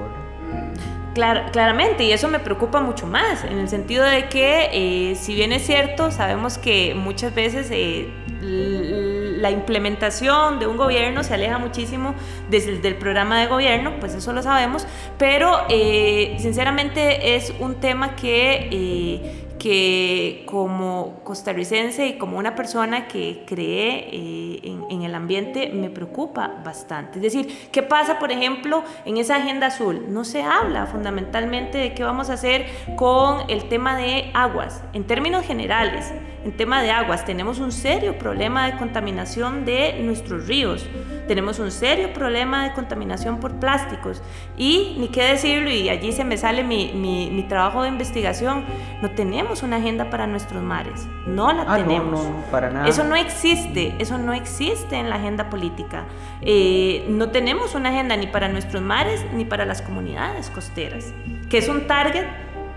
claramente, 1.14 2.04
y 2.04 2.12
eso 2.12 2.28
me 2.28 2.40
preocupa 2.40 2.82
mucho 2.82 3.08
más, 3.08 3.46
en 3.46 3.58
el 3.58 3.70
sentido 3.70 4.04
de 4.04 4.28
que, 4.28 4.70
eh, 4.74 5.16
si 5.16 5.34
bien 5.34 5.54
es 5.54 5.66
cierto, 5.66 6.12
sabemos 6.12 6.58
que 6.58 6.94
muchas 6.94 7.34
veces 7.34 7.70
eh, 7.72 8.10
la 8.42 9.50
implementación 9.50 10.60
de 10.60 10.68
un 10.68 10.76
gobierno 10.76 11.24
se 11.24 11.34
aleja 11.34 11.58
muchísimo 11.58 12.16
desde 12.50 12.86
el 12.88 12.96
programa 12.96 13.40
de 13.40 13.48
gobierno, 13.48 13.94
pues 14.00 14.14
eso 14.14 14.34
lo 14.34 14.44
sabemos, 14.44 14.86
pero 15.18 15.52
eh, 15.70 16.36
sinceramente 16.40 17.36
es 17.36 17.54
un 17.60 17.76
tema 17.76 18.16
que 18.16 18.70
eh, 18.72 19.45
que 19.66 20.44
como 20.46 21.22
costarricense 21.24 22.06
y 22.06 22.18
como 22.20 22.38
una 22.38 22.54
persona 22.54 23.08
que 23.08 23.46
cree 23.48 24.10
eh, 24.12 24.60
en, 24.92 25.02
el 25.02 25.16
ambiente 25.16 25.72
me 25.74 25.90
preocupa 25.90 26.62
bastante. 26.64 27.18
Es 27.18 27.24
decir, 27.24 27.70
¿qué 27.72 27.82
pasa, 27.82 28.20
por 28.20 28.32
ejemplo, 28.32 28.84
en 29.06 29.18
esa 29.18 29.38
agenda 29.38 29.66
azul? 29.66 30.06
No 30.10 30.24
se 30.24 30.44
habla 30.44 30.86
fundamentalmente 30.86 31.80
de 31.80 31.96
qué 31.96 32.04
vamos 32.04 32.30
a 32.30 32.34
hacer 32.34 32.68
con 32.96 33.50
el 33.50 33.68
tema 33.68 33.98
de 33.98 34.30
aguas. 34.36 34.84
En 34.94 35.06
términos 35.06 35.44
generales, 35.44 36.14
en 36.44 36.56
tema 36.56 36.84
de 36.84 36.92
aguas, 36.92 37.26
tenemos 37.26 37.58
un 37.58 37.72
serio 37.72 38.20
problema 38.20 38.68
de 38.68 38.78
contaminación 38.78 39.66
de 39.66 40.00
nuestros 40.04 40.48
ríos. 40.48 40.86
Tenemos 41.28 41.58
un 41.58 41.72
serio 41.72 42.14
problema 42.14 42.66
de 42.66 42.74
contaminación 42.74 43.40
por 43.40 43.60
plásticos. 43.60 44.22
Y, 44.56 44.96
ni 45.00 45.08
qué 45.08 45.24
decirlo, 45.24 45.72
y 45.72 45.90
allí 45.90 46.12
se 46.12 46.24
me 46.24 46.38
sale 46.38 46.64
mi, 46.64 46.94
mi, 46.94 47.32
mi 47.32 47.42
trabajo 47.48 47.82
de 47.82 47.90
investigación, 47.90 48.64
no 49.02 49.10
tenemos 49.10 49.55
una 49.64 49.78
agenda 49.78 50.10
para 50.10 50.28
nuestros 50.28 50.62
mares. 50.62 51.08
No 51.26 51.52
la 51.52 51.66
ah, 51.68 51.78
tenemos. 51.78 52.24
No, 52.24 52.44
para 52.52 52.70
nada. 52.70 52.88
Eso 52.88 53.04
no 53.04 53.16
existe. 53.16 53.96
Eso 54.00 54.18
no 54.18 54.34
existe 54.34 54.96
en 54.96 55.10
la 55.10 55.16
agenda 55.16 55.50
política. 55.50 56.06
Eh, 56.42 57.06
no 57.10 57.30
tenemos 57.30 57.76
una 57.76 57.90
agenda 57.90 58.16
ni 58.18 58.28
para 58.28 58.48
nuestros 58.48 58.82
mares 58.82 59.26
ni 59.34 59.46
para 59.46 59.66
las 59.66 59.82
comunidades 59.82 60.50
costeras, 60.50 61.14
que 61.50 61.58
es 61.58 61.70
un 61.70 61.88
target 61.88 62.26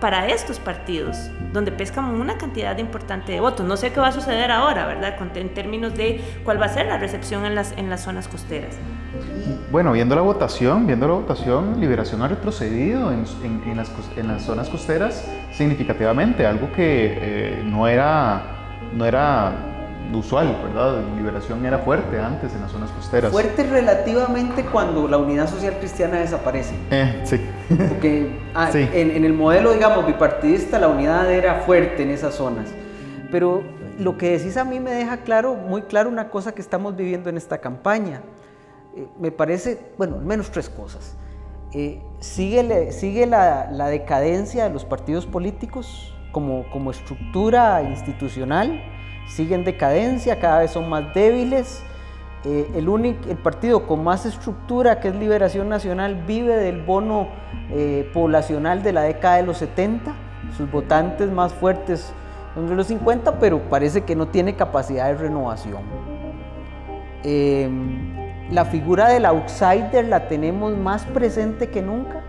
para 0.01 0.29
estos 0.29 0.59
partidos, 0.59 1.31
donde 1.53 1.73
pescan 1.73 2.05
una 2.05 2.39
cantidad 2.39 2.77
importante 2.79 3.33
de 3.33 3.41
votos. 3.41 3.67
No 3.67 3.77
sé 3.77 3.93
qué 3.93 4.01
va 4.01 4.09
a 4.09 4.13
suceder 4.13 4.51
ahora, 4.51 4.87
¿verdad? 4.87 5.17
En 5.35 5.49
términos 5.51 5.95
de 5.95 6.23
cuál 6.45 6.61
va 6.61 6.67
a 6.67 6.69
ser 6.69 6.87
la 6.87 6.99
recepción 6.99 7.45
en 7.45 7.55
las, 7.55 7.73
en 7.73 7.91
las 7.91 8.03
zonas 8.03 8.29
costeras. 8.29 8.77
Bueno, 9.71 9.93
viendo 9.93 10.15
la 10.15 10.23
votación, 10.23 10.87
viendo 10.87 11.09
la 11.09 11.15
votación, 11.15 11.81
Liberación 11.81 12.23
ha 12.23 12.29
retrocedido 12.29 13.13
en, 13.13 13.25
en, 13.43 13.77
las, 13.77 13.91
en 14.17 14.29
las, 14.29 14.43
zonas 14.43 14.69
costeras 14.69 15.29
significativamente, 15.53 16.47
algo 16.47 16.73
que 16.73 17.19
eh, 17.21 17.63
no, 17.65 17.89
era, 17.89 18.43
no 18.95 19.05
era 19.05 19.68
usual, 20.13 20.57
¿verdad? 20.65 21.03
Liberación 21.17 21.65
era 21.65 21.79
fuerte 21.79 22.19
antes 22.19 22.55
en 22.55 22.63
las 22.63 22.73
zonas 22.73 22.91
costeras. 22.91 23.31
Fuerte 23.31 23.65
relativamente 23.65 24.65
cuando 24.65 25.07
la 25.07 25.19
unidad 25.19 25.49
social 25.49 25.75
cristiana 25.79 26.19
desaparece. 26.19 26.75
Eh, 26.91 27.21
sí. 27.25 27.41
Porque 27.89 28.39
ah, 28.55 28.71
En, 28.73 29.11
en, 29.11 29.25
el 29.25 29.33
modelo, 29.33 29.73
digamos, 29.73 30.07
bipartidista, 30.07 30.79
la 30.79 30.89
unidad 30.89 31.31
era 31.33 31.61
fuerte 31.61 32.03
en 32.03 32.11
esas 32.11 32.35
zonas. 32.35 32.69
Pero 33.31 33.63
lo 33.99 34.17
que 34.17 34.39
decís 34.39 34.57
a 34.57 34.65
mí 34.65 34.81
me 34.81 34.93
deja 34.93 35.19
claro, 35.19 35.55
muy 35.55 35.83
claro 35.83 36.09
una 36.09 36.31
cosa 36.31 36.53
que 36.53 36.63
estamos 36.63 36.97
viviendo 36.97 37.29
en 37.29 37.37
esta 37.37 37.59
campaña. 37.59 38.23
Eh, 38.97 39.07
me 39.19 39.31
parece, 39.31 39.79
bueno, 39.99 40.17
al 40.17 40.25
menos 40.25 40.51
tres 40.51 40.71
cosas. 40.71 41.17
Eh, 41.75 42.01
sigue 42.21 42.93
sigue 42.93 43.27
la, 43.27 43.69
la, 43.71 43.89
decadencia 43.89 44.65
de 44.65 44.71
los 44.71 44.87
partidos 44.87 45.27
políticos 45.27 46.15
como, 46.33 46.65
como 46.71 46.91
estructura 46.91 47.83
institucional 47.83 48.83
sigue 49.29 49.55
en 49.55 49.65
decadencia, 49.65 50.41
cada 50.41 50.61
vez 50.61 50.71
son 50.71 50.89
más 50.89 51.15
débiles. 51.15 51.83
Eh, 52.45 52.71
el, 52.77 52.89
único, 52.89 53.29
el 53.29 53.37
partido 53.37 53.87
con 53.87 54.03
más 54.05 54.25
estructura, 54.27 55.01
que 55.01 55.09
es 55.09 55.15
Liberación 55.15 55.69
Nacional, 55.69 56.23
vive 56.27 56.57
del 56.57 56.83
bono 56.83 57.29
eh, 57.71 58.09
poblacional 58.15 58.83
de 58.83 58.93
la 58.93 59.03
década 59.03 59.37
de 59.37 59.43
los 59.43 59.59
70. 59.59 60.15
Sus 60.57 60.71
votantes 60.71 61.31
más 61.31 61.53
fuertes 61.53 62.13
son 62.55 62.69
de 62.69 62.75
los 62.75 62.87
50, 62.87 63.39
pero 63.39 63.61
parece 63.69 64.03
que 64.03 64.17
no 64.17 64.29
tiene 64.29 64.57
capacidad 64.57 65.07
de 65.07 65.15
renovación. 65.15 65.83
Em, 67.25 68.51
la 68.51 68.65
figura 68.65 69.09
del 69.09 69.27
outsider 69.27 70.07
la 70.07 70.29
tenemos 70.29 70.77
más 70.77 71.05
presente 71.07 71.69
que 71.69 71.83
nunca 71.83 72.23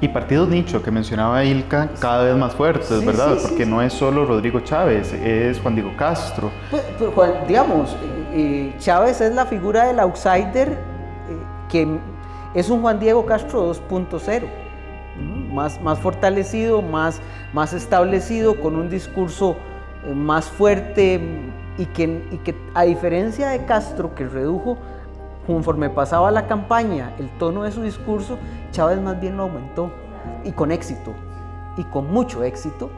y 0.00 0.08
partidos 0.08 0.48
nicho 0.48 0.82
que 0.82 0.90
mencionaba 0.90 1.44
Ilka 1.44 1.90
cada 1.98 2.24
vez 2.24 2.36
más 2.36 2.54
fuertes, 2.54 3.04
¿verdad? 3.04 3.36
Porque 3.42 3.66
no 3.66 3.82
es 3.82 3.92
solo 3.92 4.24
Rodrigo 4.24 4.60
Chávez, 4.60 5.12
es 5.12 5.60
Juan 5.60 5.74
Diego 5.74 5.92
Castro. 5.96 6.50
Pues, 6.70 6.82
pues 7.14 7.32
digamos, 7.48 7.92
eh, 7.92 7.96
eh, 8.32 8.74
Chávez 8.78 9.20
es 9.20 9.34
la 9.34 9.46
figura 9.46 9.86
del 9.86 9.98
outsider 9.98 10.68
eh, 10.68 10.76
que 11.68 11.98
es 12.54 12.70
un 12.70 12.80
Juan 12.80 13.00
Diego 13.00 13.26
Castro 13.26 13.74
2.0, 13.74 14.44
más, 15.52 15.80
más 15.80 15.98
fortalecido, 15.98 16.80
más, 16.80 17.20
más 17.52 17.72
establecido, 17.72 18.60
con 18.60 18.76
un 18.76 18.88
discurso 18.88 19.56
más 20.14 20.46
fuerte 20.46 21.20
y 21.76 21.86
que, 21.86 22.22
y 22.30 22.36
que 22.38 22.54
a 22.74 22.84
diferencia 22.84 23.48
de 23.48 23.64
Castro, 23.64 24.14
que 24.14 24.28
redujo 24.28 24.78
conforme 25.48 25.88
pasaba 25.88 26.30
la 26.30 26.46
campaña, 26.46 27.14
el 27.18 27.30
tono 27.30 27.62
de 27.62 27.72
su 27.72 27.82
discurso, 27.82 28.38
Chávez 28.70 29.00
más 29.00 29.18
bien 29.18 29.38
lo 29.38 29.44
aumentó 29.44 29.90
y 30.44 30.52
con 30.52 30.70
éxito, 30.70 31.14
y 31.78 31.84
con 31.84 32.12
mucho 32.12 32.44
éxito. 32.44 32.90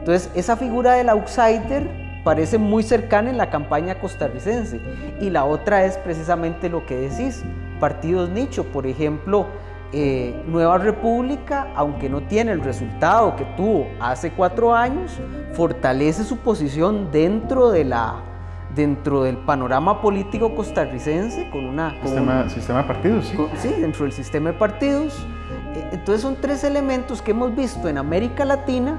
Entonces, 0.00 0.28
esa 0.34 0.56
figura 0.56 0.94
del 0.94 1.08
outsider 1.10 1.88
parece 2.24 2.58
muy 2.58 2.82
cercana 2.82 3.30
en 3.30 3.38
la 3.38 3.50
campaña 3.50 4.00
costarricense. 4.00 4.80
Y 5.20 5.30
la 5.30 5.44
otra 5.44 5.84
es 5.84 5.96
precisamente 5.98 6.68
lo 6.68 6.84
que 6.86 6.96
decís, 6.96 7.44
partidos 7.78 8.30
nicho, 8.30 8.64
por 8.64 8.84
ejemplo, 8.88 9.46
eh, 9.92 10.42
Nueva 10.48 10.78
República, 10.78 11.68
aunque 11.76 12.08
no 12.08 12.22
tiene 12.22 12.50
el 12.50 12.62
resultado 12.62 13.36
que 13.36 13.44
tuvo 13.56 13.86
hace 14.00 14.32
cuatro 14.32 14.74
años, 14.74 15.20
fortalece 15.52 16.24
su 16.24 16.38
posición 16.38 17.12
dentro 17.12 17.70
de 17.70 17.84
la 17.84 18.31
dentro 18.74 19.22
del 19.22 19.36
panorama 19.36 20.00
político 20.00 20.54
costarricense 20.54 21.50
con 21.50 21.64
una... 21.64 21.94
sistema, 22.02 22.48
sistema 22.48 22.82
de 22.82 22.88
partidos, 22.88 23.26
sí. 23.26 23.36
sí, 23.58 23.68
dentro 23.80 24.04
del 24.04 24.12
sistema 24.12 24.52
de 24.52 24.58
partidos. 24.58 25.26
Eh, 25.74 25.88
entonces 25.92 26.22
son 26.22 26.36
tres 26.40 26.64
elementos 26.64 27.20
que 27.22 27.32
hemos 27.32 27.54
visto 27.54 27.88
en 27.88 27.98
América 27.98 28.44
Latina 28.44 28.98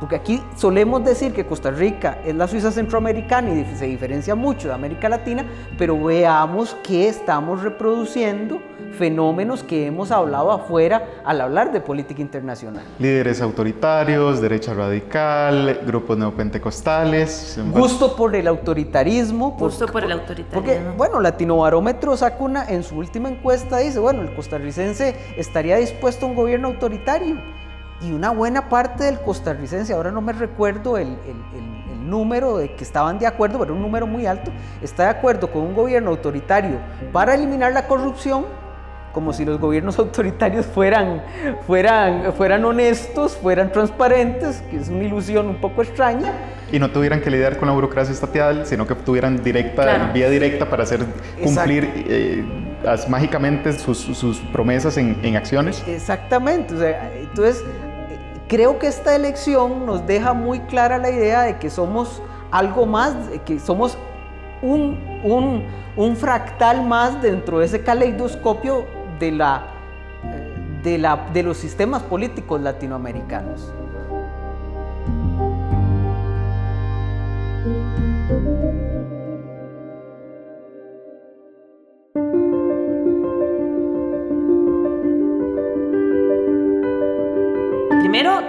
porque 0.00 0.16
aquí 0.16 0.42
solemos 0.56 1.04
decir 1.04 1.32
que 1.32 1.46
Costa 1.46 1.70
Rica 1.70 2.18
es 2.24 2.34
la 2.34 2.48
Suiza 2.48 2.70
centroamericana 2.70 3.50
y 3.50 3.64
se 3.76 3.86
diferencia 3.86 4.34
mucho 4.34 4.68
de 4.68 4.74
América 4.74 5.08
Latina, 5.08 5.44
pero 5.78 6.02
veamos 6.02 6.76
que 6.82 7.08
estamos 7.08 7.62
reproduciendo 7.62 8.60
fenómenos 8.98 9.62
que 9.62 9.86
hemos 9.86 10.10
hablado 10.10 10.52
afuera 10.52 11.06
al 11.24 11.40
hablar 11.40 11.72
de 11.72 11.80
política 11.80 12.22
internacional. 12.22 12.84
Líderes 12.98 13.40
autoritarios, 13.40 14.40
derecha 14.40 14.72
radical, 14.72 15.80
grupos 15.86 16.16
neopentecostales. 16.16 17.58
Gusto 17.72 18.14
por 18.16 18.34
el 18.36 18.46
autoritarismo. 18.46 19.52
Gusto 19.58 19.86
por, 19.86 20.04
el 20.04 20.12
autoritarismo. 20.12 20.52
Porque, 20.52 20.80
bueno, 20.96 21.20
Latino 21.20 21.56
Barómetro 21.58 22.16
saca 22.16 22.42
una, 22.42 22.64
en 22.68 22.82
su 22.82 22.96
última 22.96 23.28
encuesta 23.28 23.78
dice, 23.78 23.98
bueno, 23.98 24.22
el 24.22 24.34
costarricense 24.34 25.16
estaría 25.36 25.76
dispuesto 25.76 26.26
a 26.26 26.28
un 26.28 26.34
gobierno 26.34 26.68
autoritario 26.68 27.36
y 28.00 28.12
una 28.12 28.30
buena 28.30 28.68
parte 28.68 29.04
del 29.04 29.20
costarricense, 29.20 29.92
ahora 29.92 30.10
no 30.10 30.20
me 30.20 30.32
recuerdo 30.32 30.98
el, 30.98 31.16
número 32.04 32.58
de 32.58 32.74
que 32.74 32.84
estaban 32.84 33.18
de 33.18 33.26
acuerdo, 33.26 33.58
pero 33.58 33.72
un 33.72 33.80
número 33.80 34.06
muy 34.06 34.26
alto, 34.26 34.52
está 34.82 35.04
de 35.04 35.08
acuerdo 35.08 35.50
con 35.50 35.62
un 35.62 35.74
gobierno 35.74 36.10
autoritario 36.10 36.76
para 37.12 37.34
eliminar 37.34 37.72
la 37.72 37.86
corrupción, 37.86 38.44
como 39.14 39.32
si 39.32 39.46
los 39.46 39.58
gobiernos 39.58 39.98
autoritarios 39.98 40.66
fueran, 40.66 41.22
fueran, 41.66 42.34
fueran 42.34 42.62
honestos, 42.66 43.36
fueran 43.36 43.72
transparentes, 43.72 44.62
que 44.70 44.76
es 44.76 44.90
una 44.90 45.04
ilusión 45.04 45.48
un 45.48 45.56
poco 45.56 45.82
extraña. 45.82 46.30
Y 46.70 46.78
no 46.78 46.90
tuvieran 46.90 47.22
que 47.22 47.30
lidiar 47.30 47.56
con 47.56 47.68
la 47.68 47.74
burocracia 47.74 48.12
estatal, 48.12 48.66
sino 48.66 48.86
que 48.86 48.94
tuvieran 48.96 49.42
directa, 49.42 50.10
vía 50.12 50.28
directa 50.28 50.68
para 50.68 50.82
hacer 50.82 51.06
cumplir 51.42 51.90
eh, 52.06 52.44
mágicamente 53.08 53.72
sus, 53.72 54.38
promesas 54.52 54.96
en, 54.96 55.36
acciones. 55.36 55.82
Exactamente, 55.86 56.74
entonces 57.20 57.64
creo 58.48 58.78
que 58.78 58.86
esta 58.86 59.14
elección 59.16 59.86
nos 59.86 60.06
deja 60.06 60.32
muy 60.32 60.60
clara 60.60 60.98
la 60.98 61.10
idea 61.10 61.42
de 61.42 61.58
que 61.58 61.70
somos 61.70 62.22
algo 62.50 62.86
más, 62.86 63.14
que 63.44 63.58
somos 63.58 63.98
un, 64.62 64.98
un, 65.22 65.64
un 65.96 66.16
fractal 66.16 66.86
más 66.86 67.20
dentro 67.20 67.58
de 67.58 67.66
ese 67.66 67.82
caleidoscopio 67.82 68.86
de, 69.18 69.32
la, 69.32 69.66
de, 70.82 70.98
la, 70.98 71.28
de 71.32 71.42
los 71.42 71.56
sistemas 71.56 72.02
políticos 72.02 72.60
latinoamericanos. 72.60 73.72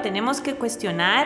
Tenemos 0.05 0.39
que 0.39 0.53
cuestionar 0.53 1.25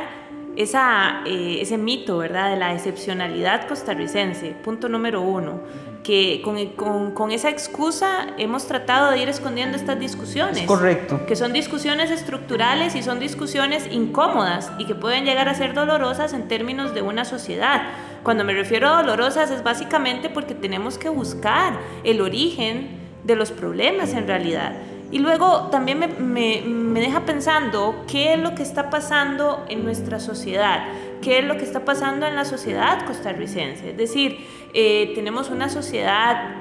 esa, 0.56 1.22
eh, 1.26 1.58
ese 1.60 1.78
mito, 1.78 2.20
¿verdad?, 2.20 2.50
de 2.52 2.56
la 2.56 2.74
excepcionalidad 2.74 3.68
costarricense, 3.68 4.52
punto 4.64 4.88
número 4.88 5.22
uno, 5.22 5.60
que 6.02 6.42
con, 6.46 6.66
con, 6.78 7.12
con, 7.12 7.32
esa 7.32 7.50
excusa 7.50 8.28
hemos 8.38 8.68
tratado 8.68 9.12
de 9.12 9.18
ir 9.20 9.28
escondiendo 9.28 9.76
estas 9.76 10.00
discusiones. 10.00 10.62
correcto. 10.62 11.26
Que 11.28 11.36
son 11.36 11.52
discusiones 11.52 12.10
estructurales 12.10 12.96
y 12.96 13.04
son 13.04 13.20
discusiones 13.20 13.86
incómodas 13.92 14.72
y 14.78 14.86
que 14.86 14.96
pueden 14.96 15.26
llegar 15.26 15.50
a 15.50 15.56
ser 15.56 15.74
dolorosas 15.74 16.32
en 16.32 16.48
términos 16.48 16.94
de 16.94 17.02
una 17.02 17.26
sociedad. 17.26 17.82
Cuando 18.24 18.46
me 18.46 18.54
refiero 18.54 18.88
a 18.88 19.02
dolorosas 19.02 19.52
es 19.52 19.62
básicamente 19.62 20.30
porque 20.30 20.56
tenemos 20.56 20.98
que 20.98 21.10
buscar 21.10 21.78
el 22.06 22.22
origen 22.22 22.98
de 23.26 23.36
los 23.36 23.52
problemas 23.52 24.14
en 24.14 24.26
realidad. 24.26 24.72
Y 25.12 25.20
luego 25.20 25.70
también 25.72 26.00
me, 26.00 26.08
me, 26.08 26.62
me, 26.62 27.00
deja 27.00 27.26
pensando 27.26 28.06
qué 28.08 28.34
es 28.34 28.40
lo 28.40 28.54
que 28.54 28.62
está 28.62 28.90
pasando 28.90 29.66
en 29.68 29.84
nuestra 29.84 30.20
sociedad, 30.20 30.86
qué 31.22 31.40
es 31.40 31.46
lo 31.46 31.58
que 31.58 31.64
está 31.64 31.84
pasando 31.84 32.28
en 32.28 32.36
la 32.36 32.46
sociedad 32.46 33.06
costarricense. 33.06 33.92
Es 33.92 33.98
decir, 33.98 34.38
eh, 34.74 35.12
tenemos 35.16 35.50
una 35.50 35.70
sociedad 35.70 36.56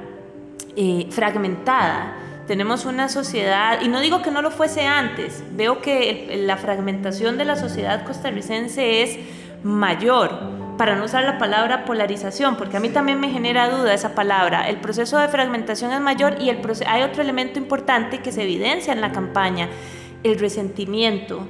eh, 0.77 1.09
fragmentada, 1.11 2.17
tenemos 2.47 2.87
una 2.87 3.11
sociedad, 3.11 3.83
y 3.83 3.89
no 3.89 4.01
digo 4.01 4.23
que 4.23 4.31
no 4.31 4.41
lo 4.41 4.51
fuese 4.51 4.87
antes, 4.87 5.45
veo 5.53 5.83
que 5.83 6.43
la 6.47 6.57
fragmentación 6.57 7.37
de 7.37 7.45
la 7.45 7.57
sociedad 7.57 8.07
costarricense 8.07 9.03
es 9.03 9.19
mayor 9.63 10.68
para 10.79 10.95
no 10.95 11.05
usar 11.05 11.25
la 11.25 11.37
palabra 11.37 11.85
polarización, 11.85 12.57
porque 12.57 12.79
a 12.79 12.81
mí 12.81 12.89
también 12.89 13.21
me 13.21 13.29
genera 13.29 13.69
duda 13.69 13.93
esa 13.93 14.15
palabra. 14.15 14.69
El 14.69 14.79
proceso 14.79 15.19
de 15.19 15.29
fragmentación 15.29 15.93
es 15.93 16.01
mayor 16.01 16.41
y 16.41 16.49
el 16.49 16.61
hay 16.87 17.03
otro 17.03 17.23
elemento 17.23 17.59
importante 17.59 18.21
que 18.21 18.33
se 18.33 18.45
evidencia 18.45 18.93
en 18.93 19.01
la 19.01 19.13
campaña, 19.13 19.69
el 20.23 20.39
resentimiento 20.39 21.47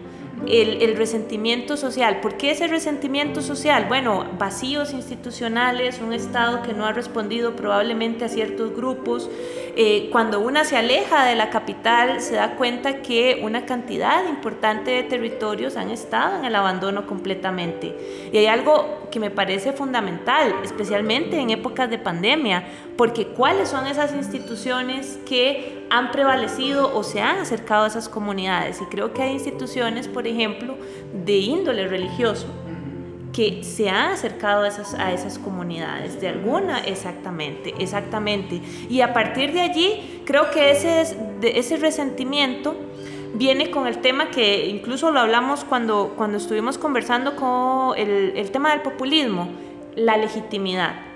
el, 0.47 0.97
resentimiento 0.97 1.77
social. 1.77 2.21
¿Por 2.21 2.37
qué 2.37 2.51
ese 2.51 2.67
resentimiento 2.67 3.43
social? 3.43 3.87
Bueno, 3.89 4.27
vacíos 4.39 4.93
institucionales, 4.93 6.01
un 6.01 6.13
Estado 6.13 6.63
que 6.63 6.73
no 6.73 6.87
ha 6.87 6.93
respondido 6.93 7.57
probablemente 7.57 8.25
a 8.25 8.29
ciertos 8.29 8.75
grupos. 8.75 9.31
Eh, 9.77 10.09
cuando 10.11 10.41
una 10.41 10.65
se 10.65 10.77
aleja 10.77 11.25
de 11.25 11.35
la 11.35 11.51
capital, 11.51 12.21
se 12.21 12.35
da 12.35 12.57
cuenta 12.57 13.03
que 13.03 13.41
una 13.43 13.65
cantidad 13.65 14.29
importante 14.29 14.91
de 14.91 15.03
territorios 15.05 15.77
han 15.77 15.91
estado 15.91 16.39
en 16.39 16.45
el 16.45 16.55
abandono 16.55 17.07
completamente. 17.07 17.95
Y 18.33 18.39
hay 18.39 18.47
algo 18.47 19.09
que 19.11 19.21
me 19.21 19.31
parece 19.31 19.73
fundamental, 19.73 20.55
especialmente 20.65 21.39
en 21.39 21.51
épocas 21.51 21.89
de 21.91 21.99
pandemia, 21.99 22.65
porque 22.97 23.29
¿cuáles 23.29 23.69
son 23.69 23.87
esas 23.87 24.15
instituciones 24.15 25.19
que 25.27 25.78
han 25.91 26.11
prevalecido 26.11 26.95
o 26.95 27.03
se 27.03 27.21
han 27.21 27.39
acercado 27.39 27.85
a 27.85 27.87
esas 27.89 28.09
comunidades? 28.09 28.81
Y 28.81 28.85
creo 28.87 29.13
que 29.13 29.23
hay 29.23 29.33
instituciones, 29.33 30.09
por 30.09 30.27
ejemplo, 30.27 30.77
de 31.25 31.37
índole 31.37 31.89
religioso 31.89 32.47
que 33.33 33.63
se 33.63 33.89
han 33.89 34.13
acercado 34.13 34.65
a 34.65 34.69
esas, 34.69 34.95
a 34.95 35.13
esas 35.13 35.39
comunidades, 35.39 36.21
de 36.21 36.29
alguna 36.29 36.81
exactamente, 36.81 37.75
exactamente. 37.79 38.61
Y 38.89 39.01
a 39.01 39.13
partir 39.13 39.53
de 39.53 39.61
allí, 39.61 40.23
creo 40.25 40.51
que 40.51 40.71
ese, 40.71 41.17
ese 41.43 41.77
resentimiento 41.77 42.75
viene 43.35 43.71
con 43.71 43.87
el 43.87 43.99
tema 43.99 44.31
que 44.31 44.67
incluso 44.67 45.11
lo 45.11 45.21
hablamos 45.21 45.65
cuando, 45.65 46.15
cuando 46.17 46.39
estuvimos 46.39 46.79
conversando 46.79 47.37
con 47.37 47.97
el, 47.99 48.33
el 48.37 48.51
tema 48.51 48.71
del 48.71 48.81
populismo, 48.81 49.49
la 49.95 50.17
legitimidad 50.17 51.08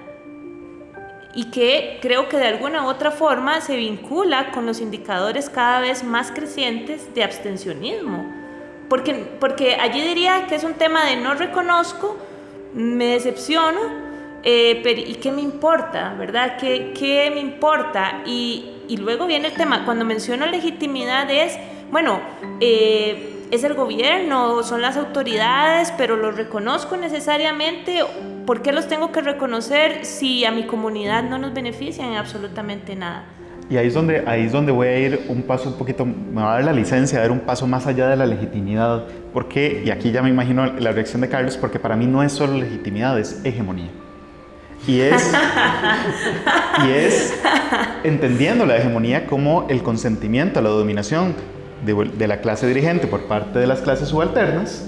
y 1.34 1.44
que 1.46 1.98
creo 2.02 2.28
que 2.28 2.36
de 2.36 2.46
alguna 2.46 2.84
u 2.84 2.88
otra 2.88 3.10
forma 3.10 3.60
se 3.60 3.76
vincula 3.76 4.50
con 4.52 4.66
los 4.66 4.80
indicadores 4.80 5.48
cada 5.48 5.80
vez 5.80 6.04
más 6.04 6.30
crecientes 6.30 7.14
de 7.14 7.24
abstencionismo. 7.24 8.26
Porque, 8.88 9.14
porque 9.40 9.76
allí 9.76 10.02
diría 10.02 10.46
que 10.46 10.56
es 10.56 10.64
un 10.64 10.74
tema 10.74 11.06
de 11.06 11.16
no 11.16 11.34
reconozco, 11.34 12.18
me 12.74 13.06
decepciono, 13.06 13.80
eh, 14.42 14.80
pero, 14.82 15.00
¿y 15.00 15.14
qué 15.14 15.30
me 15.32 15.40
importa? 15.40 16.14
¿Verdad? 16.18 16.58
¿Qué, 16.58 16.92
qué 16.92 17.30
me 17.32 17.40
importa? 17.40 18.22
Y, 18.26 18.72
y, 18.88 18.96
luego 18.96 19.26
viene 19.26 19.48
el 19.48 19.54
tema, 19.54 19.84
cuando 19.84 20.04
menciono 20.04 20.46
legitimidad 20.46 21.30
es, 21.30 21.56
bueno, 21.90 22.20
eh, 22.60 23.41
es 23.52 23.62
el 23.62 23.74
gobierno, 23.74 24.64
son 24.64 24.82
las 24.82 24.96
autoridades, 24.96 25.92
pero 25.96 26.16
lo 26.16 26.32
reconozco 26.32 26.96
necesariamente 26.96 28.02
¿Por 28.46 28.62
qué 28.62 28.72
los 28.72 28.88
tengo 28.88 29.12
que 29.12 29.20
reconocer 29.20 30.04
si 30.04 30.44
a 30.44 30.50
mi 30.50 30.64
comunidad 30.66 31.22
no 31.22 31.38
nos 31.38 31.54
benefician 31.54 32.14
absolutamente 32.14 32.96
nada? 32.96 33.24
Y 33.70 33.76
ahí 33.76 33.86
es, 33.86 33.94
donde, 33.94 34.24
ahí 34.26 34.44
es 34.44 34.52
donde 34.52 34.72
voy 34.72 34.88
a 34.88 34.98
ir 34.98 35.26
un 35.28 35.42
paso 35.42 35.68
un 35.68 35.78
poquito, 35.78 36.04
me 36.04 36.42
va 36.42 36.52
a 36.52 36.54
dar 36.56 36.64
la 36.64 36.72
licencia 36.72 37.18
de 37.18 37.22
dar 37.22 37.30
un 37.30 37.40
paso 37.40 37.66
más 37.66 37.86
allá 37.86 38.08
de 38.08 38.16
la 38.16 38.26
legitimidad. 38.26 39.04
Porque, 39.32 39.82
y 39.86 39.90
aquí 39.90 40.10
ya 40.10 40.22
me 40.22 40.28
imagino 40.28 40.66
la 40.66 40.90
reacción 40.90 41.22
de 41.22 41.28
Carlos, 41.28 41.56
porque 41.56 41.78
para 41.78 41.94
mí 41.94 42.06
no 42.06 42.22
es 42.22 42.32
solo 42.32 42.54
legitimidad, 42.54 43.18
es 43.18 43.40
hegemonía. 43.44 43.90
Y 44.86 45.00
es, 45.00 45.32
y 46.84 46.90
es 46.90 47.40
entendiendo 48.02 48.66
la 48.66 48.76
hegemonía 48.76 49.26
como 49.26 49.66
el 49.68 49.84
consentimiento 49.84 50.58
a 50.58 50.62
la 50.62 50.70
dominación 50.70 51.34
de, 51.84 51.94
de 51.94 52.26
la 52.28 52.40
clase 52.40 52.66
dirigente 52.66 53.06
por 53.06 53.22
parte 53.24 53.58
de 53.58 53.66
las 53.66 53.80
clases 53.80 54.08
subalternas 54.08 54.86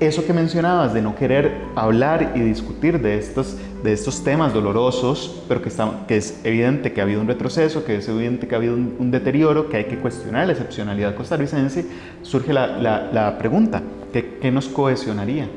eso 0.00 0.24
que 0.24 0.32
mencionabas 0.32 0.92
de 0.92 1.02
no 1.02 1.14
querer 1.14 1.52
hablar 1.76 2.32
y 2.34 2.40
discutir 2.40 3.00
de 3.00 3.18
estos, 3.18 3.56
de 3.82 3.92
estos 3.92 4.24
temas 4.24 4.52
dolorosos, 4.52 5.42
pero 5.48 5.62
que, 5.62 5.68
está, 5.68 6.04
que 6.06 6.16
es 6.16 6.40
evidente 6.44 6.92
que 6.92 7.00
ha 7.00 7.04
habido 7.04 7.20
un 7.20 7.28
retroceso, 7.28 7.84
que 7.84 7.96
es 7.96 8.08
evidente 8.08 8.48
que 8.48 8.54
ha 8.54 8.58
habido 8.58 8.74
un, 8.74 9.10
deterioro, 9.10 9.68
que 9.68 9.78
hay 9.78 9.84
que 9.84 9.98
cuestionar 9.98 10.46
la 10.46 10.52
excepcionalidad 10.52 11.14
costarricense, 11.14 11.86
surge 12.22 12.52
la, 12.52 12.66
la, 12.76 13.38
pregunta, 13.38 13.82
¿qué, 14.12 14.38
¿qué 14.40 14.50
nos 14.50 14.68
cohesionaría? 14.68 15.48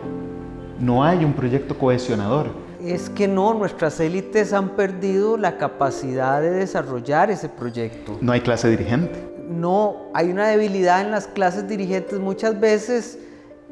No 0.79 1.03
hay 1.03 1.25
un 1.25 1.33
proyecto 1.33 1.77
cohesionador. 1.77 2.67
Es 2.83 3.09
que 3.09 3.27
no, 3.27 3.55
nuestras 3.55 3.99
élites 3.99 4.53
han 4.53 4.69
perdido 4.69 5.35
la 5.35 5.57
capacidad 5.57 6.41
de 6.41 6.51
desarrollar 6.51 7.31
ese 7.31 7.49
proyecto. 7.49 8.17
No 8.21 8.31
hay 8.31 8.41
clase 8.41 8.69
dirigente. 8.69 9.26
No, 9.47 10.09
hay 10.13 10.29
una 10.29 10.47
debilidad 10.47 11.01
en 11.01 11.11
las 11.11 11.27
clases 11.27 11.67
dirigentes 11.67 12.19
muchas 12.19 12.59
veces 12.59 13.19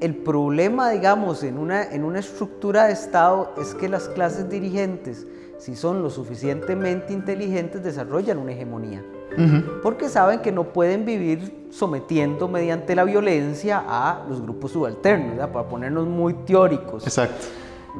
el 0.01 0.15
problema, 0.15 0.89
digamos, 0.89 1.43
en 1.43 1.57
una, 1.57 1.83
en 1.83 2.03
una 2.03 2.19
estructura 2.19 2.87
de 2.87 2.93
Estado 2.93 3.53
es 3.57 3.73
que 3.73 3.87
las 3.87 4.09
clases 4.09 4.49
dirigentes, 4.49 5.25
si 5.57 5.75
son 5.75 6.01
lo 6.03 6.09
suficientemente 6.09 7.13
inteligentes, 7.13 7.83
desarrollan 7.83 8.37
una 8.37 8.51
hegemonía. 8.51 9.03
Porque 9.83 10.07
saben 10.07 10.39
que 10.39 10.51
no 10.51 10.71
pueden 10.71 11.03
vivir 11.03 11.67
sometiendo 11.69 12.47
mediante 12.47 12.95
la 12.95 13.03
violencia 13.03 13.83
a 13.85 14.25
los 14.29 14.41
grupos 14.41 14.71
subalternos, 14.71 15.37
para 15.49 15.67
ponernos 15.67 16.07
muy 16.07 16.33
teóricos. 16.45 17.05
Exacto. 17.05 17.47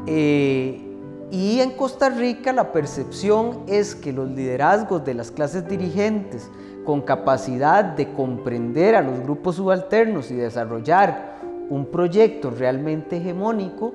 Eh, 0.08 0.82
y 1.32 1.60
en 1.60 1.72
Costa 1.72 2.10
Rica 2.10 2.54
la 2.54 2.72
percepción 2.72 3.64
es 3.68 3.96
que 3.96 4.14
los 4.14 4.30
liderazgos 4.30 5.04
de 5.04 5.14
las 5.14 5.32
clases 5.32 5.68
dirigentes 5.68 6.50
con 6.86 7.02
capacidad 7.02 7.84
de 7.84 8.14
comprender 8.14 8.96
a 8.96 9.02
los 9.02 9.20
grupos 9.20 9.56
subalternos 9.56 10.32
y 10.32 10.36
desarrollar 10.36 11.36
un 11.70 11.88
proyecto 11.88 12.52
realmente 12.52 13.18
hegemónico 13.18 13.94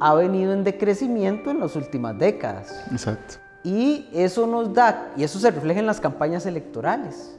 ha 0.00 0.14
venido 0.14 0.52
en 0.52 0.62
decrecimiento 0.62 1.50
en 1.50 1.58
las 1.60 1.74
últimas 1.74 2.16
décadas. 2.16 2.84
Exacto. 2.92 3.34
Y 3.64 4.08
eso 4.14 4.46
nos 4.46 4.72
da, 4.72 5.10
y 5.16 5.24
eso 5.24 5.38
se 5.40 5.50
refleja 5.50 5.80
en 5.80 5.86
las 5.86 6.00
campañas 6.00 6.46
electorales. 6.46 7.34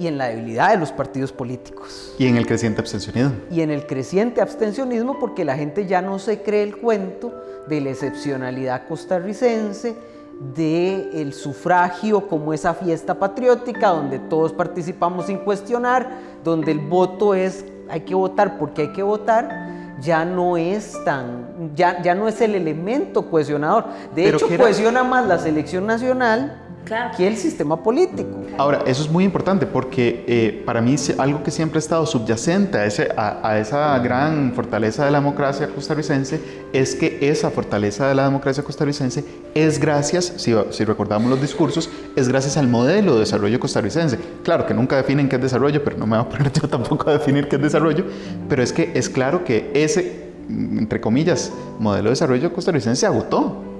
y 0.00 0.06
en 0.06 0.16
la 0.16 0.28
debilidad 0.28 0.70
de 0.70 0.76
los 0.76 0.92
partidos 0.92 1.32
políticos. 1.32 2.14
Y 2.18 2.26
en 2.26 2.36
el 2.36 2.46
creciente 2.46 2.80
abstencionismo. 2.80 3.32
Y 3.50 3.62
en 3.62 3.70
el 3.72 3.84
creciente 3.84 4.40
abstencionismo 4.40 5.18
porque 5.18 5.44
la 5.44 5.56
gente 5.56 5.86
ya 5.86 6.00
no 6.00 6.20
se 6.20 6.40
cree 6.42 6.62
el 6.62 6.76
cuento 6.76 7.34
de 7.68 7.80
la 7.80 7.90
excepcionalidad 7.90 8.86
costarricense, 8.86 9.96
del 10.40 11.10
el 11.12 11.32
sufragio 11.32 12.28
como 12.28 12.52
esa 12.52 12.74
fiesta 12.74 13.14
patriótica 13.18 13.88
donde 13.88 14.18
todos 14.18 14.52
participamos 14.52 15.26
sin 15.26 15.38
cuestionar, 15.38 16.08
donde 16.44 16.70
el 16.72 16.78
voto 16.78 17.34
es 17.34 17.64
hay 17.90 18.00
que 18.02 18.14
votar 18.14 18.58
porque 18.58 18.82
hay 18.82 18.92
que 18.92 19.02
votar, 19.02 19.96
ya 20.00 20.24
no 20.24 20.56
es 20.56 21.02
tan, 21.04 21.72
ya, 21.74 22.00
ya 22.02 22.14
no 22.14 22.28
es 22.28 22.40
el 22.40 22.54
elemento 22.54 23.28
cohesionador. 23.30 23.86
De 24.14 24.28
hecho, 24.28 24.46
cohesiona 24.46 25.02
más 25.02 25.26
la 25.26 25.38
selección 25.38 25.86
nacional 25.86 26.67
que 27.16 27.26
el 27.26 27.36
sistema 27.36 27.82
político. 27.82 28.30
Ahora, 28.56 28.82
eso 28.86 29.02
es 29.02 29.10
muy 29.10 29.24
importante 29.24 29.66
porque 29.66 30.24
eh, 30.26 30.62
para 30.64 30.80
mí 30.80 30.96
algo 31.18 31.42
que 31.42 31.50
siempre 31.50 31.78
ha 31.78 31.80
estado 31.80 32.06
subyacente 32.06 32.78
a, 32.78 32.86
ese, 32.86 33.08
a, 33.16 33.58
esa 33.58 33.98
gran 33.98 34.52
fortaleza 34.54 35.04
de 35.04 35.10
la 35.10 35.18
democracia 35.18 35.68
costarricense 35.68 36.40
es 36.72 36.94
que 36.94 37.18
esa 37.20 37.50
fortaleza 37.50 38.08
de 38.08 38.14
la 38.14 38.24
democracia 38.24 38.62
costarricense 38.62 39.24
es 39.54 39.78
gracias, 39.78 40.32
si, 40.36 40.54
si 40.70 40.84
recordamos 40.84 41.30
los 41.30 41.40
discursos, 41.40 41.90
es 42.16 42.28
gracias 42.28 42.56
al 42.56 42.68
modelo 42.68 43.14
de 43.14 43.20
desarrollo 43.20 43.60
costarricense. 43.60 44.18
Claro 44.42 44.66
que 44.66 44.74
nunca 44.74 44.96
definen 44.96 45.28
qué 45.28 45.36
es 45.36 45.42
desarrollo, 45.42 45.84
pero 45.84 45.98
no 45.98 46.06
me 46.06 46.16
voy 46.16 46.26
a 46.26 46.28
poner 46.28 46.52
yo 46.52 46.68
tampoco 46.68 47.10
a 47.10 47.12
definir 47.14 47.48
qué 47.48 47.56
es 47.56 47.62
desarrollo, 47.62 48.04
pero 48.48 48.62
es 48.62 48.72
que 48.72 48.92
es 48.94 49.08
claro 49.08 49.44
que 49.44 49.70
ese, 49.74 50.30
entre 50.48 51.00
comillas, 51.00 51.52
modelo 51.78 52.04
de 52.04 52.10
desarrollo 52.10 52.52
costarricense 52.52 53.00
se 53.00 53.06
agotó 53.06 53.77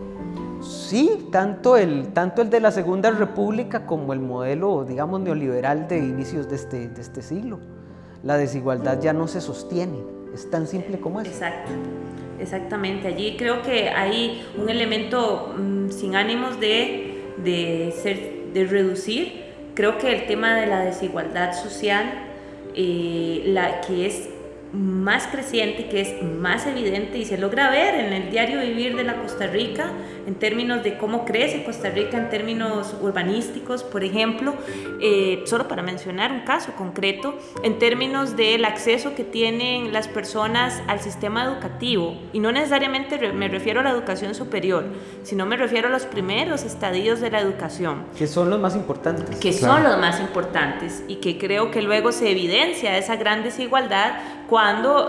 sí, 0.88 1.28
tanto 1.30 1.76
el, 1.76 2.12
tanto 2.12 2.42
el 2.42 2.50
de 2.50 2.60
la 2.60 2.70
Segunda 2.70 3.10
República 3.10 3.84
como 3.86 4.12
el 4.12 4.20
modelo, 4.20 4.84
digamos, 4.84 5.20
neoliberal 5.20 5.86
de 5.86 5.98
inicios 5.98 6.48
de 6.48 6.56
este, 6.56 6.88
de 6.88 7.00
este 7.00 7.22
siglo. 7.22 7.60
La 8.22 8.36
desigualdad 8.36 9.00
ya 9.00 9.12
no 9.12 9.28
se 9.28 9.40
sostiene, 9.40 9.98
es 10.34 10.50
tan 10.50 10.66
simple 10.66 10.98
como 10.98 11.20
eso. 11.20 11.30
Exacto, 11.30 11.70
exactamente. 12.40 13.08
Allí 13.08 13.36
creo 13.36 13.62
que 13.62 13.90
hay 13.90 14.42
un 14.56 14.68
elemento 14.68 15.54
mm, 15.56 15.90
sin 15.90 16.16
ánimos 16.16 16.58
de, 16.58 17.34
de, 17.44 17.94
ser, 18.02 18.52
de 18.54 18.64
reducir. 18.64 19.44
Creo 19.74 19.98
que 19.98 20.12
el 20.12 20.26
tema 20.26 20.56
de 20.56 20.66
la 20.66 20.80
desigualdad 20.80 21.52
social, 21.52 22.06
eh, 22.74 23.42
la 23.46 23.82
que 23.82 24.06
es 24.06 24.28
más 24.72 25.26
creciente, 25.26 25.88
que 25.88 26.00
es 26.02 26.22
más 26.22 26.66
evidente 26.66 27.18
y 27.18 27.24
se 27.24 27.38
logra 27.38 27.70
ver 27.70 27.94
en 27.94 28.12
el 28.12 28.30
diario 28.30 28.60
vivir 28.60 28.96
de 28.96 29.04
la 29.04 29.16
Costa 29.16 29.46
Rica, 29.46 29.90
en 30.26 30.34
términos 30.34 30.82
de 30.82 30.98
cómo 30.98 31.24
crece 31.24 31.64
Costa 31.64 31.88
Rica, 31.88 32.18
en 32.18 32.28
términos 32.28 32.94
urbanísticos, 33.00 33.82
por 33.82 34.04
ejemplo, 34.04 34.54
eh, 35.00 35.42
solo 35.46 35.68
para 35.68 35.82
mencionar 35.82 36.32
un 36.32 36.40
caso 36.40 36.72
concreto, 36.76 37.38
en 37.62 37.78
términos 37.78 38.36
del 38.36 38.66
acceso 38.66 39.14
que 39.14 39.24
tienen 39.24 39.92
las 39.92 40.06
personas 40.06 40.82
al 40.86 41.00
sistema 41.00 41.44
educativo, 41.44 42.18
y 42.34 42.40
no 42.40 42.52
necesariamente 42.52 43.32
me 43.32 43.48
refiero 43.48 43.80
a 43.80 43.82
la 43.82 43.90
educación 43.90 44.34
superior, 44.34 44.84
sino 45.22 45.46
me 45.46 45.56
refiero 45.56 45.88
a 45.88 45.90
los 45.90 46.04
primeros 46.04 46.64
estadios 46.64 47.20
de 47.20 47.30
la 47.30 47.40
educación. 47.40 48.04
Que 48.18 48.26
son 48.26 48.50
los 48.50 48.60
más 48.60 48.76
importantes. 48.76 49.38
Que 49.38 49.54
son 49.54 49.82
los 49.82 49.98
más 49.98 50.20
importantes 50.20 51.02
y 51.08 51.16
que 51.16 51.38
creo 51.38 51.70
que 51.70 51.80
luego 51.80 52.12
se 52.12 52.30
evidencia 52.30 52.98
esa 52.98 53.16
gran 53.16 53.42
desigualdad 53.42 54.12
cuando 54.46 54.57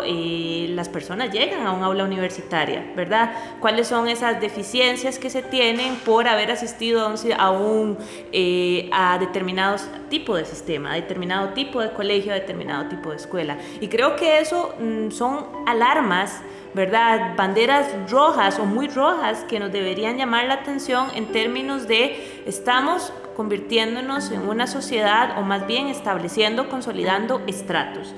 eh, 0.06 0.68
las 0.70 0.90
personas 0.90 1.32
llegan 1.32 1.66
a 1.66 1.72
un 1.72 1.84
aula 1.84 2.04
universitaria, 2.04 2.92
¿verdad? 2.96 3.32
¿Cuáles 3.60 3.88
son 3.88 4.08
esas 4.08 4.40
deficiencias 4.40 5.18
que 5.20 5.30
se 5.30 5.42
tienen 5.42 5.96
por 5.98 6.28
haber 6.28 6.52
asistido 6.52 7.02
a 7.38 7.52
un, 7.52 7.98
eh, 8.32 8.90
a 8.94 9.18
determinados 9.18 9.88
tipo 10.10 10.36
de 10.36 10.46
sistema, 10.46 10.94
a 10.94 10.96
determinado 10.96 11.50
tipo 11.50 11.82
de 11.82 11.92
colegio, 11.92 12.32
a 12.32 12.36
determinado 12.36 12.88
tipo 12.90 13.10
de 13.12 13.18
escuela? 13.18 13.58
Y 13.82 13.88
creo 13.88 14.16
que 14.16 14.40
eso 14.40 14.76
mm, 14.80 15.12
son 15.12 15.48
alarmas 15.66 16.42
¿verdad? 16.72 17.36
Banderas 17.36 17.88
rojas 18.12 18.60
o 18.60 18.66
muy 18.66 18.88
rojas 18.90 19.44
que 19.50 19.60
nos 19.60 19.72
deberían 19.72 20.18
llamar 20.18 20.46
la 20.46 20.54
atención 20.54 21.08
en 21.16 21.26
términos 21.32 21.88
de 21.88 22.44
estamos 22.46 23.12
convirtiéndonos 23.36 24.30
en 24.30 24.48
una 24.48 24.68
sociedad 24.68 25.40
o 25.40 25.42
más 25.42 25.66
bien 25.66 25.88
estableciendo, 25.88 26.70
consolidando 26.70 27.42
estratos 27.48 28.14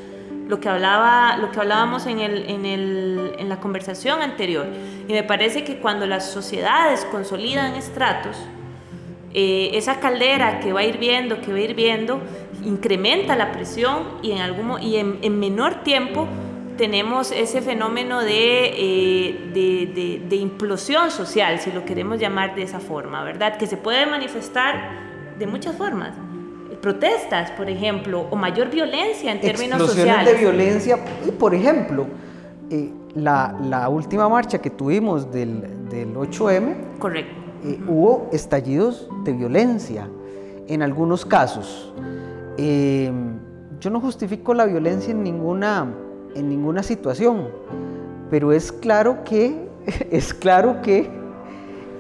lo 0.52 0.60
que, 0.60 0.68
hablaba, 0.68 1.38
lo 1.38 1.50
que 1.50 1.62
hablábamos 1.62 2.06
en, 2.08 2.20
el, 2.20 2.50
en, 2.50 2.66
el, 2.66 3.36
en 3.40 3.48
la 3.48 3.62
conversación 3.62 4.22
anterior. 4.22 4.68
Y 5.08 5.14
me 5.14 5.24
parece 5.24 5.64
que 5.64 5.78
cuando 5.78 6.06
las 6.06 6.30
sociedades 6.30 7.06
consolidan 7.06 7.76
estratos, 7.76 8.36
eh, 9.34 9.70
esa 9.76 10.02
caldera 10.02 10.60
que 10.60 10.74
va 10.74 10.84
hirviendo, 10.84 11.40
que 11.40 11.54
va 11.54 11.60
hirviendo, 11.62 12.20
incrementa 12.66 13.38
la 13.38 13.54
presión 13.54 14.04
y 14.22 14.32
en, 14.32 14.40
algún, 14.40 14.84
y 14.84 14.98
en, 14.98 15.20
en 15.22 15.40
menor 15.40 15.84
tiempo 15.84 16.28
tenemos 16.78 17.32
ese 17.32 17.62
fenómeno 17.62 18.20
eh, 18.22 19.40
de, 19.54 19.90
de, 19.96 20.22
de, 20.28 20.36
implosión 20.36 21.12
social, 21.12 21.62
si 21.62 21.72
lo 21.72 21.86
queremos 21.86 22.20
llamar 22.20 22.56
de 22.56 22.64
esa 22.64 22.82
forma, 22.82 23.24
¿verdad? 23.24 23.58
Que 23.58 23.68
se 23.68 23.78
puede 23.78 24.06
manifestar 24.06 25.00
de 25.40 25.48
muchas 25.48 25.78
formas 25.78 26.12
protestas, 26.82 27.52
por 27.52 27.70
ejemplo, 27.70 28.28
o 28.30 28.36
mayor 28.36 28.70
violencia 28.70 29.32
en 29.32 29.40
términos 29.40 29.82
Explosiones 29.82 30.26
de 30.26 30.34
violencia, 30.34 31.00
y 31.28 31.32
por 31.32 31.54
ejemplo, 31.54 32.08
eh, 32.70 32.90
la, 33.16 33.56
la, 33.64 33.90
última 33.90 34.28
marcha 34.28 34.60
que 34.60 34.70
tuvimos 34.70 35.32
del, 35.32 35.90
del 35.90 36.14
8M, 36.16 36.98
Correcto. 37.00 37.42
Eh, 37.64 37.80
hubo 37.88 38.28
estallidos 38.32 39.08
de 39.24 39.34
violencia 39.34 40.10
en 40.68 40.82
algunos 40.82 41.26
casos. 41.26 41.94
Eh, 42.58 43.12
yo 43.80 43.90
no 43.90 44.00
justifico 44.00 44.54
la 44.54 44.66
violencia 44.66 45.12
en 45.12 45.24
ninguna, 45.24 45.94
en 46.36 46.50
ninguna 46.50 46.82
situación, 46.82 47.50
pero 48.32 48.52
es 48.52 48.72
claro 48.72 49.24
que, 49.24 49.68
es 50.12 50.34
claro 50.34 50.82
que 50.82 51.10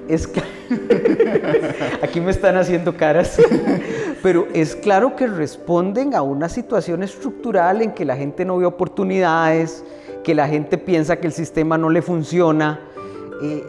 es 0.07 0.27
Aquí 2.01 2.21
me 2.21 2.32
están 2.32 2.57
haciendo 2.57 2.95
caras, 2.95 3.39
pero 4.22 4.47
es 4.53 4.76
claro 4.76 5.15
que 5.15 5.28
responden 5.28 6.13
a 6.15 6.22
una 6.22 6.49
situación 6.49 7.03
estructural 7.03 7.82
en 7.82 7.91
que 7.91 8.05
la 8.05 8.15
gente 8.15 8.45
no 8.45 8.57
ve 8.57 8.65
oportunidades, 8.65 9.84
que 10.24 10.36
la 10.36 10.47
gente 10.47 10.78
piensa 10.78 11.17
que 11.17 11.28
el 11.28 11.34
sistema 11.34 11.78
no 11.78 11.89
le 11.89 12.01
funciona. 12.01 12.80
Eh, 13.43 13.65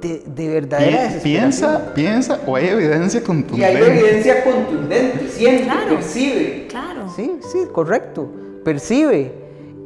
de, 0.00 0.22
de 0.26 0.48
verdadera 0.48 1.08
Piensa, 1.22 1.92
piensa, 1.94 2.38
o 2.46 2.54
hay 2.54 2.68
evidencia 2.68 3.22
contundente. 3.24 3.72
Y 3.72 3.76
hay 3.76 3.82
evidencia 3.82 4.44
contundente, 4.44 5.28
siente, 5.30 5.72
percibe. 5.88 6.66
Claro. 6.68 7.10
Sí, 7.16 7.38
sí, 7.50 7.60
correcto. 7.72 8.30
Percibe. 8.62 9.32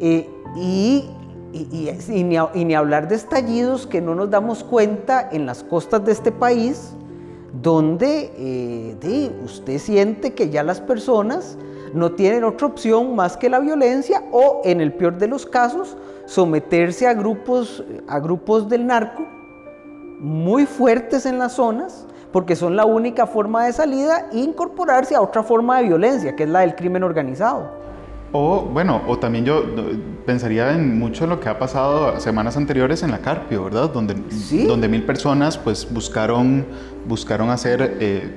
Eh, 0.01 0.29
y 0.57 1.09
y, 1.53 2.25
ni, 2.65 2.75
hablar 2.75 3.09
de 3.09 3.17
estallidos 3.17 3.87
que 3.87 4.01
no 4.01 4.15
nos 4.15 4.31
damos 4.31 4.63
cuenta 4.63 5.29
en 5.33 5.47
las 5.47 5.65
costas 5.65 6.05
de 6.05 6.13
este 6.13 6.31
país, 6.31 6.93
donde 7.53 8.31
eh, 8.37 9.31
usted 9.45 9.79
siente 9.79 10.35
que 10.35 10.51
ya 10.51 10.63
las 10.63 10.81
personas 10.81 11.59
no 11.95 12.13
tienen 12.13 12.45
otra 12.45 12.69
opción 12.69 13.17
más 13.17 13.37
que 13.37 13.49
la 13.49 13.59
violencia 13.59 14.23
o, 14.33 14.63
en 14.65 14.81
el 14.81 14.93
peor 14.93 15.19
de 15.19 15.27
los 15.27 15.47
casos, 15.47 15.97
someterse 16.27 17.07
a 17.07 17.15
grupos, 17.15 17.83
a 18.07 18.21
grupos 18.21 18.69
del 18.69 18.87
narco 18.87 19.27
muy 20.21 20.67
fuertes 20.67 21.27
en 21.27 21.39
las 21.39 21.55
zonas, 21.55 22.07
porque 22.31 22.55
son 22.55 22.77
la 22.77 22.85
única 22.85 23.27
forma 23.27 23.65
de 23.65 23.73
salida, 23.73 24.29
e 24.33 24.39
incorporarse 24.39 25.17
a 25.17 25.23
otra 25.23 25.43
forma 25.43 25.79
de 25.79 25.89
violencia, 25.89 26.37
que 26.37 26.45
es 26.45 26.49
la 26.49 26.61
del 26.61 26.77
crimen 26.77 27.03
organizado. 27.03 27.81
O 28.33 28.63
bueno, 28.63 29.03
o 29.09 29.19
también 29.19 29.45
yo 29.45 29.65
pensaría 30.25 30.73
en 30.73 30.97
mucho 30.99 31.27
lo 31.27 31.41
que 31.41 31.49
ha 31.49 31.59
pasado 31.59 32.21
semanas 32.21 32.57
anteriores 32.57 33.03
en 33.03 33.11
la 33.11 33.19
Carpio, 33.19 33.65
¿verdad? 33.65 33.91
Donde, 33.91 34.15
donde 34.69 34.89
mil 34.89 35.05
personas 35.05 35.59
pues 35.59 35.93
buscaron, 35.93 36.65
buscaron 37.07 37.51
hacer, 37.51 37.97
eh, 38.01 38.31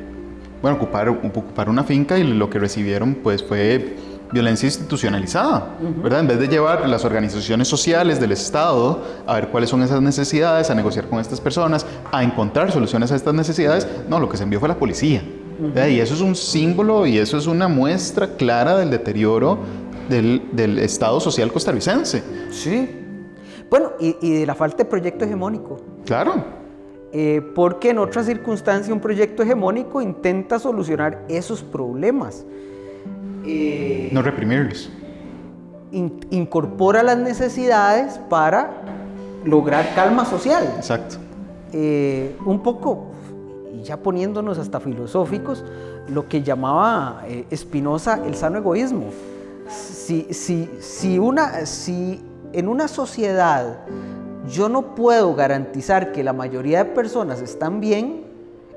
bueno, 0.62 0.78
ocupar, 0.78 1.10
ocupar 1.10 1.70
una 1.70 1.84
finca 1.84 2.18
y 2.18 2.24
lo 2.24 2.50
que 2.50 2.60
recibieron 2.60 3.16
pues 3.16 3.44
fue 3.44 3.96
violencia 4.34 4.66
institucionalizada, 4.66 5.76
¿verdad? 6.02 6.22
En 6.22 6.28
vez 6.28 6.40
de 6.40 6.48
llevar 6.48 6.90
las 6.90 7.06
organizaciones 7.06 7.68
sociales 7.68 8.20
del 8.20 8.32
Estado 8.32 9.04
a 9.28 9.36
ver 9.36 9.50
cuáles 9.50 9.70
son 9.70 9.84
esas 9.84 10.02
necesidades, 10.02 10.72
a 10.72 10.76
negociar 10.76 11.08
con 11.08 11.20
estas 11.20 11.40
personas, 11.40 11.86
a 12.12 12.24
encontrar 12.24 12.72
soluciones 12.72 13.12
a 13.12 13.16
estas 13.16 13.36
necesidades, 13.36 13.88
no, 14.10 14.20
lo 14.20 14.28
que 14.28 14.38
se 14.38 14.44
envió 14.44 14.60
fue 14.60 14.68
la 14.68 14.78
policía. 14.78 15.24
Y 15.88 16.00
eso 16.00 16.16
es 16.16 16.22
un 16.22 16.36
símbolo 16.36 17.06
y 17.06 17.20
eso 17.20 17.38
es 17.38 17.46
una 17.46 17.68
muestra 17.68 18.36
clara 18.36 18.76
del 18.76 18.90
deterioro 18.90 19.60
del, 20.10 20.80
Estado 20.80 21.20
social 21.20 21.52
costarricense. 21.52 22.24
Sí. 22.50 22.90
Bueno, 23.70 23.92
y, 24.00 24.40
de 24.40 24.46
la 24.46 24.56
falta 24.56 24.78
de 24.78 24.86
proyecto 24.86 25.26
hegemónico. 25.26 25.80
Claro. 26.06 26.63
Eh, 27.16 27.42
porque 27.54 27.92
en 27.92 28.00
otra 28.00 28.24
circunstancia 28.24 28.92
un 28.92 29.00
proyecto 29.00 29.44
hegemónico 29.44 30.02
intenta 30.02 30.58
solucionar 30.58 31.24
esos 31.30 31.62
problemas. 31.62 32.44
Eh, 33.46 34.10
no 34.12 34.24
reprimirlos. 34.24 34.90
incorpora 35.92 37.04
las 37.04 37.20
necesidades 37.20 38.18
para 38.30 38.82
lograr 39.46 39.94
calma 39.94 40.26
social. 40.26 40.74
Exacto. 40.76 41.18
Eh, 41.72 42.36
un 42.48 42.64
poco, 42.64 43.12
y 43.76 43.84
ya 43.84 43.98
poniéndonos 43.98 44.58
hasta 44.58 44.80
filosóficos, 44.80 45.64
lo 46.08 46.28
que 46.28 46.42
llamaba 46.42 47.24
Spinoza 47.56 48.26
el 48.26 48.34
sano 48.34 48.58
egoísmo. 48.58 49.06
Si, 49.70 50.34
si, 50.34 50.68
si, 50.80 51.20
una, 51.20 51.68
si 51.68 52.24
en 52.54 52.68
una 52.68 52.88
sociedad 52.88 53.78
yo 54.48 54.70
no 54.70 54.96
puedo 54.96 55.36
garantizar 55.36 56.12
que 56.12 56.24
la 56.24 56.34
mayoría 56.34 56.84
de 56.84 56.92
personas 56.92 57.42
están 57.42 57.80
bien, 57.80 58.26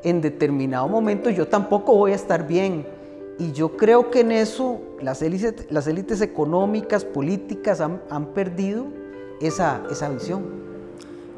en 0.03 0.21
determinado 0.21 0.89
momento 0.89 1.31
yo 1.31 1.49
tampoco 1.49 1.97
voy 1.97 2.13
a 2.13 2.15
estar 2.15 2.47
bien. 2.47 2.87
Y 3.39 3.53
yo 3.53 3.77
creo 3.77 4.11
que 4.11 4.21
en 4.21 4.33
eso 4.33 4.81
las 5.03 5.21
élites, 5.21 5.67
las 5.71 5.87
élites 5.87 6.21
económicas, 6.23 7.05
políticas 7.05 7.81
han, 7.81 8.01
han 8.09 8.27
perdido 8.27 8.87
esa, 9.41 9.83
esa 9.91 10.09
visión. 10.09 10.67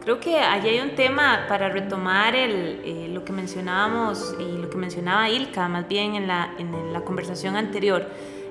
Creo 0.04 0.20
que 0.20 0.38
allí 0.38 0.68
hay 0.68 0.80
un 0.80 0.94
tema 0.94 1.46
para 1.48 1.68
retomar 1.68 2.34
el, 2.36 2.80
eh, 2.84 3.08
lo 3.12 3.24
que 3.24 3.32
mencionábamos 3.32 4.34
y 4.38 4.56
lo 4.56 4.70
que 4.70 4.76
mencionaba 4.76 5.28
Ilka, 5.28 5.68
más 5.68 5.88
bien 5.88 6.14
en 6.14 6.26
la, 6.26 6.54
en 6.58 6.92
la 6.92 7.00
conversación 7.00 7.56
anterior. 7.56 8.06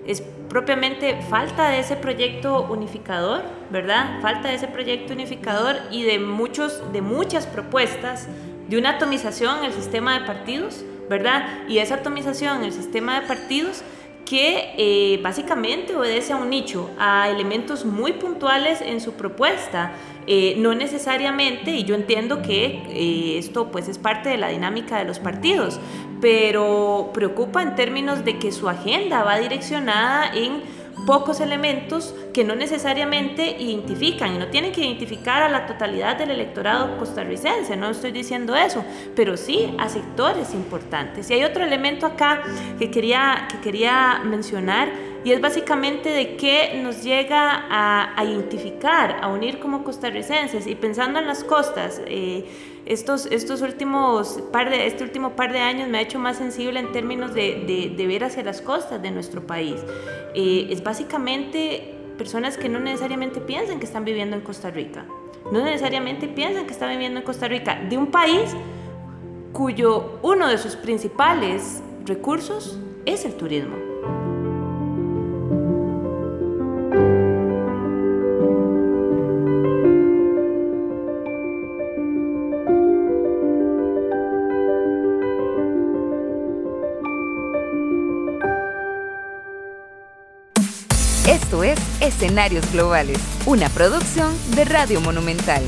Es 0.07 0.21
propiamente 0.21 1.21
falta 1.29 1.69
de 1.69 1.79
ese 1.79 1.95
proyecto 1.95 2.63
unificador, 2.69 3.43
¿verdad? 3.69 4.21
Falta 4.21 4.47
de 4.47 4.55
ese 4.55 4.67
proyecto 4.67 5.13
unificador 5.13 5.75
y 5.91 6.03
de, 6.03 6.17
muchos, 6.19 6.81
de 6.93 7.01
muchas 7.01 7.45
propuestas 7.45 8.27
de 8.69 8.77
una 8.77 8.91
atomización 8.91 9.59
en 9.59 9.65
el 9.65 9.73
sistema 9.73 10.19
de 10.19 10.25
partidos, 10.25 10.83
¿verdad? 11.09 11.67
Y 11.67 11.79
esa 11.79 11.95
atomización 11.95 12.57
en 12.57 12.63
el 12.65 12.73
sistema 12.73 13.19
de 13.19 13.27
partidos 13.27 13.83
que 14.25 14.73
eh, 14.77 15.19
básicamente 15.23 15.95
obedece 15.95 16.33
a 16.33 16.37
un 16.37 16.49
nicho, 16.49 16.89
a 16.99 17.29
elementos 17.29 17.85
muy 17.85 18.13
puntuales 18.13 18.81
en 18.81 18.99
su 18.99 19.13
propuesta. 19.13 19.93
Eh, 20.29 20.55
no 20.57 20.75
necesariamente, 20.75 21.71
y 21.71 21.85
yo 21.85 21.95
entiendo 21.95 22.41
que 22.41 22.83
eh, 22.89 23.37
esto 23.37 23.71
pues 23.71 23.87
es 23.87 23.97
parte 23.97 24.27
de 24.27 24.37
la 24.37 24.49
dinámica 24.49 24.97
de 24.97 25.05
los 25.05 25.19
partidos, 25.19 25.79
pero 26.21 27.11
preocupa 27.13 27.61
en 27.61 27.75
términos 27.75 28.25
de 28.25 28.39
que 28.39 28.51
su 28.51 28.69
agenda 28.69 29.23
va 29.23 29.37
direccionada 29.37 30.31
en 30.33 30.61
pocos 31.05 31.39
elementos 31.39 32.15
que 32.33 32.43
no 32.43 32.55
necesariamente 32.55 33.55
identifican 33.61 34.35
y 34.35 34.37
no 34.37 34.47
tienen 34.47 34.71
que 34.71 34.81
identificar 34.81 35.43
a 35.43 35.49
la 35.49 35.65
totalidad 35.65 36.17
del 36.17 36.31
electorado 36.31 36.97
costarricense, 36.97 37.77
no 37.77 37.89
estoy 37.89 38.11
diciendo 38.11 38.55
eso, 38.55 38.83
pero 39.15 39.37
sí 39.37 39.73
a 39.77 39.89
sectores 39.89 40.53
importantes. 40.53 41.29
Y 41.29 41.35
hay 41.35 41.43
otro 41.43 41.63
elemento 41.63 42.05
acá 42.05 42.41
que 42.79 42.89
quería, 42.89 43.47
que 43.49 43.59
quería 43.59 44.21
mencionar 44.23 44.89
y 45.23 45.31
es 45.31 45.41
básicamente 45.41 46.09
de 46.09 46.35
qué 46.35 46.79
nos 46.81 47.03
llega 47.03 47.65
a, 47.69 48.23
identificar, 48.23 49.17
a 49.21 49.27
unir 49.27 49.59
como 49.59 49.83
costarricenses 49.83 50.67
y 50.67 50.75
pensando 50.75 51.19
en 51.19 51.27
las 51.27 51.43
costas. 51.43 52.01
Eh, 52.05 52.45
estos, 52.87 53.25
estos 53.27 53.61
últimos 53.61 54.41
par 54.51 54.69
de, 54.69 54.87
este 54.87 55.03
último 55.03 55.35
par 55.35 55.51
de 55.51 55.59
años 55.59 55.89
me 55.89 55.97
ha 55.97 56.01
hecho 56.01 56.19
más 56.19 56.37
sensible 56.37 56.79
en 56.79 56.91
términos 56.91 57.33
de, 57.33 57.93
ver 57.97 58.23
hacia 58.23 58.43
las 58.43 58.61
costas 58.61 59.01
de 59.01 59.11
nuestro 59.11 59.45
país. 59.45 59.75
Eh, 60.33 60.67
es 60.69 60.83
básicamente 60.83 61.95
personas 62.17 62.57
que 62.57 62.69
no 62.69 62.79
necesariamente 62.79 63.41
piensan 63.41 63.79
que 63.79 63.85
están 63.85 64.05
viviendo 64.05 64.35
en 64.35 64.41
Costa 64.41 64.71
Rica, 64.71 65.05
no 65.51 65.63
necesariamente 65.63 66.27
piensan 66.27 66.65
que 66.65 66.73
están 66.73 66.89
viviendo 66.89 67.19
en 67.19 67.25
Costa 67.25 67.47
Rica, 67.47 67.79
de 67.89 67.97
un 67.97 68.07
país 68.07 68.55
cuyo 69.53 70.19
uno 70.23 70.47
de 70.47 70.57
sus 70.57 70.75
principales 70.75 71.81
recursos 72.05 72.79
es 73.05 73.25
el 73.25 73.33
turismo. 73.35 73.86
Escenarios 92.37 92.71
Globales, 92.71 93.17
una 93.47 93.67
producción 93.67 94.31
de 94.55 94.63
Radio 94.63 95.01
Monumental. 95.01 95.63